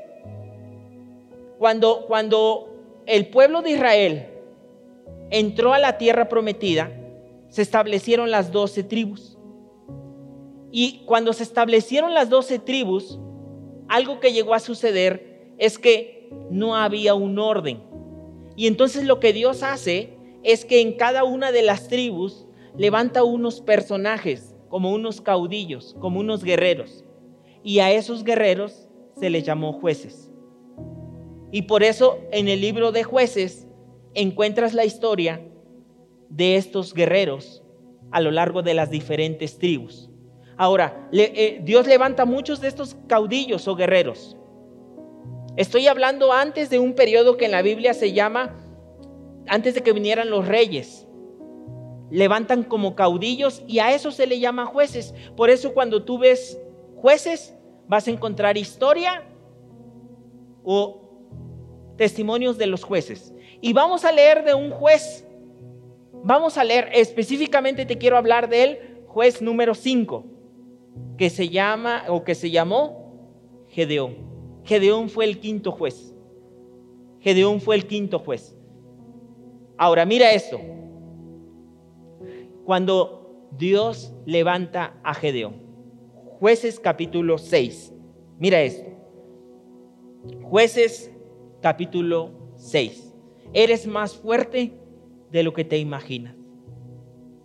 cuando, 1.59 2.07
cuando 2.07 2.75
el 3.07 3.29
pueblo 3.29 3.63
de 3.63 3.71
Israel 3.71 4.27
entró 5.31 5.75
a 5.75 5.79
la 5.79 5.99
tierra 5.99 6.29
prometida, 6.29 6.93
se 7.49 7.63
establecieron 7.63 8.31
las 8.31 8.53
doce 8.53 8.83
tribus. 8.83 9.39
Y 10.71 11.03
cuando 11.07 11.33
se 11.33 11.45
establecieron 11.45 12.15
las 12.15 12.31
doce 12.31 12.59
tribus, 12.59 13.19
algo 13.89 14.19
que 14.19 14.33
llegó 14.33 14.55
a 14.55 14.61
suceder 14.61 15.53
es 15.59 15.79
que 15.79 16.31
no 16.51 16.77
había 16.77 17.15
un 17.15 17.39
orden. 17.39 17.83
Y 18.57 18.67
entonces 18.67 19.05
lo 19.05 19.21
que 19.21 19.33
Dios 19.33 19.63
hace 19.63 20.17
es 20.43 20.65
que 20.65 20.81
en 20.81 20.97
cada 20.97 21.25
una 21.25 21.53
de 21.53 21.63
las 21.63 21.89
tribus 21.89 22.47
levanta 22.77 23.23
unos 23.23 23.61
personajes, 23.61 24.55
como 24.69 24.93
unos 24.93 25.21
caudillos, 25.21 25.95
como 26.01 26.19
unos 26.21 26.43
guerreros 26.43 27.04
y 27.65 27.81
a 27.81 27.91
esos 27.91 28.23
guerreros 28.23 28.87
se 29.19 29.31
les 29.31 29.43
llamó 29.43 29.73
jueces. 29.73 30.31
Y 31.51 31.63
por 31.63 31.83
eso 31.83 32.19
en 32.31 32.49
el 32.49 32.61
libro 32.61 32.93
de 32.93 33.03
jueces 33.03 33.67
encuentras 34.13 34.75
la 34.75 34.85
historia 34.85 35.41
de 36.29 36.57
estos 36.57 36.95
guerreros 36.95 37.65
a 38.11 38.21
lo 38.21 38.31
largo 38.31 38.63
de 38.63 38.75
las 38.75 38.91
diferentes 38.91 39.59
tribus. 39.59 40.11
Ahora, 40.57 41.09
eh, 41.13 41.61
Dios 41.65 41.87
levanta 41.87 42.25
muchos 42.27 42.61
de 42.61 42.69
estos 42.69 42.97
caudillos 43.09 43.67
o 43.67 43.75
guerreros. 43.75 44.37
Estoy 45.57 45.87
hablando 45.87 46.33
antes 46.33 46.71
de 46.71 46.79
un 46.79 46.95
periodo 46.95 47.37
que 47.37 47.47
en 47.47 47.53
la 47.53 47.63
Biblia 47.63 47.95
se 47.95 48.13
llama, 48.13 48.57
antes 49.49 49.75
de 49.75 49.83
que 49.83 49.93
vinieran 49.93 50.31
los 50.31 50.47
reyes. 50.47 51.07
Levantan 52.11 52.63
como 52.63 52.95
caudillos 52.95 53.63
y 53.67 53.79
a 53.79 53.95
eso 53.95 54.11
se 54.11 54.27
le 54.27 54.39
llama 54.39 54.67
jueces. 54.67 55.15
Por 55.37 55.51
eso 55.51 55.73
cuando 55.73 56.05
tú 56.05 56.19
ves 56.19 56.61
jueces, 57.05 57.55
vas 57.87 58.09
a 58.09 58.11
encontrar 58.11 58.57
historia 58.57 59.25
o 60.63 61.03
testimonios 61.99 62.57
de 62.57 62.67
los 62.67 62.83
jueces. 62.83 63.35
Y 63.61 63.75
vamos 63.75 64.07
a 64.07 64.11
leer 64.11 64.43
de 64.43 64.55
un 64.55 64.71
juez. 64.71 65.29
Vamos 66.25 66.57
a 66.57 66.65
leer, 66.65 66.89
específicamente 66.95 67.85
te 67.85 67.99
quiero 67.99 68.17
hablar 68.17 68.49
del 68.49 69.03
juez 69.07 69.43
número 69.43 69.75
5, 69.75 70.25
que 71.19 71.29
se 71.29 71.51
llama 71.51 72.05
o 72.09 72.25
que 72.25 72.35
se 72.35 72.51
llamó 72.51 73.67
Gedeón. 73.69 74.17
Gedeón 74.65 75.11
fue 75.11 75.27
el 75.27 75.41
quinto 75.41 75.73
juez. 75.73 76.15
Gedeón 77.21 77.61
fue 77.61 77.77
el 77.77 77.87
quinto 77.87 78.19
juez. 78.19 78.57
Ahora 79.77 80.07
mira 80.07 80.33
esto. 80.33 80.59
Cuando 82.65 83.51
Dios 83.59 84.15
levanta 84.25 84.95
a 85.03 85.13
Gedeón, 85.13 85.64
jueces 86.45 86.79
capítulo 86.79 87.39
6, 87.39 87.95
mira 88.39 88.61
esto. 88.61 88.91
Jueces 90.43 91.11
capítulo 91.63 92.33
6. 92.57 93.15
Eres 93.55 93.87
más 93.87 94.15
fuerte 94.15 94.79
de 95.33 95.43
lo 95.43 95.55
que 95.55 95.65
te 95.65 95.79
imaginas. 95.79 96.37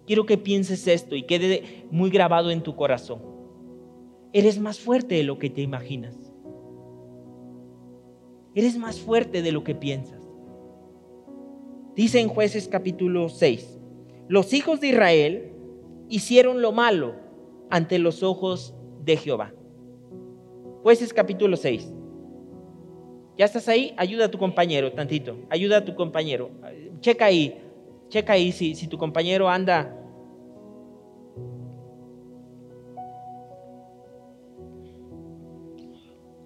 Quiero 0.06 0.26
que 0.26 0.38
pienses 0.38 0.86
esto 0.86 1.16
y 1.16 1.24
quede 1.24 1.86
muy 1.92 2.10
grabado 2.10 2.52
en 2.52 2.62
tu 2.62 2.76
corazón. 2.76 3.22
Eres 4.34 4.60
más 4.60 4.82
fuerte 4.82 5.16
de 5.16 5.24
lo 5.24 5.40
que 5.40 5.50
te 5.50 5.62
imaginas. 5.62 6.18
Eres 8.54 8.78
más 8.78 9.00
fuerte 9.00 9.42
de 9.42 9.54
lo 9.54 9.64
que 9.64 9.76
piensas. 9.76 10.28
Dice 11.96 12.20
en 12.20 12.28
jueces 12.28 12.68
capítulo 12.68 13.30
6, 13.30 13.80
los 14.28 14.52
hijos 14.52 14.82
de 14.82 14.90
Israel 14.90 15.54
hicieron 16.10 16.62
lo 16.62 16.74
malo 16.74 17.16
ante 17.70 17.98
los 17.98 18.24
ojos 18.24 18.76
de 19.04 19.18
Jehová. 19.18 19.54
Jueces 20.84 21.14
capítulo 21.14 21.58
6. 21.58 21.94
¿Ya 23.38 23.46
estás 23.46 23.68
ahí? 23.68 23.94
Ayuda 23.98 24.26
a 24.26 24.32
tu 24.32 24.38
compañero 24.38 24.92
tantito. 24.92 25.38
Ayuda 25.50 25.78
a 25.78 25.86
tu 25.86 25.96
compañero. 25.96 26.52
Checa 27.00 27.26
ahí. 27.26 27.62
Checa 28.10 28.34
ahí 28.34 28.52
si, 28.52 28.76
si 28.76 28.88
tu 28.88 28.98
compañero 28.98 29.50
anda. 29.50 29.96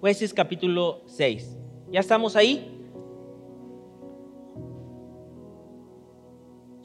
Jueces 0.00 0.34
capítulo 0.34 1.02
6. 1.06 1.58
¿Ya 1.90 2.00
estamos 2.00 2.36
ahí? 2.36 2.70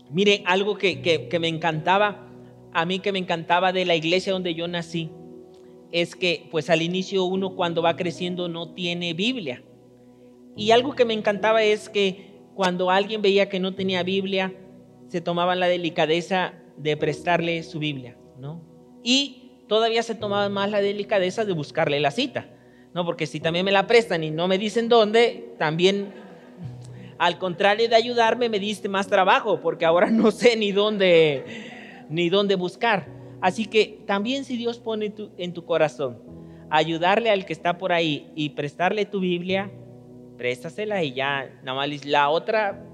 Miren, 0.09 0.41
algo 0.45 0.77
que, 0.77 1.01
que, 1.01 1.27
que, 1.27 1.39
me 1.39 1.49
encantaba, 1.49 2.31
a 2.73 2.85
mí 2.85 2.99
que 2.99 3.11
me 3.11 3.19
encantaba 3.19 3.71
de 3.71 3.85
la 3.85 3.95
iglesia 3.95 4.33
donde 4.33 4.55
yo 4.55 4.67
nací, 4.67 5.11
es 5.91 6.15
que 6.15 6.47
pues 6.51 6.69
al 6.69 6.81
inicio 6.81 7.23
uno 7.23 7.55
cuando 7.55 7.81
va 7.81 7.95
creciendo 7.95 8.47
no 8.47 8.73
tiene 8.73 9.13
Biblia. 9.13 9.63
Y 10.55 10.71
algo 10.71 10.93
que 10.93 11.05
me 11.05 11.13
encantaba 11.13 11.63
es 11.63 11.89
que 11.89 12.29
cuando 12.53 12.91
alguien 12.91 13.21
veía 13.21 13.49
que 13.49 13.59
no 13.59 13.73
tenía 13.73 14.03
Biblia, 14.03 14.53
se 15.07 15.21
tomaban 15.21 15.59
la 15.59 15.67
delicadeza 15.67 16.53
de 16.77 16.97
prestarle 16.97 17.63
su 17.63 17.79
Biblia, 17.79 18.17
¿no? 18.37 18.61
Y 19.03 19.63
todavía 19.67 20.03
se 20.03 20.15
tomaban 20.15 20.51
más 20.51 20.69
la 20.69 20.81
delicadeza 20.81 21.45
de 21.45 21.53
buscarle 21.53 21.99
la 21.99 22.11
cita, 22.11 22.49
¿no? 22.93 23.05
Porque 23.05 23.25
si 23.25 23.39
también 23.39 23.65
me 23.65 23.71
la 23.71 23.87
prestan 23.87 24.23
y 24.23 24.31
no 24.31 24.47
me 24.47 24.57
dicen 24.57 24.89
dónde, 24.89 25.53
también, 25.57 26.11
al 27.17 27.37
contrario 27.37 27.87
de 27.87 27.95
ayudarme, 27.95 28.49
me 28.49 28.59
diste 28.59 28.89
más 28.89 29.07
trabajo, 29.07 29.61
porque 29.61 29.85
ahora 29.85 30.09
no 30.11 30.31
sé 30.31 30.55
ni 30.55 30.71
dónde, 30.71 31.45
ni 32.09 32.29
dónde 32.29 32.55
buscar. 32.55 33.18
Así 33.41 33.65
que 33.65 34.01
también 34.05 34.45
si 34.45 34.57
Dios 34.57 34.79
pone 34.79 35.13
en 35.37 35.53
tu 35.53 35.65
corazón 35.65 36.21
ayudarle 36.69 37.29
al 37.29 37.45
que 37.45 37.53
está 37.53 37.77
por 37.77 37.91
ahí 37.91 38.31
y 38.35 38.49
prestarle 38.49 39.05
tu 39.05 39.19
Biblia, 39.19 39.71
préstasela 40.37 41.03
y 41.03 41.13
ya, 41.13 41.59
nada 41.63 41.77
más 41.77 42.05
la 42.05 42.29
otra, 42.29 42.85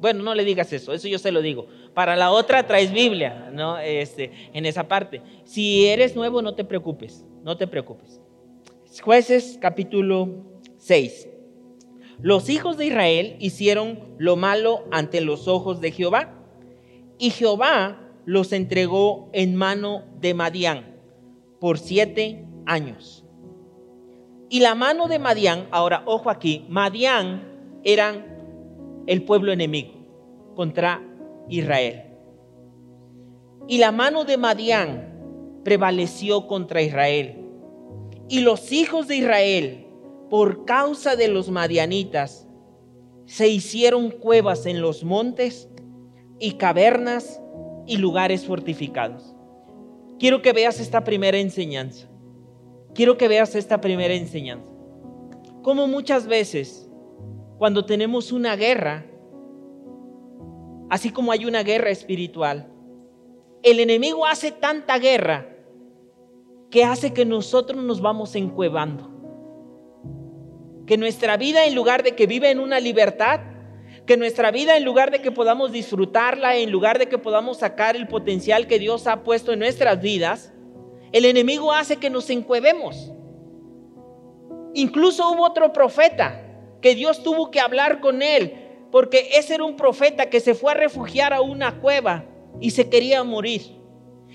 bueno, 0.00 0.22
no 0.22 0.34
le 0.34 0.44
digas 0.44 0.72
eso, 0.72 0.92
eso 0.92 1.08
yo 1.08 1.18
se 1.18 1.32
lo 1.32 1.42
digo. 1.42 1.66
Para 1.94 2.16
la 2.16 2.30
otra 2.30 2.66
traes 2.66 2.92
Biblia, 2.92 3.50
¿no? 3.52 3.78
Este, 3.78 4.30
en 4.52 4.66
esa 4.66 4.86
parte. 4.86 5.22
Si 5.44 5.86
eres 5.86 6.14
nuevo, 6.14 6.42
no 6.42 6.54
te 6.54 6.64
preocupes, 6.64 7.24
no 7.42 7.56
te 7.56 7.66
preocupes. 7.66 8.20
Jueces 9.02 9.58
capítulo 9.60 10.28
6. 10.78 11.28
Los 12.20 12.48
hijos 12.48 12.76
de 12.76 12.86
Israel 12.86 13.36
hicieron 13.38 14.00
lo 14.18 14.36
malo 14.36 14.84
ante 14.90 15.20
los 15.20 15.46
ojos 15.46 15.80
de 15.80 15.92
Jehová 15.92 16.34
y 17.18 17.30
Jehová 17.30 18.07
los 18.28 18.52
entregó 18.52 19.30
en 19.32 19.54
mano 19.54 20.02
de 20.20 20.34
Madián 20.34 21.00
por 21.60 21.78
siete 21.78 22.44
años. 22.66 23.24
Y 24.50 24.60
la 24.60 24.74
mano 24.74 25.08
de 25.08 25.18
Madián, 25.18 25.66
ahora 25.70 26.02
ojo 26.04 26.28
aquí, 26.28 26.66
Madián 26.68 27.80
eran 27.84 28.26
el 29.06 29.22
pueblo 29.22 29.50
enemigo 29.50 29.94
contra 30.54 31.02
Israel. 31.48 32.04
Y 33.66 33.78
la 33.78 33.92
mano 33.92 34.26
de 34.26 34.36
Madián 34.36 35.62
prevaleció 35.64 36.46
contra 36.46 36.82
Israel. 36.82 37.46
Y 38.28 38.40
los 38.40 38.72
hijos 38.72 39.08
de 39.08 39.16
Israel, 39.16 39.86
por 40.28 40.66
causa 40.66 41.16
de 41.16 41.28
los 41.28 41.50
madianitas, 41.50 42.46
se 43.24 43.48
hicieron 43.48 44.10
cuevas 44.10 44.66
en 44.66 44.82
los 44.82 45.02
montes 45.02 45.70
y 46.38 46.52
cavernas 46.58 47.40
y 47.88 47.96
lugares 47.96 48.46
fortificados. 48.46 49.34
Quiero 50.20 50.42
que 50.42 50.52
veas 50.52 50.78
esta 50.78 51.02
primera 51.02 51.38
enseñanza 51.38 52.08
quiero 52.98 53.16
que 53.16 53.28
veas 53.28 53.54
esta 53.54 53.80
primera 53.80 54.12
enseñanza. 54.12 54.72
Como 55.62 55.86
muchas 55.86 56.26
veces, 56.26 56.90
cuando 57.56 57.84
tenemos 57.84 58.32
una 58.32 58.56
guerra, 58.56 59.06
así 60.90 61.10
como 61.10 61.30
hay 61.30 61.44
una 61.44 61.62
guerra 61.62 61.90
espiritual, 61.90 62.72
el 63.62 63.78
enemigo 63.78 64.26
hace 64.26 64.50
tanta 64.50 64.98
guerra 64.98 65.46
que 66.70 66.82
hace 66.82 67.12
que 67.12 67.24
nosotros 67.24 67.84
nos 67.84 68.00
vamos 68.00 68.34
encuevando. 68.34 69.10
Que 70.84 70.96
nuestra 70.96 71.36
vida, 71.36 71.66
en 71.66 71.76
lugar 71.76 72.02
de 72.02 72.16
que 72.16 72.26
vive 72.26 72.50
en 72.50 72.58
una 72.58 72.80
libertad, 72.80 73.40
que 74.08 74.16
nuestra 74.16 74.50
vida, 74.50 74.78
en 74.78 74.86
lugar 74.86 75.10
de 75.10 75.20
que 75.20 75.30
podamos 75.30 75.70
disfrutarla, 75.70 76.56
en 76.56 76.70
lugar 76.70 76.98
de 76.98 77.10
que 77.10 77.18
podamos 77.18 77.58
sacar 77.58 77.94
el 77.94 78.08
potencial 78.08 78.66
que 78.66 78.78
Dios 78.78 79.06
ha 79.06 79.22
puesto 79.22 79.52
en 79.52 79.58
nuestras 79.58 80.00
vidas, 80.00 80.50
el 81.12 81.26
enemigo 81.26 81.74
hace 81.74 81.98
que 81.98 82.08
nos 82.08 82.30
encuevemos. 82.30 83.12
Incluso 84.72 85.30
hubo 85.30 85.44
otro 85.44 85.74
profeta 85.74 86.42
que 86.80 86.94
Dios 86.94 87.22
tuvo 87.22 87.50
que 87.50 87.60
hablar 87.60 88.00
con 88.00 88.22
él, 88.22 88.54
porque 88.90 89.28
ese 89.34 89.56
era 89.56 89.64
un 89.64 89.76
profeta 89.76 90.30
que 90.30 90.40
se 90.40 90.54
fue 90.54 90.72
a 90.72 90.76
refugiar 90.76 91.34
a 91.34 91.42
una 91.42 91.78
cueva 91.78 92.24
y 92.60 92.70
se 92.70 92.88
quería 92.88 93.22
morir. 93.24 93.76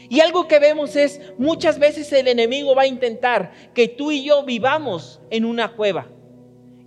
Y 0.07 0.19
algo 0.19 0.47
que 0.47 0.59
vemos 0.59 0.95
es, 0.95 1.19
muchas 1.39 1.79
veces 1.79 2.13
el 2.13 2.27
enemigo 2.27 2.75
va 2.75 2.83
a 2.83 2.87
intentar 2.87 3.51
que 3.73 3.87
tú 3.87 4.11
y 4.11 4.23
yo 4.23 4.43
vivamos 4.43 5.19
en 5.31 5.45
una 5.45 5.75
cueva. 5.75 6.09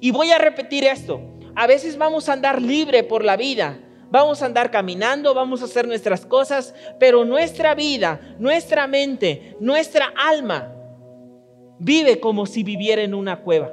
Y 0.00 0.12
voy 0.12 0.30
a 0.30 0.38
repetir 0.38 0.84
esto, 0.84 1.20
a 1.56 1.66
veces 1.66 1.98
vamos 1.98 2.28
a 2.28 2.34
andar 2.34 2.62
libre 2.62 3.02
por 3.02 3.24
la 3.24 3.36
vida, 3.36 3.80
Vamos 4.08 4.40
a 4.40 4.46
andar 4.46 4.70
caminando, 4.70 5.34
vamos 5.34 5.62
a 5.62 5.64
hacer 5.64 5.86
nuestras 5.86 6.24
cosas, 6.24 6.74
pero 7.00 7.24
nuestra 7.24 7.74
vida, 7.74 8.20
nuestra 8.38 8.86
mente, 8.86 9.56
nuestra 9.58 10.12
alma 10.16 10.72
vive 11.78 12.20
como 12.20 12.46
si 12.46 12.62
viviera 12.62 13.02
en 13.02 13.14
una 13.14 13.40
cueva. 13.40 13.72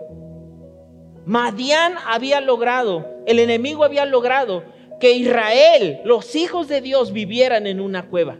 Madián 1.26 1.94
había 2.08 2.42
logrado, 2.42 3.08
el 3.28 3.40
enemigo 3.40 3.84
había 3.84 4.06
logrado 4.06 4.64
que 5.00 5.12
Israel, 5.12 6.00
los 6.04 6.36
hijos 6.36 6.68
de 6.68 6.82
Dios, 6.82 7.14
vivieran 7.14 7.68
en 7.68 7.80
una 7.80 8.10
cueva. 8.10 8.38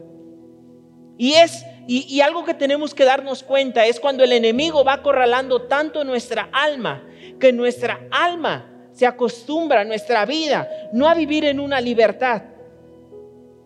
Y 1.18 1.34
es 1.34 1.64
y, 1.88 2.22
algo 2.22 2.44
que 2.44 2.54
tenemos 2.54 2.96
que 2.96 3.04
darnos 3.04 3.44
cuenta 3.44 3.86
es 3.86 4.00
cuando 4.00 4.24
el 4.24 4.32
enemigo 4.32 4.84
va 4.84 4.94
acorralando 4.94 5.64
tanto 5.64 6.04
nuestra 6.04 6.50
alma, 6.52 7.04
que 7.40 7.54
nuestra 7.54 8.08
alma 8.10 8.73
se 8.94 9.08
acostumbra 9.08 9.84
nuestra 9.84 10.26
vida 10.26 10.70
no 10.94 11.10
a 11.10 11.16
vivir 11.16 11.46
en 11.46 11.60
una 11.60 11.82
libertad, 11.82 12.44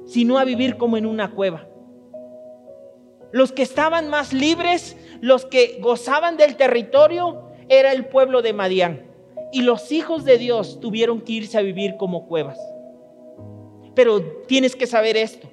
sino 0.06 0.40
a 0.40 0.46
vivir 0.46 0.78
como 0.78 0.98
en 0.98 1.06
una 1.06 1.32
cueva. 1.32 1.68
Los 3.32 3.52
que 3.52 3.62
estaban 3.62 4.10
más 4.10 4.32
libres, 4.32 4.96
los 5.20 5.46
que 5.46 5.80
gozaban 5.82 6.38
del 6.38 6.56
territorio, 6.56 7.44
era 7.68 7.92
el 7.92 8.06
pueblo 8.06 8.42
de 8.42 8.54
Madián. 8.54 9.06
Y 9.52 9.62
los 9.62 9.92
hijos 9.92 10.24
de 10.24 10.38
Dios 10.38 10.80
tuvieron 10.80 11.22
que 11.22 11.34
irse 11.34 11.58
a 11.58 11.62
vivir 11.62 11.98
como 11.98 12.26
cuevas. 12.28 12.58
Pero 13.96 14.22
tienes 14.48 14.76
que 14.76 14.88
saber 14.88 15.18
esto. 15.18 15.50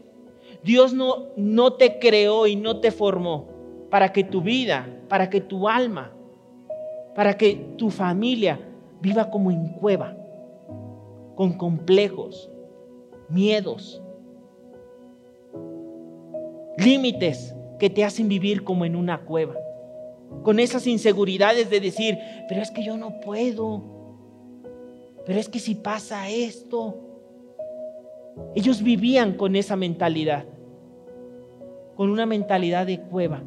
Dios 0.62 0.92
no, 0.92 1.28
no 1.36 1.72
te 1.74 1.98
creó 1.98 2.46
y 2.46 2.54
no 2.54 2.80
te 2.80 2.92
formó 2.92 3.48
para 3.90 4.12
que 4.12 4.22
tu 4.22 4.40
vida, 4.40 4.88
para 5.08 5.30
que 5.30 5.40
tu 5.40 5.68
alma, 5.68 6.12
para 7.14 7.36
que 7.36 7.54
tu 7.76 7.90
familia 7.90 8.60
viva 9.04 9.30
como 9.30 9.50
en 9.50 9.68
cueva, 9.68 10.16
con 11.36 11.52
complejos, 11.58 12.50
miedos, 13.28 14.02
límites 16.78 17.54
que 17.78 17.90
te 17.90 18.02
hacen 18.02 18.28
vivir 18.28 18.64
como 18.64 18.86
en 18.86 18.96
una 18.96 19.26
cueva, 19.26 19.56
con 20.42 20.58
esas 20.58 20.86
inseguridades 20.86 21.68
de 21.68 21.80
decir, 21.80 22.18
pero 22.48 22.62
es 22.62 22.70
que 22.70 22.82
yo 22.82 22.96
no 22.96 23.20
puedo, 23.20 23.84
pero 25.26 25.38
es 25.38 25.50
que 25.50 25.58
si 25.58 25.74
pasa 25.74 26.30
esto, 26.30 26.96
ellos 28.54 28.82
vivían 28.82 29.34
con 29.34 29.54
esa 29.54 29.76
mentalidad. 29.76 30.46
con 31.94 32.10
una 32.10 32.26
mentalidad 32.26 32.86
de 32.86 32.98
cueva. 32.98 33.44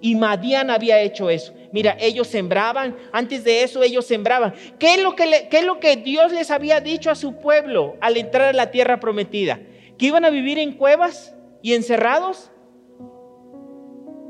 Y 0.00 0.14
Madián 0.14 0.70
había 0.70 1.00
hecho 1.00 1.28
eso. 1.28 1.52
Mira, 1.76 1.94
ellos 2.00 2.28
sembraban, 2.28 2.96
antes 3.12 3.44
de 3.44 3.62
eso 3.62 3.82
ellos 3.82 4.06
sembraban. 4.06 4.54
¿Qué 4.78 4.94
es, 4.94 5.02
lo 5.02 5.14
que 5.14 5.46
¿Qué 5.50 5.58
es 5.58 5.64
lo 5.66 5.78
que 5.78 5.96
Dios 5.96 6.32
les 6.32 6.50
había 6.50 6.80
dicho 6.80 7.10
a 7.10 7.14
su 7.14 7.36
pueblo 7.36 7.96
al 8.00 8.16
entrar 8.16 8.48
a 8.48 8.52
la 8.54 8.70
tierra 8.70 8.98
prometida? 8.98 9.60
¿Que 9.98 10.06
iban 10.06 10.24
a 10.24 10.30
vivir 10.30 10.58
en 10.58 10.72
cuevas 10.72 11.36
y 11.60 11.74
encerrados? 11.74 12.50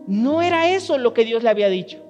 No 0.09 0.43
era 0.43 0.71
eso 0.75 0.99
lo 0.99 1.15
que 1.15 1.25
Dios 1.25 1.45
le 1.45 1.51
había 1.51 1.69
dicho. 1.69 2.05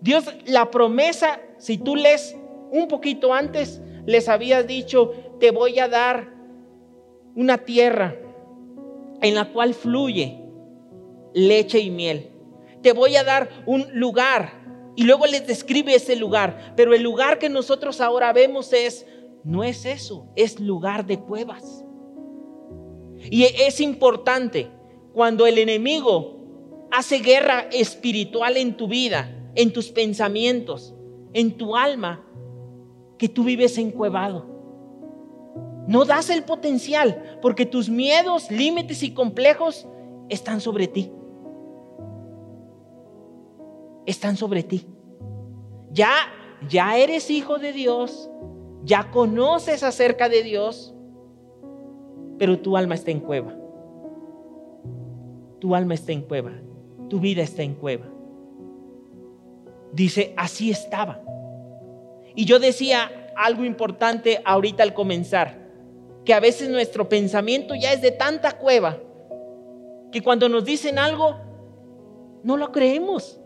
Dios, 0.00 0.32
la 0.46 0.70
promesa, 0.70 1.40
si 1.58 1.76
tú 1.76 1.96
lees 1.96 2.36
un 2.70 2.86
poquito 2.86 3.34
antes, 3.34 3.82
les 4.06 4.28
había 4.28 4.62
dicho, 4.62 5.10
te 5.40 5.50
voy 5.50 5.80
a 5.80 5.88
dar 5.88 6.32
una 7.34 7.58
tierra 7.58 8.14
en 9.20 9.34
la 9.34 9.52
cual 9.52 9.74
fluye 9.74 10.40
leche 11.32 11.80
y 11.80 11.90
miel. 11.90 12.30
Te 12.84 12.92
voy 12.92 13.16
a 13.16 13.24
dar 13.24 13.48
un 13.64 13.86
lugar. 13.94 14.62
Y 14.94 15.04
luego 15.04 15.24
les 15.24 15.46
describe 15.46 15.94
ese 15.94 16.16
lugar. 16.16 16.74
Pero 16.76 16.92
el 16.92 17.02
lugar 17.02 17.38
que 17.38 17.48
nosotros 17.48 18.02
ahora 18.02 18.30
vemos 18.34 18.74
es, 18.74 19.06
no 19.42 19.64
es 19.64 19.86
eso, 19.86 20.28
es 20.36 20.60
lugar 20.60 21.06
de 21.06 21.18
cuevas. 21.18 21.82
Y 23.30 23.44
es 23.44 23.80
importante 23.80 24.70
cuando 25.14 25.46
el 25.46 25.56
enemigo 25.56 26.86
hace 26.92 27.20
guerra 27.20 27.68
espiritual 27.72 28.58
en 28.58 28.76
tu 28.76 28.86
vida, 28.86 29.34
en 29.54 29.72
tus 29.72 29.88
pensamientos, 29.88 30.94
en 31.32 31.56
tu 31.56 31.76
alma, 31.76 32.22
que 33.16 33.30
tú 33.30 33.44
vives 33.44 33.78
encuevado. 33.78 34.46
No 35.88 36.04
das 36.04 36.28
el 36.28 36.44
potencial 36.44 37.38
porque 37.40 37.64
tus 37.64 37.88
miedos, 37.88 38.50
límites 38.50 39.02
y 39.02 39.14
complejos 39.14 39.86
están 40.28 40.60
sobre 40.60 40.86
ti. 40.86 41.10
Están 44.06 44.36
sobre 44.36 44.62
ti. 44.62 44.86
Ya 45.92 46.10
ya 46.68 46.96
eres 46.96 47.30
hijo 47.30 47.58
de 47.58 47.72
Dios, 47.72 48.30
ya 48.84 49.10
conoces 49.10 49.82
acerca 49.82 50.28
de 50.28 50.42
Dios, 50.42 50.94
pero 52.38 52.58
tu 52.58 52.76
alma 52.76 52.94
está 52.94 53.10
en 53.10 53.20
cueva. 53.20 53.54
Tu 55.60 55.74
alma 55.74 55.94
está 55.94 56.12
en 56.12 56.22
cueva. 56.22 56.52
Tu 57.08 57.20
vida 57.20 57.42
está 57.42 57.62
en 57.62 57.74
cueva. 57.74 58.06
Dice, 59.92 60.34
así 60.36 60.70
estaba. 60.70 61.22
Y 62.34 62.44
yo 62.44 62.58
decía 62.58 63.32
algo 63.36 63.64
importante 63.64 64.40
ahorita 64.44 64.82
al 64.82 64.94
comenzar, 64.94 65.62
que 66.24 66.34
a 66.34 66.40
veces 66.40 66.68
nuestro 66.68 67.08
pensamiento 67.08 67.74
ya 67.74 67.92
es 67.92 68.02
de 68.02 68.10
tanta 68.10 68.58
cueva, 68.58 68.98
que 70.10 70.22
cuando 70.22 70.48
nos 70.48 70.64
dicen 70.64 70.98
algo, 70.98 71.36
no 72.42 72.56
lo 72.56 72.72
creemos. 72.72 73.40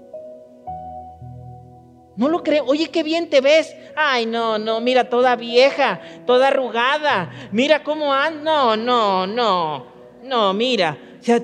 No 2.18 2.28
lo 2.28 2.42
creo. 2.42 2.64
Oye, 2.66 2.88
qué 2.88 3.04
bien 3.04 3.30
te 3.30 3.40
ves. 3.40 3.76
Ay, 3.94 4.26
no, 4.26 4.58
no, 4.58 4.80
mira, 4.80 5.08
toda 5.08 5.36
vieja, 5.36 6.00
toda 6.26 6.48
arrugada. 6.48 7.30
Mira 7.52 7.84
cómo 7.84 8.12
anda. 8.12 8.42
No, 8.42 8.76
no, 8.76 9.26
no. 9.26 9.86
No, 10.24 10.52
mira. 10.52 10.98
O 11.20 11.22
sea, 11.22 11.40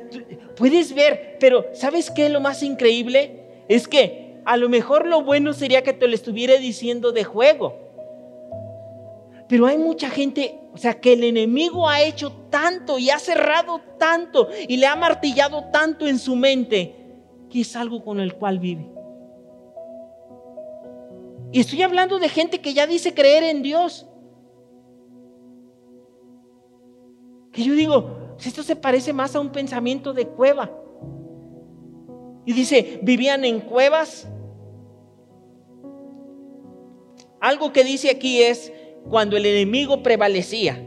puedes 0.57 0.93
ver, 0.93 1.37
pero 1.39 1.65
¿sabes 1.75 2.11
qué 2.11 2.27
es 2.27 2.33
lo 2.33 2.41
más 2.41 2.65
increíble? 2.65 3.65
Es 3.69 3.87
que 3.87 4.41
a 4.45 4.57
lo 4.57 4.69
mejor 4.69 5.07
lo 5.07 5.23
bueno 5.23 5.53
sería 5.53 5.83
que 5.83 5.93
te 5.93 6.09
lo 6.09 6.15
estuviera 6.15 6.57
diciendo 6.57 7.13
de 7.13 7.23
juego. 7.23 7.79
Pero 9.49 9.67
hay 9.67 9.79
mucha 9.79 10.11
gente, 10.11 10.59
o 10.73 10.77
sea, 10.77 10.95
que 10.95 11.13
el 11.13 11.23
enemigo 11.23 11.89
ha 11.89 12.03
hecho 12.03 12.33
tanto 12.51 12.99
y 12.99 13.11
ha 13.11 13.21
cerrado 13.21 13.81
tanto 13.97 14.49
y 14.67 14.77
le 14.79 14.89
ha 14.89 14.97
martillado 14.97 15.67
tanto 15.73 16.05
en 16.09 16.19
su 16.19 16.35
mente 16.35 16.97
que 17.49 17.61
es 17.61 17.77
algo 17.77 18.03
con 18.03 18.19
el 18.19 18.35
cual 18.35 18.59
vive. 18.59 18.94
Y 21.55 21.61
estoy 21.61 21.83
hablando 21.83 22.19
de 22.19 22.29
gente 22.29 22.61
que 22.61 22.75
ya 22.75 22.85
dice 22.85 23.15
creer 23.15 23.45
en 23.45 23.63
Dios. 23.63 24.09
Que 27.53 27.63
yo 27.63 27.75
digo, 27.75 28.35
esto 28.45 28.65
se 28.65 28.75
parece 28.75 29.13
más 29.13 29.37
a 29.37 29.41
un 29.41 29.53
pensamiento 29.53 30.13
de 30.13 30.27
cueva. 30.27 30.73
Y 32.45 32.55
dice, 32.55 32.99
vivían 33.05 33.45
en 33.45 33.61
cuevas. 33.61 34.27
Algo 37.41 37.73
que 37.73 37.85
dice 37.85 38.11
aquí 38.11 38.43
es 38.43 38.73
cuando 39.09 39.37
el 39.37 39.47
enemigo 39.47 40.03
prevalecía. 40.03 40.85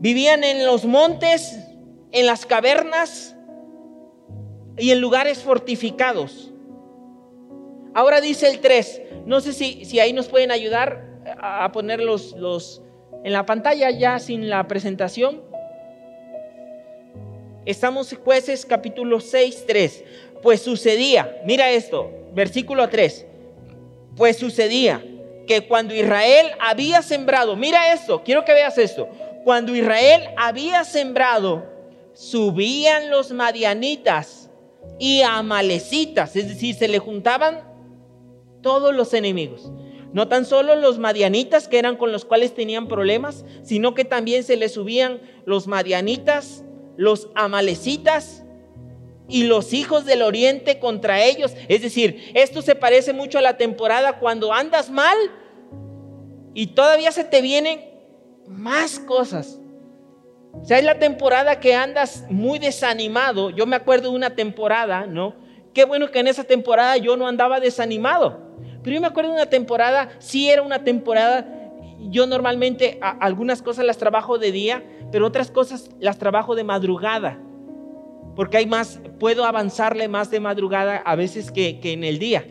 Vivían 0.00 0.42
en 0.42 0.66
los 0.66 0.84
montes, 0.84 1.60
en 2.10 2.26
las 2.26 2.44
cavernas 2.44 3.36
y 4.76 4.90
en 4.90 5.00
lugares 5.00 5.44
fortificados. 5.44 6.53
Ahora 7.94 8.20
dice 8.20 8.48
el 8.48 8.58
3. 8.60 9.02
No 9.24 9.40
sé 9.40 9.52
si, 9.52 9.84
si 9.84 10.00
ahí 10.00 10.12
nos 10.12 10.26
pueden 10.26 10.50
ayudar 10.50 11.14
a, 11.38 11.70
poner 11.72 12.00
los, 12.00 12.82
en 13.22 13.32
la 13.32 13.46
pantalla 13.46 13.90
ya 13.90 14.18
sin 14.18 14.50
la 14.50 14.66
presentación. 14.66 15.42
Estamos 17.64 18.12
en 18.12 18.18
jueces 18.20 18.66
capítulo 18.66 19.20
6, 19.20 19.64
3. 19.66 20.04
Pues 20.42 20.60
sucedía, 20.60 21.40
mira 21.46 21.70
esto, 21.70 22.10
versículo 22.34 22.88
3. 22.88 23.26
Pues 24.16 24.36
sucedía 24.36 25.02
que 25.46 25.66
cuando 25.66 25.94
Israel 25.94 26.50
había 26.60 27.00
sembrado, 27.00 27.56
mira 27.56 27.92
esto, 27.92 28.22
quiero 28.24 28.44
que 28.44 28.52
veas 28.52 28.76
esto. 28.76 29.08
Cuando 29.44 29.74
Israel 29.74 30.22
había 30.36 30.84
sembrado, 30.84 31.64
subían 32.12 33.10
los 33.10 33.32
madianitas 33.32 34.50
y 34.98 35.22
amalecitas, 35.22 36.36
es 36.36 36.48
decir, 36.48 36.74
se 36.74 36.88
le 36.88 36.98
juntaban 36.98 37.73
todos 38.64 38.92
los 38.92 39.14
enemigos. 39.14 39.70
No 40.12 40.26
tan 40.26 40.44
solo 40.46 40.74
los 40.74 40.98
madianitas, 40.98 41.68
que 41.68 41.78
eran 41.78 41.96
con 41.96 42.10
los 42.10 42.24
cuales 42.24 42.54
tenían 42.54 42.88
problemas, 42.88 43.44
sino 43.62 43.94
que 43.94 44.04
también 44.04 44.42
se 44.42 44.56
les 44.56 44.72
subían 44.72 45.20
los 45.44 45.66
madianitas, 45.68 46.64
los 46.96 47.28
amalecitas 47.34 48.44
y 49.28 49.44
los 49.44 49.72
hijos 49.72 50.04
del 50.06 50.22
oriente 50.22 50.78
contra 50.78 51.22
ellos. 51.22 51.54
Es 51.68 51.82
decir, 51.82 52.32
esto 52.34 52.62
se 52.62 52.74
parece 52.74 53.12
mucho 53.12 53.38
a 53.38 53.42
la 53.42 53.56
temporada 53.56 54.18
cuando 54.18 54.52
andas 54.52 54.90
mal 54.90 55.16
y 56.54 56.68
todavía 56.68 57.12
se 57.12 57.24
te 57.24 57.42
vienen 57.42 57.84
más 58.46 58.98
cosas. 58.98 59.60
O 60.52 60.64
sea, 60.64 60.78
es 60.78 60.84
la 60.84 60.98
temporada 60.98 61.60
que 61.60 61.74
andas 61.74 62.24
muy 62.30 62.58
desanimado. 62.58 63.50
Yo 63.50 63.66
me 63.66 63.76
acuerdo 63.76 64.10
de 64.10 64.16
una 64.16 64.36
temporada, 64.36 65.06
¿no? 65.06 65.34
Qué 65.74 65.84
bueno 65.84 66.10
que 66.12 66.20
en 66.20 66.28
esa 66.28 66.44
temporada 66.44 66.96
yo 66.96 67.16
no 67.16 67.26
andaba 67.26 67.58
desanimado. 67.58 68.43
Pero 68.84 68.94
yo 68.94 69.00
me 69.00 69.06
acuerdo 69.06 69.30
de 69.30 69.36
una 69.36 69.46
temporada, 69.50 70.10
sí 70.18 70.50
era 70.50 70.60
una 70.60 70.84
temporada, 70.84 71.48
yo 72.00 72.26
normalmente 72.26 72.98
algunas 73.00 73.62
cosas 73.62 73.86
las 73.86 73.96
trabajo 73.96 74.38
de 74.38 74.52
día, 74.52 74.84
pero 75.10 75.26
otras 75.26 75.50
cosas 75.50 75.90
las 76.00 76.18
trabajo 76.18 76.54
de 76.54 76.64
madrugada. 76.64 77.40
Porque 78.36 78.58
hay 78.58 78.66
más, 78.66 79.00
puedo 79.18 79.46
avanzarle 79.46 80.06
más 80.06 80.30
de 80.30 80.38
madrugada 80.38 80.98
a 80.98 81.16
veces 81.16 81.50
que, 81.50 81.80
en 81.82 82.04
el 82.04 82.18
día. 82.18 82.46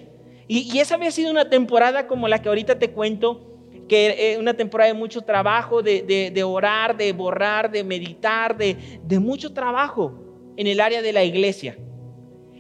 Y, 0.48 0.80
esa 0.80 0.96
había 0.96 1.12
sido 1.12 1.30
una 1.30 1.50
temporada 1.50 2.08
como 2.08 2.28
la 2.28 2.42
que 2.42 2.50
ahorita 2.50 2.80
te 2.80 2.90
cuento, 2.90 3.60
que 3.88 4.32
es 4.32 4.40
una 4.40 4.56
temporada 4.56 4.92
de 4.92 4.98
mucho 4.98 5.22
trabajo, 5.22 5.84
de, 5.84 6.44
orar, 6.44 6.98
de 6.98 7.14
borrar, 7.14 7.70
de 7.70 7.84
meditar, 7.84 8.58
de, 8.58 9.00
de 9.04 9.20
mucho 9.20 9.54
trabajo 9.54 10.16
en 10.58 10.66
el 10.66 10.80
área 10.80 11.04
de 11.04 11.14
la 11.14 11.24
iglesia. 11.24 11.78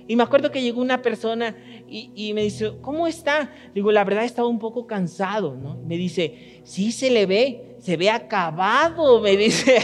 Y 0.07 0.15
me 0.15 0.23
acuerdo 0.23 0.51
que 0.51 0.61
llegó 0.61 0.81
una 0.81 1.01
persona 1.01 1.55
y, 1.93 2.33
me 2.33 2.41
dice, 2.43 2.73
¿cómo 2.81 3.05
está? 3.05 3.51
Digo, 3.75 3.91
la 3.91 4.03
verdad 4.03 4.23
estaba 4.23 4.47
un 4.47 4.57
poco 4.57 4.87
cansado, 4.87 5.55
¿no? 5.55 5.77
Me 5.85 5.95
dice, 5.95 6.61
sí 6.63 6.91
se 6.91 7.11
le 7.11 7.27
ve, 7.27 7.75
se 7.79 7.97
ve 7.97 8.09
acabado, 8.09 9.21
me 9.21 9.37
dice. 9.37 9.79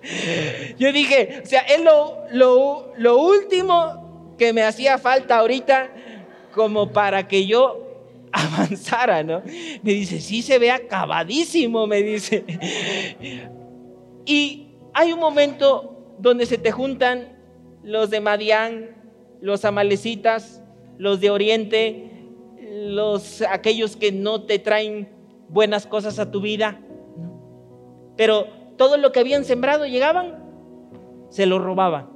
Yo 0.78 0.92
dije, 0.92 1.42
o 1.42 1.46
sea, 1.46 1.60
es 1.60 1.82
lo, 1.82 2.24
lo, 2.32 2.92
lo 2.96 3.18
último 3.18 4.34
que 4.38 4.54
me 4.54 4.62
hacía 4.62 4.96
falta 4.96 5.38
ahorita 5.38 5.90
como 6.54 6.90
para 6.90 7.28
que 7.28 7.46
yo 7.46 7.80
avanzara, 8.32 9.22
¿no? 9.22 9.42
Me 9.82 9.92
dice, 9.92 10.20
sí 10.20 10.40
se 10.40 10.58
ve 10.58 10.70
acabadísimo, 10.70 11.86
me 11.86 12.02
dice. 12.02 12.44
Y 14.24 14.68
hay 14.94 15.12
un 15.12 15.20
momento 15.20 16.14
donde 16.18 16.46
se 16.46 16.58
te 16.58 16.70
juntan 16.72 17.38
los 17.82 18.10
de 18.10 18.20
Madián, 18.20 19.03
los 19.44 19.66
amalecitas, 19.66 20.64
los 20.96 21.20
de 21.20 21.28
Oriente, 21.28 22.10
los 22.70 23.42
aquellos 23.42 23.94
que 23.94 24.10
no 24.10 24.44
te 24.44 24.58
traen 24.58 25.10
buenas 25.50 25.86
cosas 25.86 26.18
a 26.18 26.30
tu 26.30 26.40
vida. 26.40 26.80
Pero 28.16 28.46
todo 28.78 28.96
lo 28.96 29.12
que 29.12 29.20
habían 29.20 29.44
sembrado 29.44 29.84
llegaban, 29.84 30.42
se 31.28 31.44
lo 31.44 31.58
robaban. 31.58 32.08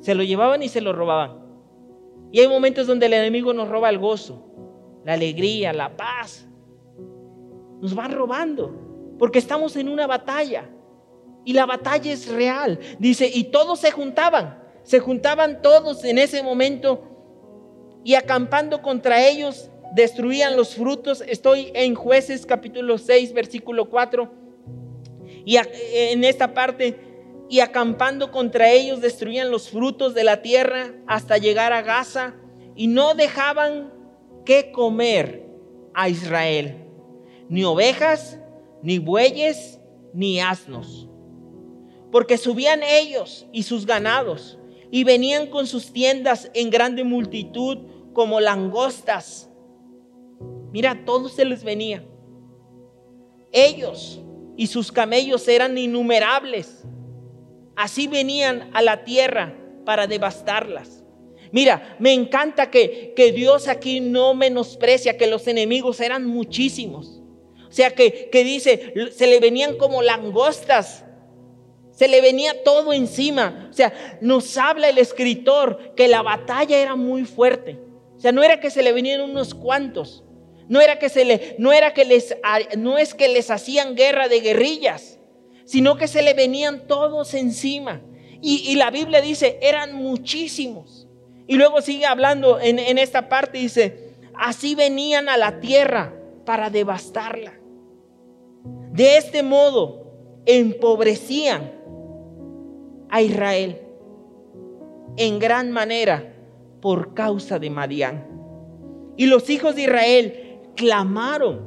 Se 0.00 0.16
lo 0.16 0.24
llevaban 0.24 0.64
y 0.64 0.68
se 0.68 0.80
lo 0.80 0.92
robaban. 0.92 1.38
Y 2.32 2.40
hay 2.40 2.48
momentos 2.48 2.88
donde 2.88 3.06
el 3.06 3.12
enemigo 3.12 3.54
nos 3.54 3.68
roba 3.68 3.88
el 3.88 3.98
gozo, 3.98 4.44
la 5.04 5.12
alegría, 5.12 5.72
la 5.72 5.96
paz. 5.96 6.48
Nos 7.80 7.94
van 7.94 8.10
robando 8.10 8.74
porque 9.20 9.38
estamos 9.38 9.76
en 9.76 9.88
una 9.88 10.08
batalla. 10.08 10.68
Y 11.44 11.52
la 11.52 11.64
batalla 11.64 12.12
es 12.12 12.28
real. 12.28 12.80
Dice, 12.98 13.30
y 13.32 13.44
todos 13.44 13.78
se 13.78 13.92
juntaban, 13.92 14.65
se 14.86 15.00
juntaban 15.00 15.62
todos 15.62 16.04
en 16.04 16.16
ese 16.16 16.44
momento 16.44 17.02
y 18.04 18.14
acampando 18.14 18.82
contra 18.82 19.26
ellos 19.26 19.68
destruían 19.96 20.56
los 20.56 20.76
frutos. 20.76 21.24
Estoy 21.26 21.72
en 21.74 21.96
jueces 21.96 22.46
capítulo 22.46 22.96
6, 22.96 23.32
versículo 23.32 23.90
4. 23.90 24.32
Y 25.44 25.56
en 25.56 26.22
esta 26.22 26.54
parte, 26.54 27.00
y 27.48 27.58
acampando 27.58 28.30
contra 28.30 28.70
ellos 28.70 29.00
destruían 29.00 29.50
los 29.50 29.70
frutos 29.70 30.14
de 30.14 30.22
la 30.22 30.40
tierra 30.40 30.94
hasta 31.08 31.36
llegar 31.36 31.72
a 31.72 31.82
Gaza 31.82 32.34
y 32.76 32.86
no 32.86 33.14
dejaban 33.14 33.92
que 34.44 34.70
comer 34.70 35.48
a 35.94 36.08
Israel, 36.08 36.76
ni 37.48 37.64
ovejas, 37.64 38.38
ni 38.82 39.00
bueyes, 39.00 39.80
ni 40.12 40.38
asnos. 40.38 41.08
Porque 42.12 42.38
subían 42.38 42.84
ellos 42.84 43.48
y 43.50 43.64
sus 43.64 43.84
ganados 43.84 44.60
y 44.90 45.04
venían 45.04 45.48
con 45.48 45.66
sus 45.66 45.92
tiendas 45.92 46.50
en 46.54 46.70
grande 46.70 47.04
multitud 47.04 47.78
como 48.12 48.40
langostas. 48.40 49.50
Mira, 50.72 51.04
todo 51.04 51.28
se 51.28 51.44
les 51.44 51.64
venía. 51.64 52.04
Ellos 53.52 54.20
y 54.56 54.66
sus 54.66 54.92
camellos 54.92 55.48
eran 55.48 55.78
innumerables. 55.78 56.84
Así 57.76 58.06
venían 58.08 58.70
a 58.74 58.82
la 58.82 59.04
tierra 59.04 59.54
para 59.84 60.06
devastarlas. 60.06 61.04
Mira, 61.52 61.96
me 61.98 62.12
encanta 62.12 62.70
que, 62.70 63.14
que 63.16 63.32
Dios 63.32 63.68
aquí 63.68 64.00
no 64.00 64.34
menosprecia 64.34 65.16
que 65.16 65.26
los 65.26 65.46
enemigos 65.46 66.00
eran 66.00 66.26
muchísimos. 66.26 67.22
O 67.68 67.72
sea, 67.72 67.90
que, 67.90 68.28
que 68.30 68.44
dice, 68.44 68.92
se 69.12 69.26
le 69.26 69.40
venían 69.40 69.76
como 69.76 70.02
langostas 70.02 71.05
se 71.96 72.08
le 72.08 72.20
venía 72.20 72.62
todo 72.62 72.92
encima. 72.92 73.68
O 73.70 73.72
sea, 73.72 74.18
nos 74.20 74.58
habla 74.58 74.90
el 74.90 74.98
escritor 74.98 75.94
que 75.96 76.08
la 76.08 76.20
batalla 76.20 76.78
era 76.78 76.94
muy 76.94 77.24
fuerte. 77.24 77.78
O 78.16 78.20
sea, 78.20 78.32
no 78.32 78.42
era 78.42 78.60
que 78.60 78.70
se 78.70 78.82
le 78.82 78.92
venían 78.92 79.22
unos 79.22 79.54
cuantos. 79.54 80.22
No 80.68 80.80
era 80.82 80.98
que 80.98 81.08
se 81.08 81.24
le 81.24 81.56
no 81.58 81.72
era 81.72 81.94
que 81.94 82.04
les 82.04 82.36
no 82.76 82.98
es 82.98 83.14
que 83.14 83.28
les 83.28 83.50
hacían 83.50 83.94
guerra 83.94 84.28
de 84.28 84.40
guerrillas, 84.40 85.18
sino 85.64 85.96
que 85.96 86.06
se 86.06 86.20
le 86.20 86.34
venían 86.34 86.86
todos 86.86 87.32
encima. 87.32 88.02
Y, 88.42 88.76
la 88.76 88.90
Biblia 88.90 89.22
dice, 89.22 89.58
eran 89.62 89.94
muchísimos. 89.94 91.08
Y 91.48 91.56
luego 91.56 91.80
sigue 91.80 92.04
hablando 92.04 92.60
en, 92.60 92.78
en 92.78 92.98
esta 92.98 93.28
parte, 93.28 93.58
dice, 93.58 94.14
así 94.34 94.74
venían 94.74 95.28
a 95.28 95.36
la 95.36 95.58
tierra 95.58 96.14
para 96.44 96.68
devastarla. 96.68 97.58
De 98.92 99.16
este 99.16 99.42
modo 99.42 100.42
empobrecían 100.44 101.75
a 103.16 103.22
Israel 103.22 103.80
en 105.16 105.38
gran 105.38 105.72
manera 105.72 106.34
por 106.82 107.14
causa 107.14 107.58
de 107.58 107.70
Madián. 107.70 108.26
Y 109.16 109.24
los 109.24 109.48
hijos 109.48 109.74
de 109.74 109.84
Israel 109.84 110.60
clamaron 110.76 111.62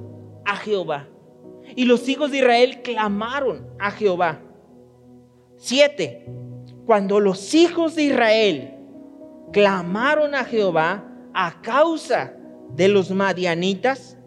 a 0.46 0.56
Jehová. 0.58 1.08
Y 1.76 1.86
los 1.86 2.08
hijos 2.08 2.30
de 2.30 2.38
Israel 2.38 2.84
clamaron 2.84 3.68
a 3.80 3.90
Jehová. 3.90 4.42
Siete, 5.58 6.28
cuando 6.86 7.20
los 7.20 7.56
hijos 7.56 7.96
de 7.96 8.04
Israel 8.04 8.76
clamaron 9.52 10.36
a 10.36 10.44
Jehová 10.44 11.04
a 11.34 11.64
causa 11.64 12.32
de 12.76 12.90
los 12.90 13.10
madianitas, 13.10 14.20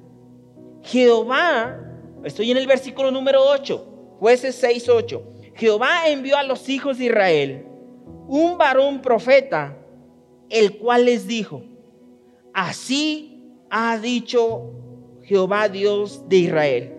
Jehová, 0.83 1.79
estoy 2.25 2.51
en 2.51 2.57
el 2.57 2.67
versículo 2.67 3.13
número 3.13 3.45
8, 3.45 4.17
jueces 4.19 4.57
6, 4.57 4.89
8, 4.89 5.32
Jehová 5.55 6.09
envió 6.09 6.37
a 6.37 6.43
los 6.43 6.69
hijos 6.69 6.99
de 6.99 7.07
Israel 7.07 7.67
un 8.29 8.57
varón 8.57 9.03
profeta, 9.03 9.77
el 10.49 10.79
cual 10.79 11.05
les 11.05 11.27
dijo, 11.27 11.63
así 12.53 13.45
ha 13.71 13.99
dicho 13.99 14.71
Jehová 15.23 15.69
Dios 15.69 16.29
de 16.29 16.37
Israel, 16.37 16.95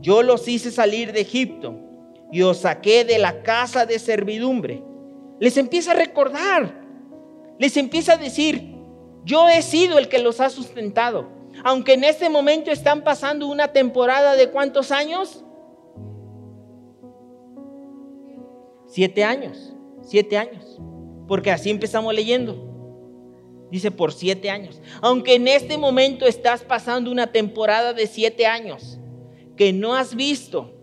yo 0.00 0.22
los 0.22 0.46
hice 0.48 0.70
salir 0.70 1.12
de 1.12 1.20
Egipto 1.20 1.76
y 2.32 2.42
os 2.42 2.58
saqué 2.58 3.04
de 3.04 3.18
la 3.18 3.42
casa 3.42 3.86
de 3.86 3.98
servidumbre. 3.98 4.82
Les 5.40 5.56
empieza 5.56 5.92
a 5.92 5.94
recordar, 5.94 6.80
les 7.58 7.76
empieza 7.76 8.12
a 8.12 8.16
decir, 8.16 8.76
yo 9.24 9.48
he 9.48 9.62
sido 9.62 9.98
el 9.98 10.08
que 10.08 10.18
los 10.18 10.40
ha 10.40 10.50
sustentado. 10.50 11.28
Aunque 11.64 11.94
en 11.94 12.04
este 12.04 12.28
momento 12.30 12.70
están 12.70 13.02
pasando 13.02 13.46
una 13.46 13.68
temporada 13.68 14.34
de 14.34 14.50
cuántos 14.50 14.92
años? 14.92 15.44
Siete 18.90 19.22
años, 19.22 19.72
siete 20.02 20.36
años. 20.36 20.80
Porque 21.28 21.52
así 21.52 21.70
empezamos 21.70 22.12
leyendo. 22.12 22.66
Dice 23.70 23.92
por 23.92 24.12
siete 24.12 24.50
años. 24.50 24.82
Aunque 25.00 25.36
en 25.36 25.46
este 25.46 25.78
momento 25.78 26.26
estás 26.26 26.64
pasando 26.64 27.10
una 27.12 27.28
temporada 27.28 27.92
de 27.92 28.08
siete 28.08 28.46
años 28.46 28.98
que 29.56 29.72
no 29.72 29.94
has 29.94 30.16
visto. 30.16 30.74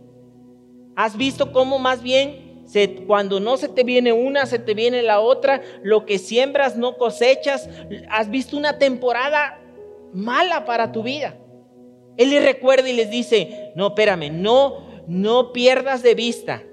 Has 0.96 1.18
visto 1.18 1.52
cómo 1.52 1.80
más 1.80 2.02
bien 2.02 2.64
se, 2.66 2.96
cuando 3.06 3.42
no 3.42 3.58
se 3.58 3.68
te 3.68 3.84
viene 3.84 4.14
una, 4.14 4.46
se 4.46 4.58
te 4.58 4.74
viene 4.74 5.04
la 5.04 5.20
otra. 5.20 5.62
Lo 5.84 6.06
que 6.06 6.18
siembras 6.18 6.78
no 6.78 6.96
cosechas. 6.96 7.70
Has 8.10 8.30
visto 8.30 8.56
una 8.56 8.80
temporada 8.80 9.60
mala 10.14 10.64
para 10.64 10.94
tu 10.94 11.04
vida. 11.04 11.38
Él 12.16 12.30
les 12.30 12.44
recuerda 12.44 12.88
y 12.88 12.94
les 12.94 13.10
dice, 13.10 13.74
no, 13.76 13.88
espérame, 13.88 14.32
no, 14.32 15.04
no 15.08 15.52
pierdas 15.52 16.04
de 16.04 16.16
vista 16.16 16.64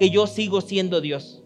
que 0.00 0.08
yo 0.08 0.26
sigo 0.26 0.62
siendo 0.62 1.02
Dios. 1.02 1.42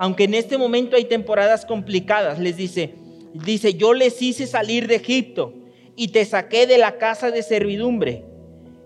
Aunque 0.00 0.24
en 0.24 0.34
este 0.34 0.58
momento 0.58 0.96
hay 0.96 1.04
temporadas 1.04 1.64
complicadas, 1.64 2.40
les 2.40 2.56
dice, 2.56 2.96
dice, 3.32 3.74
yo 3.74 3.94
les 3.94 4.20
hice 4.20 4.48
salir 4.48 4.88
de 4.88 4.96
Egipto 4.96 5.54
y 5.94 6.08
te 6.08 6.24
saqué 6.24 6.66
de 6.66 6.76
la 6.76 6.98
casa 6.98 7.30
de 7.30 7.44
servidumbre 7.44 8.24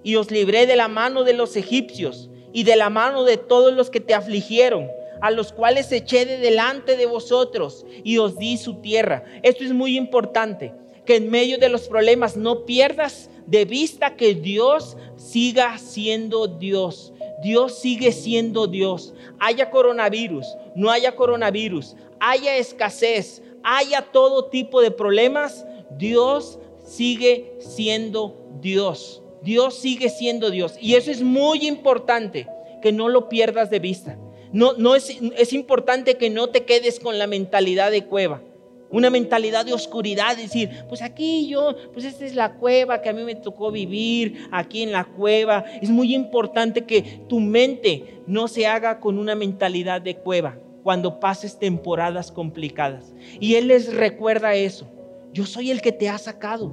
y 0.02 0.16
os 0.16 0.30
libré 0.30 0.66
de 0.66 0.76
la 0.76 0.88
mano 0.88 1.24
de 1.24 1.32
los 1.32 1.56
egipcios 1.56 2.28
y 2.52 2.64
de 2.64 2.76
la 2.76 2.90
mano 2.90 3.24
de 3.24 3.38
todos 3.38 3.72
los 3.72 3.88
que 3.88 4.00
te 4.00 4.12
afligieron, 4.12 4.88
a 5.22 5.30
los 5.30 5.54
cuales 5.54 5.90
eché 5.90 6.26
de 6.26 6.36
delante 6.36 6.98
de 6.98 7.06
vosotros 7.06 7.86
y 8.04 8.18
os 8.18 8.36
di 8.36 8.59
su 8.59 8.82
tierra. 8.82 9.24
Esto 9.42 9.64
es 9.64 9.72
muy 9.72 9.96
importante, 9.96 10.74
que 11.06 11.16
en 11.16 11.30
medio 11.30 11.56
de 11.56 11.70
los 11.70 11.88
problemas 11.88 12.36
no 12.36 12.66
pierdas 12.66 13.30
de 13.46 13.64
vista 13.64 14.16
que 14.16 14.34
Dios 14.34 14.98
siga 15.16 15.78
siendo 15.78 16.46
Dios. 16.46 17.14
Dios 17.43 17.78
sigue 17.78 18.12
siendo 18.12 18.66
Dios. 18.66 19.14
Haya 19.39 19.70
coronavirus, 19.70 20.47
no 20.74 20.91
haya 20.91 21.14
coronavirus, 21.14 21.97
haya 22.20 22.57
escasez, 22.57 23.43
haya 23.62 24.03
todo 24.03 24.47
tipo 24.47 24.80
de 24.80 24.91
problemas, 24.91 25.66
Dios 25.97 26.59
sigue 26.84 27.57
siendo 27.61 28.36
Dios. 28.61 29.22
Dios 29.43 29.74
sigue 29.74 30.09
siendo 30.09 30.51
Dios. 30.51 30.76
Y 30.80 30.95
eso 30.95 31.11
es 31.11 31.22
muy 31.22 31.66
importante, 31.66 32.49
que 32.82 32.93
no 32.93 33.09
lo 33.09 33.28
pierdas 33.28 33.70
de 33.70 33.78
vista. 33.78 34.18
No, 34.53 34.72
no 34.72 34.95
es, 34.95 35.18
es 35.36 35.53
importante 35.53 36.16
que 36.16 36.30
no 36.30 36.49
te 36.49 36.64
quedes 36.64 37.01
con 37.01 37.18
la 37.18 37.26
mentalidad 37.26 37.91
de 37.91 38.05
cueva 38.05 38.43
una 38.91 39.11
mentalidad 39.11 39.66
de 39.66 39.72
oscuridad, 39.72 40.36
decir, 40.36 40.70
pues 40.89 41.03
aquí 41.03 41.49
yo, 41.49 41.74
pues 41.93 42.05
esta 42.05 42.24
es 42.24 42.34
la 42.34 42.55
cueva 42.55 43.03
que 43.03 43.09
a 43.09 43.12
mí 43.12 43.22
me 43.22 43.34
tocó 43.34 43.70
vivir, 43.70 44.49
aquí 44.51 44.82
en 44.82 44.93
la 44.93 45.05
cueva. 45.05 45.64
Es 45.82 45.91
muy 45.91 46.14
importante 46.14 46.84
que 46.84 47.20
tu 47.28 47.41
mente 47.41 48.20
no 48.26 48.49
se 48.49 48.66
haga 48.66 49.01
con 49.01 49.18
una 49.18 49.34
mentalidad 49.34 50.01
de 50.01 50.16
cueva 50.16 50.59
cuando 50.82 51.20
pases 51.20 51.59
temporadas 51.59 52.32
complicadas. 52.32 53.12
Y 53.41 53.57
Él 53.57 53.68
les 53.68 53.95
recuerda 53.95 54.55
eso. 54.55 54.86
Yo 55.32 55.45
soy 55.45 55.70
el 55.70 55.82
que 55.82 55.93
te 55.93 56.09
ha 56.09 56.16
sacado. 56.16 56.72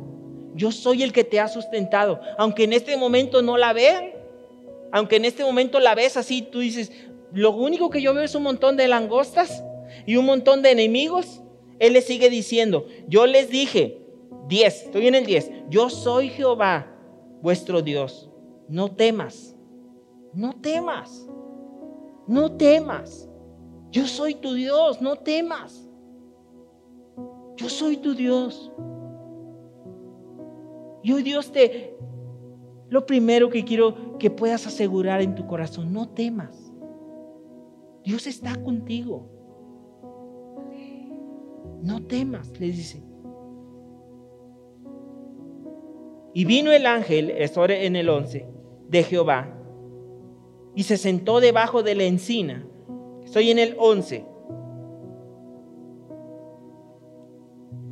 Yo 0.56 0.72
soy 0.72 1.04
el 1.04 1.12
que 1.12 1.26
te 1.26 1.42
ha 1.42 1.50
sustentado. 1.50 2.22
Aunque 2.38 2.64
en 2.64 2.72
este 2.72 2.96
momento 2.96 3.42
no 3.42 3.58
la 3.58 3.74
vean, 3.74 4.12
aunque 4.94 5.18
en 5.18 5.26
este 5.26 5.44
momento 5.44 5.82
la 5.82 5.96
ves 5.96 6.16
así, 6.16 6.42
tú 6.42 6.60
dices, 6.60 6.92
lo 7.34 7.52
único 7.52 7.90
que 7.90 8.02
yo 8.02 8.14
veo 8.14 8.24
es 8.24 8.36
un 8.36 8.44
montón 8.44 8.78
de 8.78 8.88
langostas 8.88 9.62
y 10.06 10.16
un 10.16 10.26
montón 10.26 10.62
de 10.62 10.72
enemigos 10.72 11.42
él 11.80 11.94
le 11.94 12.02
sigue 12.02 12.30
diciendo, 12.30 12.86
yo 13.08 13.26
les 13.26 13.50
dije, 13.50 14.02
10, 14.48 14.84
estoy 14.86 15.08
en 15.08 15.16
el 15.16 15.26
10, 15.26 15.52
yo 15.70 15.90
soy 15.90 16.30
Jehová, 16.30 16.88
vuestro 17.42 17.82
Dios. 17.82 18.30
No 18.68 18.92
temas, 18.92 19.56
no 20.34 20.54
temas, 20.54 21.28
no 22.28 22.52
temas. 22.52 23.30
Yo 23.92 24.08
soy 24.08 24.36
tu 24.36 24.54
Dios, 24.54 25.02
no 25.02 25.16
temas. 25.16 25.88
Yo 27.56 27.70
soy 27.70 27.98
tu 27.98 28.14
Dios. 28.14 28.72
Y 31.04 31.14
hoy 31.14 31.24
Dios 31.24 31.52
te, 31.52 31.96
lo 32.90 33.06
primero 33.06 33.50
que 33.50 33.64
quiero 33.64 34.18
que 34.18 34.32
puedas 34.32 34.66
asegurar 34.66 35.22
en 35.22 35.36
tu 35.36 35.46
corazón, 35.46 35.94
no 35.94 36.10
temas. 36.10 36.74
Dios 38.04 38.28
está 38.28 38.56
contigo. 38.62 39.35
No 41.86 42.02
temas, 42.02 42.52
les 42.60 42.76
dice. 42.76 43.04
Y 46.34 46.44
vino 46.46 46.72
el 46.72 46.88
ángel, 46.88 47.30
esto 47.30 47.64
en 47.70 47.96
el 47.96 48.10
11, 48.10 48.48
de 48.90 49.04
Jehová, 49.04 49.56
y 50.74 50.82
se 50.82 50.98
sentó 50.98 51.40
debajo 51.40 51.84
de 51.84 51.94
la 51.94 52.06
encina. 52.06 52.68
Estoy 53.24 53.52
en 53.52 53.60
el 53.60 53.76
11. 53.78 54.26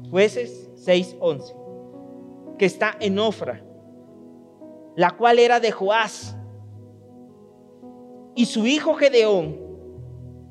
Jueces 0.09 0.71
6:11, 0.75 1.55
que 2.57 2.65
está 2.65 2.97
en 2.99 3.19
Ofra, 3.19 3.63
la 4.95 5.11
cual 5.11 5.37
era 5.37 5.59
de 5.59 5.71
Joás. 5.71 6.35
Y 8.33 8.47
su 8.47 8.65
hijo 8.65 8.95
Gedeón 8.95 9.55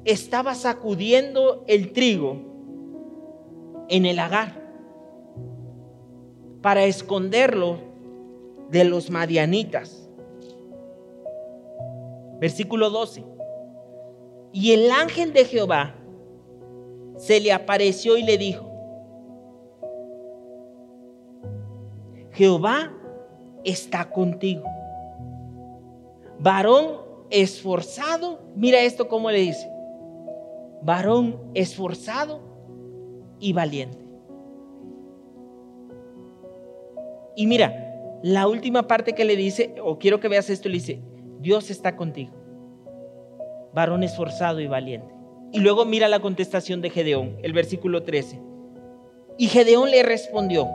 estaba 0.04 0.54
sacudiendo 0.54 1.64
el 1.66 1.92
trigo 1.92 2.51
en 3.92 4.06
el 4.06 4.18
agar 4.18 4.54
para 6.62 6.84
esconderlo 6.84 7.76
de 8.70 8.84
los 8.84 9.10
madianitas. 9.10 10.08
Versículo 12.40 12.88
12. 12.88 13.22
Y 14.52 14.72
el 14.72 14.90
ángel 14.90 15.34
de 15.34 15.44
Jehová 15.44 15.94
se 17.18 17.38
le 17.38 17.52
apareció 17.52 18.16
y 18.16 18.22
le 18.22 18.38
dijo, 18.38 18.66
Jehová 22.32 22.94
está 23.62 24.08
contigo. 24.08 24.64
Varón 26.38 27.02
esforzado, 27.28 28.40
mira 28.56 28.80
esto 28.80 29.06
como 29.06 29.30
le 29.30 29.40
dice, 29.40 29.70
varón 30.80 31.38
esforzado 31.52 32.51
y 33.42 33.52
valiente. 33.52 33.98
Y 37.34 37.46
mira, 37.46 38.20
la 38.22 38.46
última 38.46 38.86
parte 38.86 39.14
que 39.14 39.24
le 39.24 39.36
dice, 39.36 39.74
o 39.82 39.98
quiero 39.98 40.20
que 40.20 40.28
veas 40.28 40.48
esto, 40.48 40.68
le 40.68 40.74
dice, 40.74 41.02
Dios 41.40 41.70
está 41.70 41.96
contigo, 41.96 42.32
varón 43.74 44.04
esforzado 44.04 44.60
y 44.60 44.68
valiente. 44.68 45.12
Y 45.50 45.58
luego 45.58 45.84
mira 45.84 46.08
la 46.08 46.20
contestación 46.20 46.80
de 46.80 46.90
Gedeón, 46.90 47.36
el 47.42 47.52
versículo 47.52 48.04
13. 48.04 48.40
Y 49.38 49.48
Gedeón 49.48 49.90
le 49.90 50.02
respondió, 50.02 50.68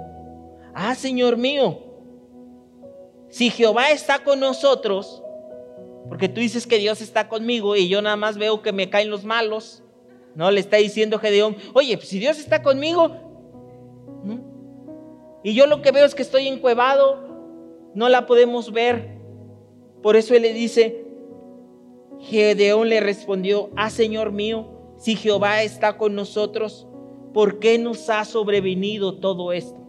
ah, 0.76 0.94
Señor 0.94 1.38
mío, 1.38 1.80
si 3.30 3.50
Jehová 3.50 3.92
está 3.92 4.24
con 4.24 4.40
nosotros, 4.40 5.24
porque 6.10 6.28
tú 6.28 6.42
dices 6.42 6.68
que 6.68 6.80
Dios 6.80 7.02
está 7.02 7.30
conmigo 7.30 7.76
y 7.76 7.88
yo 7.88 8.02
nada 8.02 8.18
más 8.18 8.38
veo 8.38 8.62
que 8.62 8.74
me 8.74 8.90
caen 8.90 9.10
los 9.10 9.24
malos, 9.24 9.84
¿no? 10.38 10.52
Le 10.52 10.60
está 10.60 10.78
diciendo 10.78 11.18
Gedeón, 11.18 11.58
oye, 11.74 11.98
pues 11.98 12.10
si 12.10 12.20
Dios 12.20 12.38
está 12.38 12.62
conmigo, 12.62 13.12
y 15.44 15.56
yo 15.56 15.66
lo 15.66 15.82
que 15.82 15.92
veo 15.92 16.06
es 16.06 16.14
que 16.14 16.22
estoy 16.22 16.48
encuevado, 16.48 17.90
no 17.96 18.08
la 18.08 18.28
podemos 18.28 18.72
ver. 18.72 19.18
Por 20.04 20.16
eso 20.16 20.36
él 20.36 20.44
le 20.44 20.54
dice, 20.54 21.06
Gedeón 22.20 22.88
le 22.88 23.00
respondió, 23.00 23.72
ah 23.76 23.90
Señor 23.90 24.32
mío, 24.32 24.68
si 24.98 25.16
Jehová 25.16 25.64
está 25.64 25.98
con 25.98 26.14
nosotros, 26.14 26.88
¿por 27.34 27.58
qué 27.58 27.80
nos 27.80 28.08
ha 28.12 28.24
sobrevenido 28.24 29.16
todo 29.16 29.52
esto? 29.52 29.80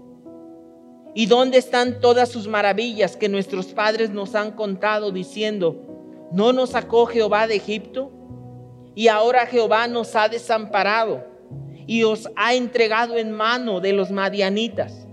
¿Y 1.14 1.26
dónde 1.26 1.58
están 1.58 2.00
todas 2.00 2.30
sus 2.30 2.48
maravillas 2.48 3.18
que 3.18 3.28
nuestros 3.28 3.66
padres 3.66 4.08
nos 4.08 4.34
han 4.34 4.52
contado 4.52 5.12
diciendo, 5.12 5.76
¿no 6.32 6.54
nos 6.54 6.70
sacó 6.70 7.04
Jehová 7.04 7.46
de 7.46 7.56
Egipto? 7.56 8.12
Y 8.98 9.06
ahora 9.06 9.46
Jehová 9.46 9.86
nos 9.86 10.16
ha 10.16 10.28
desamparado 10.28 11.24
y 11.86 12.02
os 12.02 12.28
ha 12.34 12.54
entregado 12.54 13.16
en 13.16 13.30
mano 13.30 13.78
de 13.78 13.92
los 13.92 14.10
madianitas. 14.10 15.06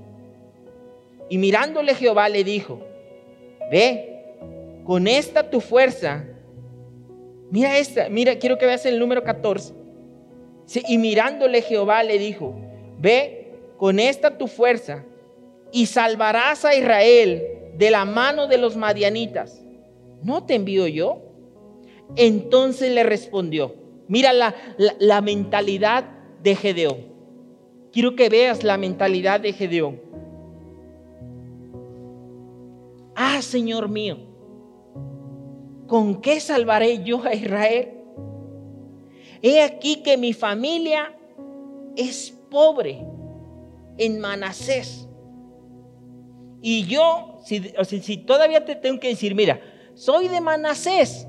Y 1.30 1.38
mirándole 1.38 1.94
Jehová 1.94 2.28
le 2.28 2.44
dijo, 2.44 2.82
ve, 3.70 4.24
con 4.86 5.08
esta 5.08 5.52
tu 5.52 5.62
fuerza, 5.62 6.26
mira 7.52 7.78
esta, 7.78 8.10
mira, 8.10 8.40
quiero 8.40 8.58
que 8.58 8.66
veas 8.66 8.88
el 8.88 8.98
número 8.98 9.24
14. 9.24 9.76
Y 10.88 10.98
mirándole 10.98 11.62
Jehová 11.62 12.02
le 12.02 12.18
dijo, 12.18 12.56
ve, 12.98 13.54
con 13.78 14.00
esta 14.00 14.36
tu 14.36 14.48
fuerza, 14.48 15.06
y 15.72 15.86
salvarás 15.86 16.66
a 16.66 16.74
Israel 16.74 17.48
de 17.78 17.92
la 17.92 18.04
mano 18.04 18.48
de 18.48 18.58
los 18.58 18.76
madianitas. 18.76 19.64
¿No 20.24 20.44
te 20.44 20.56
envío 20.56 20.88
yo? 20.88 21.25
Entonces 22.16 22.92
le 22.92 23.04
respondió, 23.04 23.76
mira 24.08 24.34
la, 24.34 24.56
la 25.00 25.22
mentalidad 25.22 26.06
de 26.42 26.56
Gedeón. 26.56 26.98
Quiero 27.92 28.16
que 28.16 28.30
veas 28.30 28.64
la 28.64 28.78
mentalidad 28.78 29.40
de 29.40 29.54
Gedeón. 29.54 30.02
Ah, 33.16 33.42
Señor 33.42 33.88
mío, 33.88 34.18
¿con 35.88 36.22
qué 36.22 36.40
salvaré 36.42 37.04
yo 37.04 37.24
a 37.24 37.34
Israel? 37.34 37.94
He 39.42 39.62
aquí 39.62 40.04
que 40.04 40.18
mi 40.18 40.34
familia 40.34 41.16
es 41.96 42.32
pobre 42.50 43.06
en 43.98 44.20
Manasés. 44.20 45.08
Y 46.62 46.86
yo, 46.86 47.40
si, 47.46 47.62
si, 48.02 48.18
todavía 48.18 48.66
te 48.66 48.76
tengo 48.76 49.00
que 49.00 49.10
decir, 49.10 49.36
mira, 49.36 49.62
soy 49.94 50.28
de 50.28 50.42
Manasés, 50.42 51.28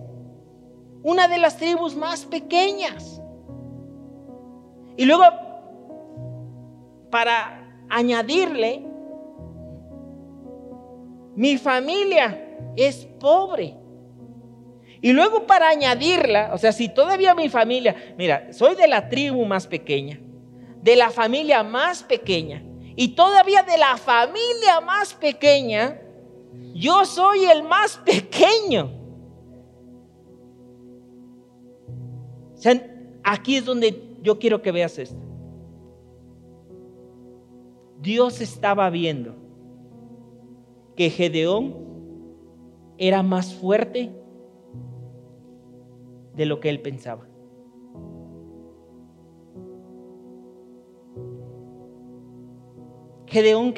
una 1.06 1.28
de 1.28 1.38
las 1.38 1.56
tribus 1.56 1.94
más 1.94 2.24
pequeñas. 2.24 3.22
Y 4.96 5.04
luego, 5.04 5.22
para 7.12 7.64
añadirle, 7.88 8.84
mi 11.36 11.58
familia 11.58 12.58
es 12.74 13.06
pobre. 13.20 13.76
Y 15.00 15.12
luego 15.12 15.46
para 15.46 15.68
añadirla, 15.68 16.50
o 16.52 16.58
sea, 16.58 16.72
si 16.72 16.88
todavía 16.88 17.36
mi 17.36 17.48
familia, 17.48 17.94
mira, 18.18 18.52
soy 18.52 18.74
de 18.74 18.88
la 18.88 19.08
tribu 19.08 19.44
más 19.44 19.68
pequeña, 19.68 20.18
de 20.82 20.96
la 20.96 21.10
familia 21.10 21.62
más 21.62 22.02
pequeña, 22.02 22.64
y 22.96 23.14
todavía 23.14 23.62
de 23.62 23.78
la 23.78 23.96
familia 23.96 24.80
más 24.84 25.14
pequeña, 25.14 26.00
yo 26.74 27.04
soy 27.04 27.44
el 27.44 27.62
más 27.62 27.96
pequeño. 28.04 28.95
Aquí 33.22 33.56
es 33.56 33.64
donde 33.64 34.16
yo 34.22 34.38
quiero 34.38 34.62
que 34.62 34.72
veas 34.72 34.98
esto. 34.98 35.20
Dios 38.00 38.40
estaba 38.40 38.88
viendo 38.90 39.34
que 40.94 41.10
Gedeón 41.10 41.74
era 42.98 43.22
más 43.22 43.54
fuerte 43.54 44.10
de 46.34 46.46
lo 46.46 46.60
que 46.60 46.70
él 46.70 46.80
pensaba. 46.80 47.26
Gedeón 53.26 53.74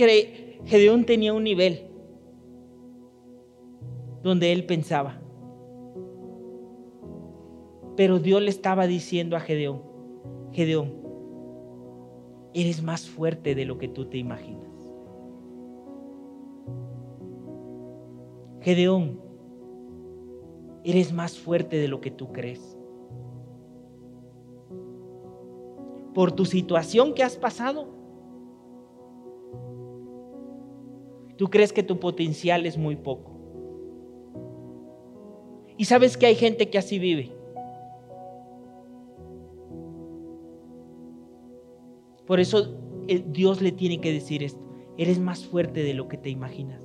tenía 1.05 1.33
un 1.33 1.45
nivel 1.45 1.89
donde 4.23 4.53
él 4.53 4.67
pensaba. 4.67 5.21
Pero 7.99 8.21
Dios 8.21 8.41
le 8.41 8.51
estaba 8.51 8.87
diciendo 8.87 9.35
a 9.35 9.41
Gedeón, 9.41 9.83
Gedeón, 10.53 10.95
eres 12.55 12.81
más 12.81 13.11
fuerte 13.11 13.57
de 13.57 13.65
lo 13.65 13.77
que 13.77 13.89
tú 13.89 14.05
te 14.05 14.19
imaginas. 14.19 14.71
Gedeón, 18.61 19.21
eres 20.85 21.13
más 21.13 21.37
fuerte 21.37 21.77
de 21.77 21.89
lo 21.89 22.01
que 22.01 22.13
tú 22.13 22.33
crees. 22.33 22.79
Por 26.15 26.31
tu 26.31 26.45
situación 26.45 27.15
que 27.15 27.25
has 27.25 27.37
pasado, 27.37 27.89
tú 31.37 31.51
crees 31.51 31.73
que 31.73 31.83
tu 31.83 31.99
potencial 31.99 32.65
es 32.65 32.79
muy 32.79 32.95
poco. 32.95 33.33
Y 35.77 35.87
sabes 35.87 36.17
que 36.17 36.27
hay 36.27 36.37
gente 36.37 36.71
que 36.71 36.79
así 36.79 37.01
vive. 37.01 37.38
Por 42.29 42.41
eso 42.41 42.79
eh, 43.09 43.25
Dios 43.27 43.63
le 43.63 43.73
tiene 43.73 44.03
que 44.03 44.13
decir 44.13 44.43
esto. 44.43 44.61
Eres 44.99 45.19
más 45.19 45.47
fuerte 45.47 45.83
de 45.83 45.95
lo 45.95 46.09
que 46.09 46.19
te 46.19 46.29
imaginas. 46.29 46.85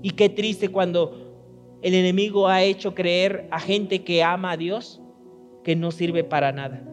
Y 0.00 0.10
qué 0.10 0.28
triste 0.28 0.68
cuando 0.68 1.76
el 1.82 1.94
enemigo 1.94 2.46
ha 2.46 2.62
hecho 2.62 2.94
creer 2.94 3.48
a 3.50 3.58
gente 3.58 4.04
que 4.04 4.22
ama 4.22 4.52
a 4.52 4.56
Dios 4.56 5.02
que 5.64 5.74
no 5.74 5.90
sirve 5.90 6.22
para 6.22 6.52
nada. 6.52 6.86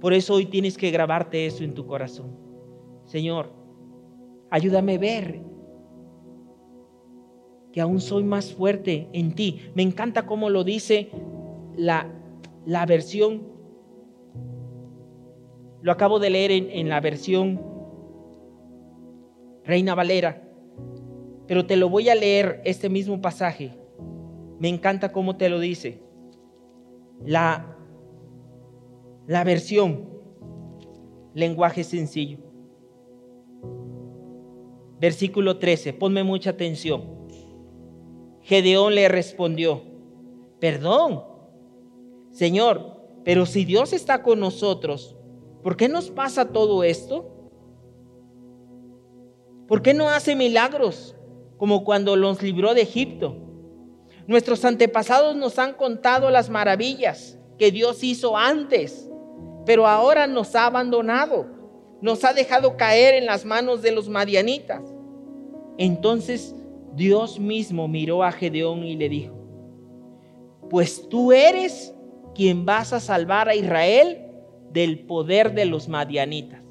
Por 0.00 0.12
eso 0.12 0.34
hoy 0.34 0.46
tienes 0.46 0.76
que 0.76 0.90
grabarte 0.90 1.46
eso 1.46 1.62
en 1.62 1.74
tu 1.74 1.86
corazón. 1.86 2.36
Señor, 3.04 3.52
ayúdame 4.50 4.96
a 4.96 4.98
ver 4.98 5.42
que 7.72 7.80
aún 7.80 8.00
soy 8.00 8.24
más 8.24 8.52
fuerte 8.52 9.08
en 9.12 9.36
ti. 9.36 9.60
Me 9.76 9.82
encanta 9.84 10.26
cómo 10.26 10.50
lo 10.50 10.64
dice 10.64 11.12
la, 11.80 12.06
la 12.66 12.84
versión, 12.84 13.48
lo 15.80 15.92
acabo 15.92 16.18
de 16.18 16.28
leer 16.28 16.52
en, 16.52 16.88
la 16.90 17.00
versión 17.00 17.60
Reina 19.64 19.94
Valera. 19.94 20.42
pero 21.46 21.64
te 21.66 21.76
lo 21.76 21.88
voy 21.88 22.10
a 22.10 22.14
leer 22.14 22.60
este 22.64 22.88
mismo 22.90 23.20
pasaje. 23.20 23.72
Me 24.58 24.68
encanta 24.68 25.10
cómo 25.10 25.36
te 25.36 25.48
lo 25.48 25.58
dice. 25.58 26.02
La, 27.24 27.76
la 29.26 29.42
versión, 29.42 30.10
lenguaje 31.32 31.82
sencillo. 31.82 32.38
Versículo 35.00 35.58
13, 35.58 35.94
ponme 35.94 36.24
mucha 36.24 36.50
atención. 36.50 37.04
Gedeón 38.42 38.94
le 38.94 39.08
respondió, 39.08 39.82
perdón, 40.60 41.29
Señor, 42.30 43.00
pero 43.24 43.46
si 43.46 43.64
Dios 43.64 43.92
está 43.92 44.22
con 44.22 44.40
nosotros, 44.40 45.16
¿por 45.62 45.76
qué 45.76 45.88
nos 45.88 46.10
pasa 46.10 46.52
todo 46.52 46.84
esto? 46.84 47.50
¿Por 49.68 49.82
qué 49.82 49.94
no 49.94 50.08
hace 50.08 50.34
milagros 50.34 51.16
como 51.56 51.84
cuando 51.84 52.16
los 52.16 52.42
libró 52.42 52.74
de 52.74 52.82
Egipto? 52.82 53.36
Nuestros 54.26 54.64
antepasados 54.64 55.36
nos 55.36 55.58
han 55.58 55.74
contado 55.74 56.30
las 56.30 56.50
maravillas 56.50 57.38
que 57.58 57.70
Dios 57.70 58.02
hizo 58.02 58.36
antes, 58.36 59.10
pero 59.66 59.86
ahora 59.86 60.26
nos 60.26 60.54
ha 60.56 60.66
abandonado, 60.66 61.46
nos 62.00 62.24
ha 62.24 62.32
dejado 62.32 62.76
caer 62.76 63.14
en 63.14 63.26
las 63.26 63.44
manos 63.44 63.82
de 63.82 63.92
los 63.92 64.08
madianitas. 64.08 64.82
Entonces 65.78 66.54
Dios 66.94 67.38
mismo 67.38 67.86
miró 67.86 68.22
a 68.22 68.32
Gedeón 68.32 68.84
y 68.84 68.96
le 68.96 69.08
dijo, 69.08 69.34
pues 70.68 71.08
tú 71.08 71.32
eres 71.32 71.94
quien 72.40 72.64
vas 72.64 72.94
a 72.94 73.00
salvar 73.00 73.50
a 73.50 73.54
Israel 73.54 74.16
del 74.72 75.00
poder 75.00 75.52
de 75.52 75.66
los 75.66 75.88
madianitas. 75.88 76.62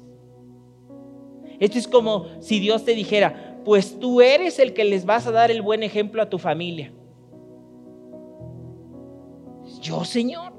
Esto 1.60 1.78
es 1.78 1.86
como 1.86 2.26
si 2.40 2.58
Dios 2.58 2.84
te 2.84 2.96
dijera, 2.96 3.60
pues 3.64 4.00
tú 4.00 4.20
eres 4.20 4.58
el 4.58 4.74
que 4.74 4.82
les 4.82 5.06
vas 5.06 5.28
a 5.28 5.30
dar 5.30 5.48
el 5.52 5.62
buen 5.62 5.84
ejemplo 5.84 6.20
a 6.22 6.28
tu 6.28 6.40
familia. 6.40 6.92
Yo, 9.80 10.04
Señor. 10.04 10.54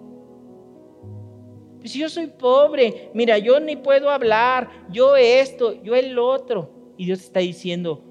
Pues 1.81 1.93
yo 1.93 2.07
soy 2.07 2.27
pobre, 2.27 3.11
mira, 3.13 3.37
yo 3.37 3.59
ni 3.59 3.75
puedo 3.75 4.09
hablar, 4.09 4.69
yo 4.89 5.17
esto, 5.17 5.83
yo 5.83 5.93
el 5.93 6.17
otro. 6.17 6.93
Y 6.95 7.03
Dios 7.03 7.19
está 7.19 7.41
diciendo, 7.41 8.01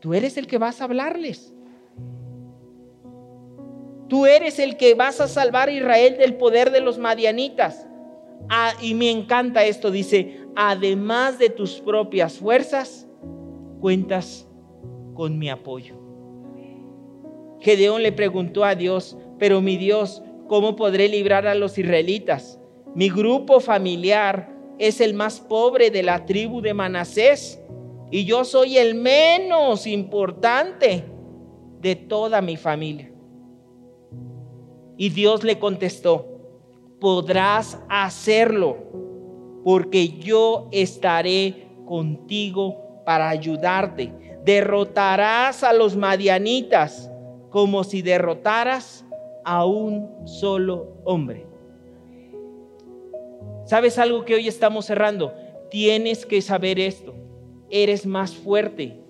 Tú 0.00 0.12
eres 0.12 0.36
el 0.36 0.48
que 0.48 0.58
vas 0.58 0.80
a 0.80 0.84
hablarles. 0.84 1.51
Tú 4.12 4.26
eres 4.26 4.58
el 4.58 4.76
que 4.76 4.94
vas 4.94 5.22
a 5.22 5.26
salvar 5.26 5.70
a 5.70 5.72
Israel 5.72 6.18
del 6.18 6.34
poder 6.34 6.70
de 6.70 6.82
los 6.82 6.98
madianitas. 6.98 7.88
Ah, 8.50 8.74
y 8.82 8.92
me 8.92 9.10
encanta 9.10 9.64
esto, 9.64 9.90
dice, 9.90 10.38
además 10.54 11.38
de 11.38 11.48
tus 11.48 11.80
propias 11.80 12.34
fuerzas, 12.34 13.08
cuentas 13.80 14.46
con 15.14 15.38
mi 15.38 15.48
apoyo. 15.48 15.94
Gedeón 17.60 18.02
le 18.02 18.12
preguntó 18.12 18.66
a 18.66 18.74
Dios, 18.74 19.16
pero 19.38 19.62
mi 19.62 19.78
Dios, 19.78 20.22
¿cómo 20.46 20.76
podré 20.76 21.08
librar 21.08 21.46
a 21.46 21.54
los 21.54 21.78
israelitas? 21.78 22.60
Mi 22.94 23.08
grupo 23.08 23.60
familiar 23.60 24.54
es 24.78 25.00
el 25.00 25.14
más 25.14 25.40
pobre 25.40 25.90
de 25.90 26.02
la 26.02 26.26
tribu 26.26 26.60
de 26.60 26.74
Manasés 26.74 27.62
y 28.10 28.26
yo 28.26 28.44
soy 28.44 28.76
el 28.76 28.94
menos 28.94 29.86
importante 29.86 31.02
de 31.80 31.96
toda 31.96 32.42
mi 32.42 32.58
familia. 32.58 33.11
Y 35.02 35.08
Dios 35.08 35.42
le 35.42 35.58
contestó, 35.58 36.28
podrás 37.00 37.76
hacerlo 37.88 38.76
porque 39.64 40.10
yo 40.10 40.68
estaré 40.70 41.66
contigo 41.84 43.02
para 43.04 43.28
ayudarte. 43.28 44.12
Derrotarás 44.44 45.64
a 45.64 45.72
los 45.72 45.96
madianitas 45.96 47.10
como 47.50 47.82
si 47.82 48.00
derrotaras 48.00 49.04
a 49.44 49.66
un 49.66 50.08
solo 50.24 50.94
hombre. 51.02 51.46
¿Sabes 53.64 53.98
algo 53.98 54.24
que 54.24 54.36
hoy 54.36 54.46
estamos 54.46 54.86
cerrando? 54.86 55.34
Tienes 55.68 56.24
que 56.24 56.40
saber 56.40 56.78
esto 56.78 57.12
eres 57.70 58.06
más 58.06 58.36
fuerte. 58.36 59.02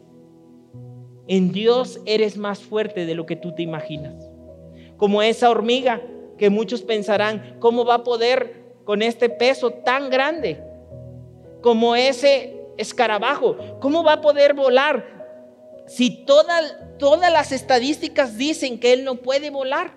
En 1.28 1.52
Dios 1.52 2.00
eres 2.06 2.38
más 2.38 2.62
fuerte 2.62 3.04
de 3.04 3.14
lo 3.14 3.26
que 3.26 3.36
tú 3.36 3.54
te 3.54 3.62
imaginas. 3.62 4.31
Como 5.02 5.20
esa 5.20 5.50
hormiga 5.50 6.00
que 6.38 6.48
muchos 6.48 6.82
pensarán, 6.82 7.56
¿cómo 7.58 7.84
va 7.84 7.94
a 7.94 8.04
poder 8.04 8.76
con 8.84 9.02
este 9.02 9.28
peso 9.28 9.72
tan 9.72 10.10
grande? 10.10 10.62
Como 11.60 11.96
ese 11.96 12.68
escarabajo, 12.78 13.56
¿cómo 13.80 14.04
va 14.04 14.12
a 14.12 14.20
poder 14.20 14.54
volar 14.54 15.82
si 15.88 16.24
todas 16.24 17.32
las 17.32 17.50
estadísticas 17.50 18.38
dicen 18.38 18.78
que 18.78 18.92
él 18.92 19.02
no 19.02 19.16
puede 19.16 19.50
volar? 19.50 19.96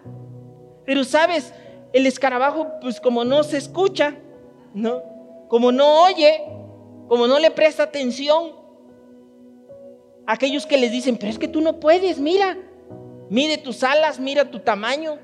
Pero 0.86 1.04
sabes, 1.04 1.54
el 1.94 2.08
escarabajo, 2.08 2.66
pues 2.82 3.00
como 3.00 3.24
no 3.24 3.44
se 3.44 3.58
escucha, 3.58 4.16
¿no? 4.74 5.04
Como 5.50 5.72
no 5.72 6.02
oye, 6.06 6.42
como 7.08 7.28
no 7.28 7.38
le 7.38 7.52
presta 7.52 7.84
atención, 7.84 8.54
aquellos 10.26 10.66
que 10.66 10.80
les 10.80 10.92
dicen, 10.92 11.16
pero 11.16 11.30
es 11.30 11.38
que 11.38 11.48
tú 11.48 11.62
no 11.62 11.80
puedes, 11.80 12.18
mira, 12.18 12.58
mide 13.30 13.58
tus 13.58 13.84
alas, 13.84 14.20
mira 14.20 14.50
tu 14.50 14.60
tamaño. 14.60 15.18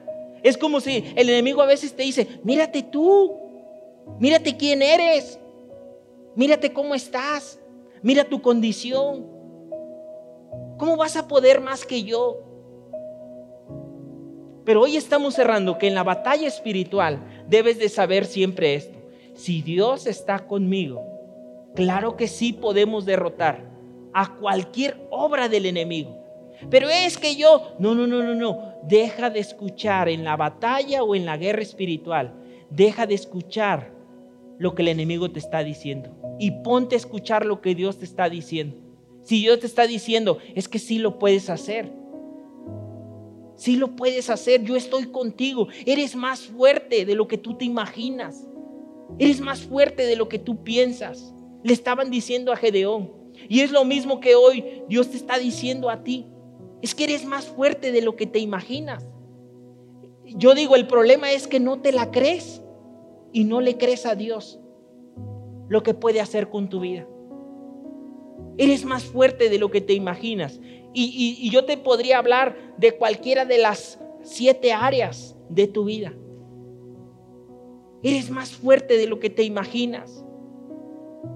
Es 0.44 0.58
como 0.58 0.80
si 0.80 1.14
el 1.16 1.30
enemigo 1.30 1.62
a 1.62 1.66
veces 1.66 1.96
te 1.96 2.04
dice, 2.04 2.28
mírate 2.44 2.84
tú, 2.84 3.38
mírate 4.20 4.58
quién 4.58 4.82
eres, 4.82 5.40
mírate 6.36 6.74
cómo 6.74 6.96
estás, 6.96 7.60
mira 8.02 8.24
tu 8.24 8.42
condición. 8.42 9.30
¿Cómo 10.78 10.98
vas 10.98 11.16
a 11.16 11.28
poder 11.28 11.62
más 11.62 11.86
que 11.86 12.04
yo? 12.04 12.40
Pero 14.66 14.82
hoy 14.82 14.98
estamos 14.98 15.36
cerrando 15.36 15.78
que 15.78 15.88
en 15.88 15.96
la 15.96 16.04
batalla 16.04 16.48
espiritual 16.48 17.24
debes 17.48 17.78
de 17.78 17.90
saber 17.90 18.26
siempre 18.26 18.76
esto. 18.76 18.98
Si 19.36 19.62
Dios 19.62 20.08
está 20.08 20.40
conmigo, 20.40 21.12
Claro 21.76 22.18
que 22.18 22.28
sí 22.28 22.52
podemos 22.52 23.06
derrotar 23.06 23.64
a 24.14 24.36
cualquier 24.36 25.08
obra 25.10 25.48
del 25.48 25.66
enemigo. 25.66 26.18
Pero 26.70 26.90
es 26.90 27.18
que 27.18 27.36
yo, 27.36 27.74
no, 27.80 27.96
no, 27.96 28.08
no, 28.08 28.22
no, 28.24 28.36
no, 28.36 28.76
deja 28.84 29.30
de 29.30 29.40
escuchar 29.40 30.10
en 30.10 30.24
la 30.24 30.36
batalla 30.36 31.04
o 31.04 31.16
en 31.16 31.26
la 31.26 31.38
guerra 31.38 31.62
espiritual, 31.62 32.34
deja 32.70 33.08
de 33.08 33.16
escuchar 33.16 33.94
lo 34.58 34.76
que 34.76 34.84
el 34.84 34.90
enemigo 34.90 35.32
te 35.32 35.40
está 35.40 35.64
diciendo 35.64 36.16
y 36.40 36.52
ponte 36.52 36.96
a 36.96 36.98
escuchar 36.98 37.46
lo 37.46 37.62
que 37.62 37.74
Dios 37.74 37.98
te 37.98 38.06
está 38.06 38.30
diciendo. 38.30 38.78
Si 39.24 39.40
Dios 39.40 39.60
te 39.60 39.68
está 39.68 39.88
diciendo, 39.88 40.40
es 40.56 40.68
que 40.68 40.80
sí 40.80 40.98
lo 40.98 41.20
puedes 41.20 41.50
hacer. 41.50 41.92
Sí 43.56 43.76
lo 43.76 43.96
puedes 43.96 44.30
hacer, 44.30 44.64
yo 44.64 44.76
estoy 44.76 45.06
contigo. 45.08 45.68
Eres 45.86 46.16
más 46.16 46.42
fuerte 46.42 47.06
de 47.06 47.16
lo 47.16 47.28
que 47.28 47.38
tú 47.38 47.56
te 47.56 47.66
imaginas. 47.66 48.48
Eres 49.20 49.40
más 49.40 49.62
fuerte 49.62 50.06
de 50.08 50.16
lo 50.16 50.30
que 50.30 50.40
tú 50.40 50.64
piensas. 50.64 51.34
Le 51.64 51.74
estaban 51.74 52.10
diciendo 52.10 52.52
a 52.52 52.56
Gedeón. 52.56 53.12
Y 53.50 53.62
es 53.62 53.72
lo 53.72 53.86
mismo 53.86 54.20
que 54.20 54.36
hoy 54.36 54.84
Dios 54.90 55.12
te 55.12 55.18
está 55.18 55.38
diciendo 55.38 55.90
a 55.90 56.04
ti. 56.04 56.26
Es 56.82 56.96
que 56.96 57.04
eres 57.04 57.26
más 57.26 57.46
fuerte 57.46 57.92
de 57.92 58.02
lo 58.02 58.16
que 58.16 58.26
te 58.26 58.40
imaginas. 58.40 59.06
Yo 60.26 60.54
digo, 60.54 60.76
el 60.76 60.88
problema 60.88 61.32
es 61.32 61.48
que 61.48 61.60
no 61.60 61.80
te 61.80 61.92
la 61.92 62.12
crees 62.12 62.62
y 63.32 63.44
no 63.44 63.62
le 63.62 63.78
crees 63.78 64.06
a 64.06 64.16
Dios 64.16 64.60
lo 65.68 65.84
que 65.84 65.94
puede 65.94 66.22
hacer 66.22 66.50
con 66.50 66.70
tu 66.70 66.80
vida. 66.80 67.08
Eres 68.58 68.86
más 68.86 69.04
fuerte 69.04 69.50
de 69.50 69.58
lo 69.58 69.72
que 69.72 69.82
te 69.82 69.94
imaginas. 69.94 70.60
Y, 70.94 71.50
yo 71.50 71.66
te 71.66 71.78
podría 71.78 72.18
hablar 72.18 72.58
de 72.78 72.98
cualquiera 72.98 73.46
de 73.46 73.58
las 73.58 74.00
siete 74.24 74.74
áreas 74.74 75.38
de 75.50 75.68
tu 75.68 75.86
vida. 75.86 76.14
Eres 78.04 78.30
más 78.30 78.52
fuerte 78.52 78.98
de 78.98 79.08
lo 79.08 79.20
que 79.20 79.30
te 79.30 79.44
imaginas 79.44 80.26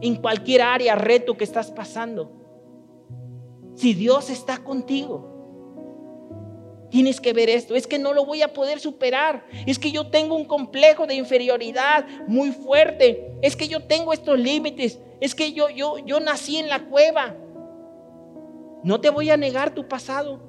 en 0.02 0.16
cualquier 0.16 0.62
área, 0.62 0.96
reto 0.96 1.38
que 1.38 1.44
estás 1.44 1.72
pasando. 1.72 2.32
Si 3.76 3.94
Dios 3.94 4.30
está 4.30 4.58
contigo, 4.58 5.35
tienes 6.96 7.20
que 7.20 7.34
ver 7.34 7.50
esto. 7.50 7.76
Es 7.76 7.88
que 7.88 8.00
no 8.00 8.14
lo 8.14 8.26
voy 8.26 8.42
a 8.42 8.54
poder 8.54 8.80
superar. 8.80 9.46
Es 9.66 9.78
que 9.78 9.92
yo 9.92 10.08
tengo 10.08 10.34
un 10.34 10.46
complejo 10.46 11.06
de 11.06 11.16
inferioridad 11.16 12.08
muy 12.26 12.52
fuerte. 12.52 13.34
Es 13.42 13.58
que 13.58 13.68
yo 13.68 13.84
tengo 13.84 14.14
estos 14.14 14.40
límites. 14.40 14.98
Es 15.20 15.36
que 15.36 15.52
yo, 15.52 15.70
yo, 15.70 15.98
yo 16.06 16.22
nací 16.22 16.56
en 16.56 16.70
la 16.70 16.86
cueva. 16.86 17.36
No 18.82 19.02
te 19.02 19.10
voy 19.10 19.30
a 19.30 19.36
negar 19.36 19.76
tu 19.76 19.90
pasado, 19.90 20.40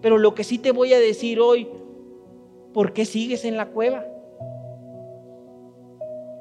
pero 0.00 0.16
lo 0.16 0.34
que 0.34 0.44
sí 0.44 0.56
te 0.56 0.70
voy 0.70 0.94
a 0.94 0.98
decir 0.98 1.40
hoy, 1.40 1.68
¿por 2.72 2.94
qué 2.94 3.04
sigues 3.04 3.44
en 3.44 3.58
la 3.58 3.66
cueva? 3.66 4.06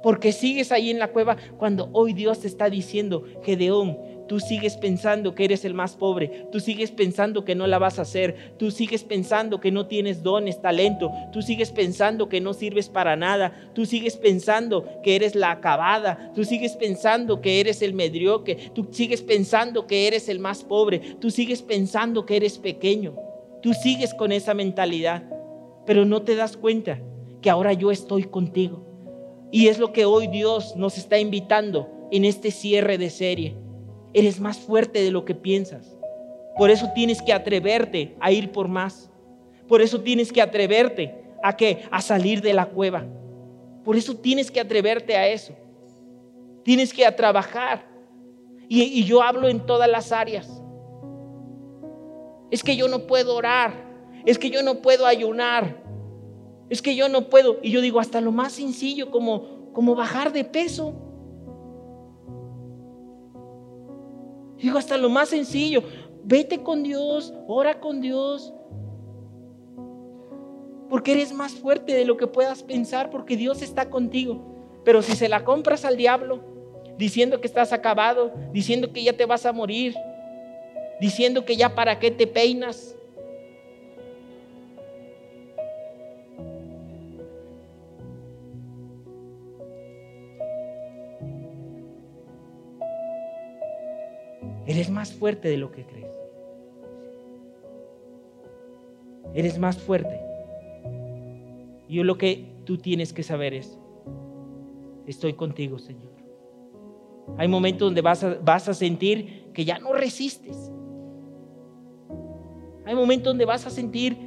porque 0.06 0.34
sigues 0.34 0.72
ahí 0.72 0.92
en 0.92 1.00
la 1.00 1.08
cueva 1.08 1.36
cuando 1.58 1.90
hoy 1.92 2.14
Dios 2.14 2.42
te 2.42 2.48
está 2.48 2.70
diciendo, 2.70 3.24
Gedeón, 3.42 3.98
tú 4.28 4.40
sigues 4.40 4.78
pensando 4.78 5.36
que 5.36 5.46
eres 5.46 5.66
el 5.66 5.74
más 5.74 5.96
pobre, 5.96 6.48
tú 6.52 6.60
sigues 6.60 6.92
pensando 6.92 7.46
que 7.46 7.56
no 7.56 7.68
la 7.68 7.78
vas 7.78 8.00
a 8.00 8.04
hacer, 8.04 8.56
tú 8.58 8.72
sigues 8.72 9.04
pensando 9.04 9.60
que 9.60 9.72
no 9.72 9.88
tienes 9.88 10.24
dones, 10.24 10.62
talento, 10.62 11.12
tú 11.32 11.42
sigues 11.42 11.72
pensando 11.72 12.30
que 12.30 12.42
no 12.42 12.54
sirves 12.54 12.90
para 12.90 13.16
nada, 13.16 13.72
tú 13.74 13.86
sigues 13.86 14.18
pensando 14.18 14.86
que 15.04 15.16
eres 15.16 15.36
la 15.36 15.52
acabada, 15.52 16.32
tú 16.34 16.44
sigues 16.44 16.76
pensando 16.76 17.42
que 17.42 17.60
eres 17.60 17.82
el 17.82 17.94
medrioque, 17.94 18.72
tú 18.74 18.88
sigues 18.92 19.22
pensando 19.22 19.88
que 19.88 20.08
eres 20.08 20.30
el 20.30 20.40
más 20.40 20.64
pobre, 20.64 21.00
tú 21.20 21.30
sigues 21.30 21.62
pensando 21.62 22.26
que 22.26 22.38
eres 22.38 22.58
pequeño, 22.58 23.16
tú 23.62 23.74
sigues 23.74 24.14
con 24.14 24.32
esa 24.32 24.54
mentalidad, 24.54 25.24
pero 25.86 26.06
no 26.06 26.24
te 26.24 26.36
das 26.36 26.58
cuenta 26.58 27.00
que 27.42 27.50
ahora 27.50 27.74
yo 27.74 27.92
estoy 27.92 28.24
contigo. 28.24 28.86
Y 29.52 29.68
es 29.68 29.78
lo 29.78 29.94
que 29.94 30.06
hoy 30.06 30.28
Dios 30.28 30.76
nos 30.76 30.98
está 30.98 31.20
invitando 31.20 31.90
en 32.12 32.26
este 32.26 32.52
cierre 32.52 32.98
de 32.98 33.10
serie. 33.10 33.56
Eres 34.16 34.40
más 34.40 34.58
fuerte 34.58 35.04
de 35.04 35.12
lo 35.12 35.26
que 35.26 35.36
piensas. 35.36 35.98
Por 36.58 36.70
eso 36.70 36.90
tienes 36.96 37.22
que 37.22 37.34
atreverte 37.34 38.16
a 38.22 38.32
ir 38.32 38.54
por 38.54 38.70
más. 38.70 39.12
Por 39.68 39.82
eso 39.82 40.00
tienes 40.00 40.32
que 40.32 40.42
atreverte 40.42 41.14
a 41.44 41.58
que 41.58 41.84
a 41.92 42.02
salir 42.02 42.42
de 42.42 42.54
la 42.54 42.68
cueva. 42.68 43.06
Por 43.84 43.98
eso 43.98 44.16
tienes 44.16 44.50
que 44.50 44.62
atreverte 44.62 45.18
a 45.18 45.28
eso. 45.28 45.54
Tienes 46.64 46.94
que 46.94 47.06
a 47.06 47.14
trabajar. 47.14 47.86
Y, 48.70 48.84
y 48.84 49.04
yo 49.04 49.22
hablo 49.22 49.50
en 49.50 49.66
todas 49.66 49.90
las 49.90 50.14
áreas. 50.14 50.50
Es 52.52 52.64
que 52.64 52.78
yo 52.78 52.88
no 52.88 53.08
puedo 53.08 53.36
orar. 53.36 53.74
Es 54.26 54.40
que 54.40 54.50
yo 54.50 54.64
no 54.64 54.82
puedo 54.82 55.06
ayunar. 55.06 55.84
Es 56.70 56.82
que 56.82 56.96
yo 56.96 57.10
no 57.10 57.30
puedo. 57.30 57.58
Y 57.62 57.72
yo 57.72 57.82
digo, 57.82 58.00
hasta 58.00 58.22
lo 58.22 58.32
más 58.32 58.54
sencillo 58.54 59.12
como, 59.12 59.74
como 59.74 59.94
bajar 59.94 60.32
de 60.32 60.46
peso. 60.46 61.05
Digo, 64.58 64.78
hasta 64.78 64.98
lo 64.98 65.10
más 65.10 65.30
sencillo. 65.30 65.84
Vete 66.24 66.64
con 66.64 66.84
Dios, 66.84 67.34
ora 67.48 67.80
con 67.80 68.02
Dios. 68.02 68.54
Porque 70.90 71.14
eres 71.14 71.34
más 71.34 71.54
fuerte 71.54 71.94
de 71.94 72.06
lo 72.06 72.18
que 72.18 72.28
puedas 72.28 72.64
pensar, 72.64 73.10
porque 73.10 73.36
Dios 73.36 73.62
está 73.62 73.90
contigo. 73.90 74.82
Pero 74.84 75.02
si 75.02 75.16
se 75.16 75.30
la 75.30 75.44
compras 75.44 75.84
al 75.84 75.98
diablo, 75.98 76.42
diciendo 76.98 77.42
que 77.42 77.48
estás 77.48 77.74
acabado, 77.74 78.32
diciendo 78.52 78.94
que 78.94 79.04
ya 79.04 79.14
te 79.14 79.26
vas 79.26 79.46
a 79.46 79.54
morir, 79.54 79.96
diciendo 81.02 81.44
que 81.44 81.58
ya 81.58 81.76
para 81.76 82.00
qué 82.00 82.12
te 82.12 82.28
peinas, 82.28 82.95
Eres 94.66 94.90
más 94.90 95.14
fuerte 95.14 95.48
de 95.48 95.58
lo 95.58 95.72
que 95.72 95.86
crees. 95.86 96.12
Eres 99.34 99.60
más 99.60 99.78
fuerte. 99.78 100.20
Y 101.88 102.02
lo 102.02 102.18
que 102.18 102.56
tú 102.66 102.78
tienes 102.78 103.14
que 103.14 103.22
saber 103.22 103.54
es, 103.54 103.78
estoy 105.06 105.34
contigo, 105.34 105.78
Señor. 105.78 106.14
Hay 107.38 107.48
momentos 107.48 107.88
donde 107.88 108.02
vas 108.02 108.24
a, 108.24 108.36
vas 108.36 108.68
a 108.70 108.74
sentir 108.74 109.52
que 109.54 109.66
ya 109.66 109.78
no 109.78 109.94
resistes. 109.94 110.72
Hay 112.86 112.96
momentos 112.96 113.32
donde 113.32 113.46
vas 113.46 113.66
a 113.66 113.70
sentir 113.70 114.18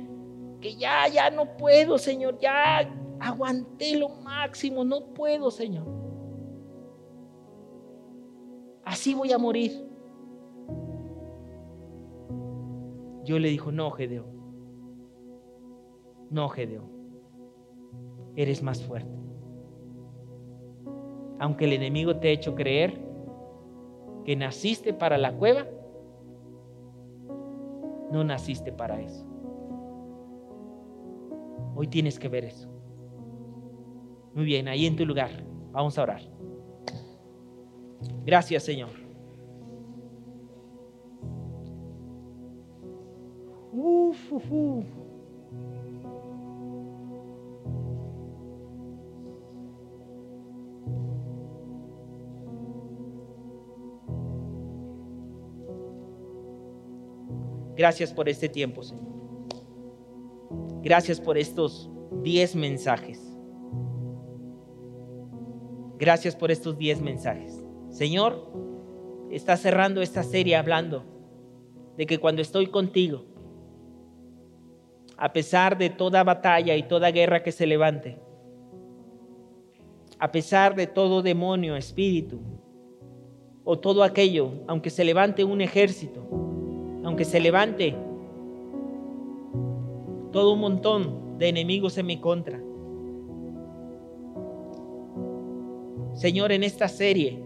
que 0.60 0.76
ya, 0.76 1.08
ya 1.08 1.30
no 1.30 1.56
puedo, 1.56 1.98
Señor. 1.98 2.38
Ya 2.38 2.92
aguanté 3.20 3.96
lo 3.96 4.08
máximo. 4.08 4.84
No 4.84 5.14
puedo, 5.14 5.50
Señor. 5.50 5.86
Así 8.84 9.14
voy 9.14 9.32
a 9.32 9.38
morir. 9.38 9.87
Yo 13.28 13.38
le 13.38 13.50
dijo, 13.50 13.70
no, 13.70 13.90
Gedeo. 13.90 14.24
No, 16.30 16.48
Gedeo. 16.48 16.88
Eres 18.36 18.62
más 18.62 18.82
fuerte. 18.82 19.14
Aunque 21.38 21.66
el 21.66 21.74
enemigo 21.74 22.16
te 22.16 22.28
ha 22.28 22.30
hecho 22.30 22.54
creer 22.54 22.98
que 24.24 24.34
naciste 24.34 24.94
para 24.94 25.18
la 25.18 25.36
cueva, 25.36 25.66
no 28.10 28.24
naciste 28.24 28.72
para 28.72 28.98
eso. 28.98 29.26
Hoy 31.74 31.86
tienes 31.86 32.18
que 32.18 32.30
ver 32.30 32.46
eso. 32.46 32.70
Muy 34.32 34.46
bien, 34.46 34.68
ahí 34.68 34.86
en 34.86 34.96
tu 34.96 35.04
lugar. 35.04 35.44
Vamos 35.72 35.98
a 35.98 36.02
orar. 36.04 36.22
Gracias, 38.24 38.62
Señor. 38.62 38.88
Gracias 57.76 58.12
por 58.12 58.28
este 58.28 58.48
tiempo, 58.48 58.82
Señor. 58.82 59.06
Gracias 60.82 61.20
por 61.20 61.38
estos 61.38 61.88
diez 62.22 62.56
mensajes. 62.56 63.22
Gracias 65.98 66.34
por 66.34 66.50
estos 66.50 66.76
diez 66.76 67.00
mensajes. 67.00 67.64
Señor, 67.90 68.50
está 69.30 69.56
cerrando 69.56 70.02
esta 70.02 70.24
serie 70.24 70.56
hablando 70.56 71.04
de 71.96 72.06
que 72.06 72.18
cuando 72.18 72.42
estoy 72.42 72.66
contigo, 72.66 73.37
a 75.18 75.32
pesar 75.32 75.76
de 75.76 75.90
toda 75.90 76.22
batalla 76.22 76.76
y 76.76 76.84
toda 76.84 77.10
guerra 77.10 77.42
que 77.42 77.50
se 77.50 77.66
levante, 77.66 78.18
a 80.18 80.30
pesar 80.30 80.76
de 80.76 80.86
todo 80.86 81.22
demonio, 81.22 81.76
espíritu, 81.76 82.40
o 83.64 83.78
todo 83.78 84.02
aquello, 84.02 84.52
aunque 84.66 84.90
se 84.90 85.04
levante 85.04 85.44
un 85.44 85.60
ejército, 85.60 86.26
aunque 87.04 87.24
se 87.24 87.40
levante 87.40 87.94
todo 90.32 90.54
un 90.54 90.60
montón 90.60 91.36
de 91.38 91.48
enemigos 91.48 91.98
en 91.98 92.06
mi 92.06 92.18
contra. 92.18 92.60
Señor, 96.14 96.52
en 96.52 96.62
esta 96.62 96.88
serie, 96.88 97.42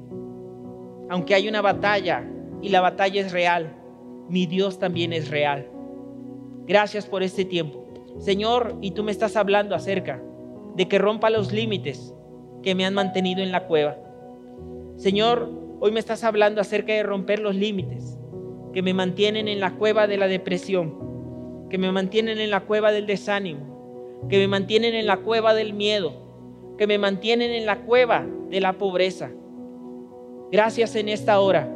aunque 1.08 1.34
hay 1.34 1.48
una 1.48 1.60
batalla 1.60 2.24
y 2.60 2.68
la 2.68 2.80
batalla 2.80 3.20
es 3.20 3.32
real, 3.32 3.74
mi 4.28 4.46
Dios 4.46 4.78
también 4.78 5.12
es 5.12 5.28
real. 5.28 5.71
Gracias 6.66 7.06
por 7.06 7.22
este 7.22 7.44
tiempo. 7.44 7.84
Señor, 8.18 8.76
y 8.80 8.92
tú 8.92 9.02
me 9.02 9.10
estás 9.10 9.36
hablando 9.36 9.74
acerca 9.74 10.22
de 10.76 10.86
que 10.88 10.98
rompa 10.98 11.30
los 11.30 11.52
límites 11.52 12.14
que 12.62 12.74
me 12.74 12.84
han 12.84 12.94
mantenido 12.94 13.42
en 13.42 13.52
la 13.52 13.66
cueva. 13.66 13.96
Señor, 14.96 15.50
hoy 15.80 15.90
me 15.90 16.00
estás 16.00 16.22
hablando 16.22 16.60
acerca 16.60 16.92
de 16.92 17.02
romper 17.02 17.40
los 17.40 17.56
límites 17.56 18.18
que 18.72 18.82
me 18.82 18.94
mantienen 18.94 19.48
en 19.48 19.60
la 19.60 19.74
cueva 19.74 20.06
de 20.06 20.16
la 20.16 20.28
depresión, 20.28 21.66
que 21.68 21.78
me 21.78 21.90
mantienen 21.90 22.38
en 22.38 22.50
la 22.50 22.60
cueva 22.60 22.92
del 22.92 23.06
desánimo, 23.06 24.26
que 24.28 24.38
me 24.38 24.48
mantienen 24.48 24.94
en 24.94 25.06
la 25.06 25.18
cueva 25.18 25.54
del 25.54 25.74
miedo, 25.74 26.14
que 26.78 26.86
me 26.86 26.98
mantienen 26.98 27.50
en 27.50 27.66
la 27.66 27.80
cueva 27.80 28.26
de 28.50 28.60
la 28.60 28.74
pobreza. 28.74 29.30
Gracias 30.52 30.94
en 30.94 31.08
esta 31.08 31.40
hora, 31.40 31.68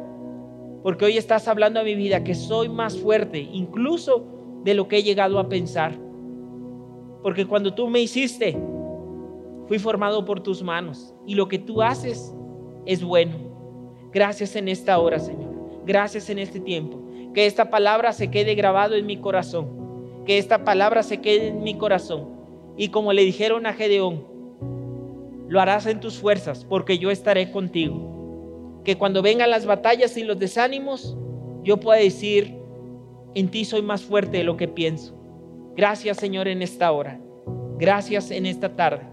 porque 0.83 1.05
hoy 1.05 1.17
estás 1.17 1.47
hablando 1.47 1.79
a 1.79 1.83
mi 1.83 1.95
vida 1.95 2.23
que 2.23 2.35
soy 2.35 2.69
más 2.69 2.97
fuerte, 2.97 3.39
incluso 3.39 4.36
de 4.67 4.73
lo 4.73 4.89
que 4.89 4.97
he 4.97 5.03
llegado 5.03 5.39
a 5.39 5.47
pensar. 5.47 5.97
Porque 7.23 7.45
cuando 7.45 7.73
tú 7.73 7.87
me 7.87 8.01
hiciste, 8.01 8.57
fui 9.65 9.79
formado 9.79 10.25
por 10.25 10.41
tus 10.41 10.61
manos 10.61 11.15
y 11.25 11.35
lo 11.35 11.47
que 11.47 11.57
tú 11.57 11.81
haces 11.81 12.35
es 12.85 13.01
bueno. 13.01 13.37
Gracias 14.11 14.57
en 14.57 14.67
esta 14.67 14.99
hora, 14.99 15.19
Señor. 15.19 15.55
Gracias 15.85 16.29
en 16.29 16.39
este 16.39 16.59
tiempo. 16.59 16.99
Que 17.33 17.45
esta 17.45 17.69
palabra 17.69 18.11
se 18.11 18.29
quede 18.29 18.55
grabado 18.55 18.95
en 18.95 19.05
mi 19.05 19.15
corazón. 19.15 19.69
Que 20.25 20.37
esta 20.37 20.65
palabra 20.65 21.01
se 21.01 21.21
quede 21.21 21.47
en 21.47 21.63
mi 21.63 21.75
corazón. 21.75 22.27
Y 22.75 22.89
como 22.89 23.13
le 23.13 23.23
dijeron 23.23 23.67
a 23.67 23.73
Gedeón, 23.73 24.25
lo 25.47 25.61
harás 25.61 25.85
en 25.85 26.01
tus 26.01 26.17
fuerzas 26.17 26.65
porque 26.65 26.97
yo 26.97 27.09
estaré 27.09 27.51
contigo. 27.51 28.81
Que 28.83 28.97
cuando 28.97 29.21
vengan 29.21 29.49
las 29.49 29.65
batallas 29.65 30.17
y 30.17 30.25
los 30.25 30.37
desánimos, 30.37 31.15
yo 31.63 31.77
pueda 31.77 32.01
decir, 32.01 32.56
en 33.39 33.49
ti 33.49 33.65
soy 33.65 33.81
más 33.81 34.03
fuerte 34.03 34.37
de 34.37 34.43
lo 34.43 34.57
que 34.57 34.67
pienso. 34.67 35.15
Gracias 35.75 36.17
Señor 36.17 36.47
en 36.47 36.61
esta 36.61 36.91
hora. 36.91 37.19
Gracias 37.77 38.31
en 38.31 38.45
esta 38.45 38.75
tarde. 38.75 39.03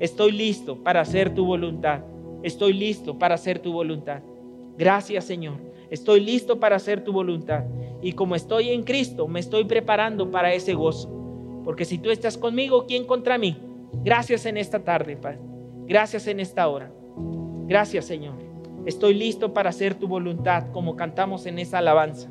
Estoy 0.00 0.32
listo 0.32 0.82
para 0.82 1.00
hacer 1.00 1.34
tu 1.34 1.44
voluntad. 1.44 2.02
Estoy 2.42 2.72
listo 2.72 3.18
para 3.18 3.34
hacer 3.34 3.58
tu 3.58 3.72
voluntad. 3.72 4.22
Gracias 4.78 5.24
Señor. 5.24 5.58
Estoy 5.90 6.20
listo 6.20 6.58
para 6.58 6.76
hacer 6.76 7.04
tu 7.04 7.12
voluntad. 7.12 7.64
Y 8.02 8.12
como 8.12 8.34
estoy 8.34 8.70
en 8.70 8.82
Cristo, 8.82 9.28
me 9.28 9.40
estoy 9.40 9.64
preparando 9.64 10.30
para 10.30 10.52
ese 10.54 10.74
gozo. 10.74 11.12
Porque 11.64 11.84
si 11.84 11.98
tú 11.98 12.10
estás 12.10 12.38
conmigo, 12.38 12.86
¿quién 12.86 13.04
contra 13.04 13.38
mí? 13.38 13.58
Gracias 14.04 14.46
en 14.46 14.56
esta 14.56 14.84
tarde, 14.84 15.16
Padre. 15.16 15.40
Gracias 15.86 16.26
en 16.26 16.40
esta 16.40 16.68
hora. 16.68 16.92
Gracias 17.66 18.04
Señor. 18.04 18.34
Estoy 18.86 19.14
listo 19.14 19.52
para 19.52 19.70
hacer 19.70 19.94
tu 19.94 20.06
voluntad, 20.06 20.70
como 20.72 20.94
cantamos 20.94 21.46
en 21.46 21.58
esa 21.58 21.78
alabanza, 21.78 22.30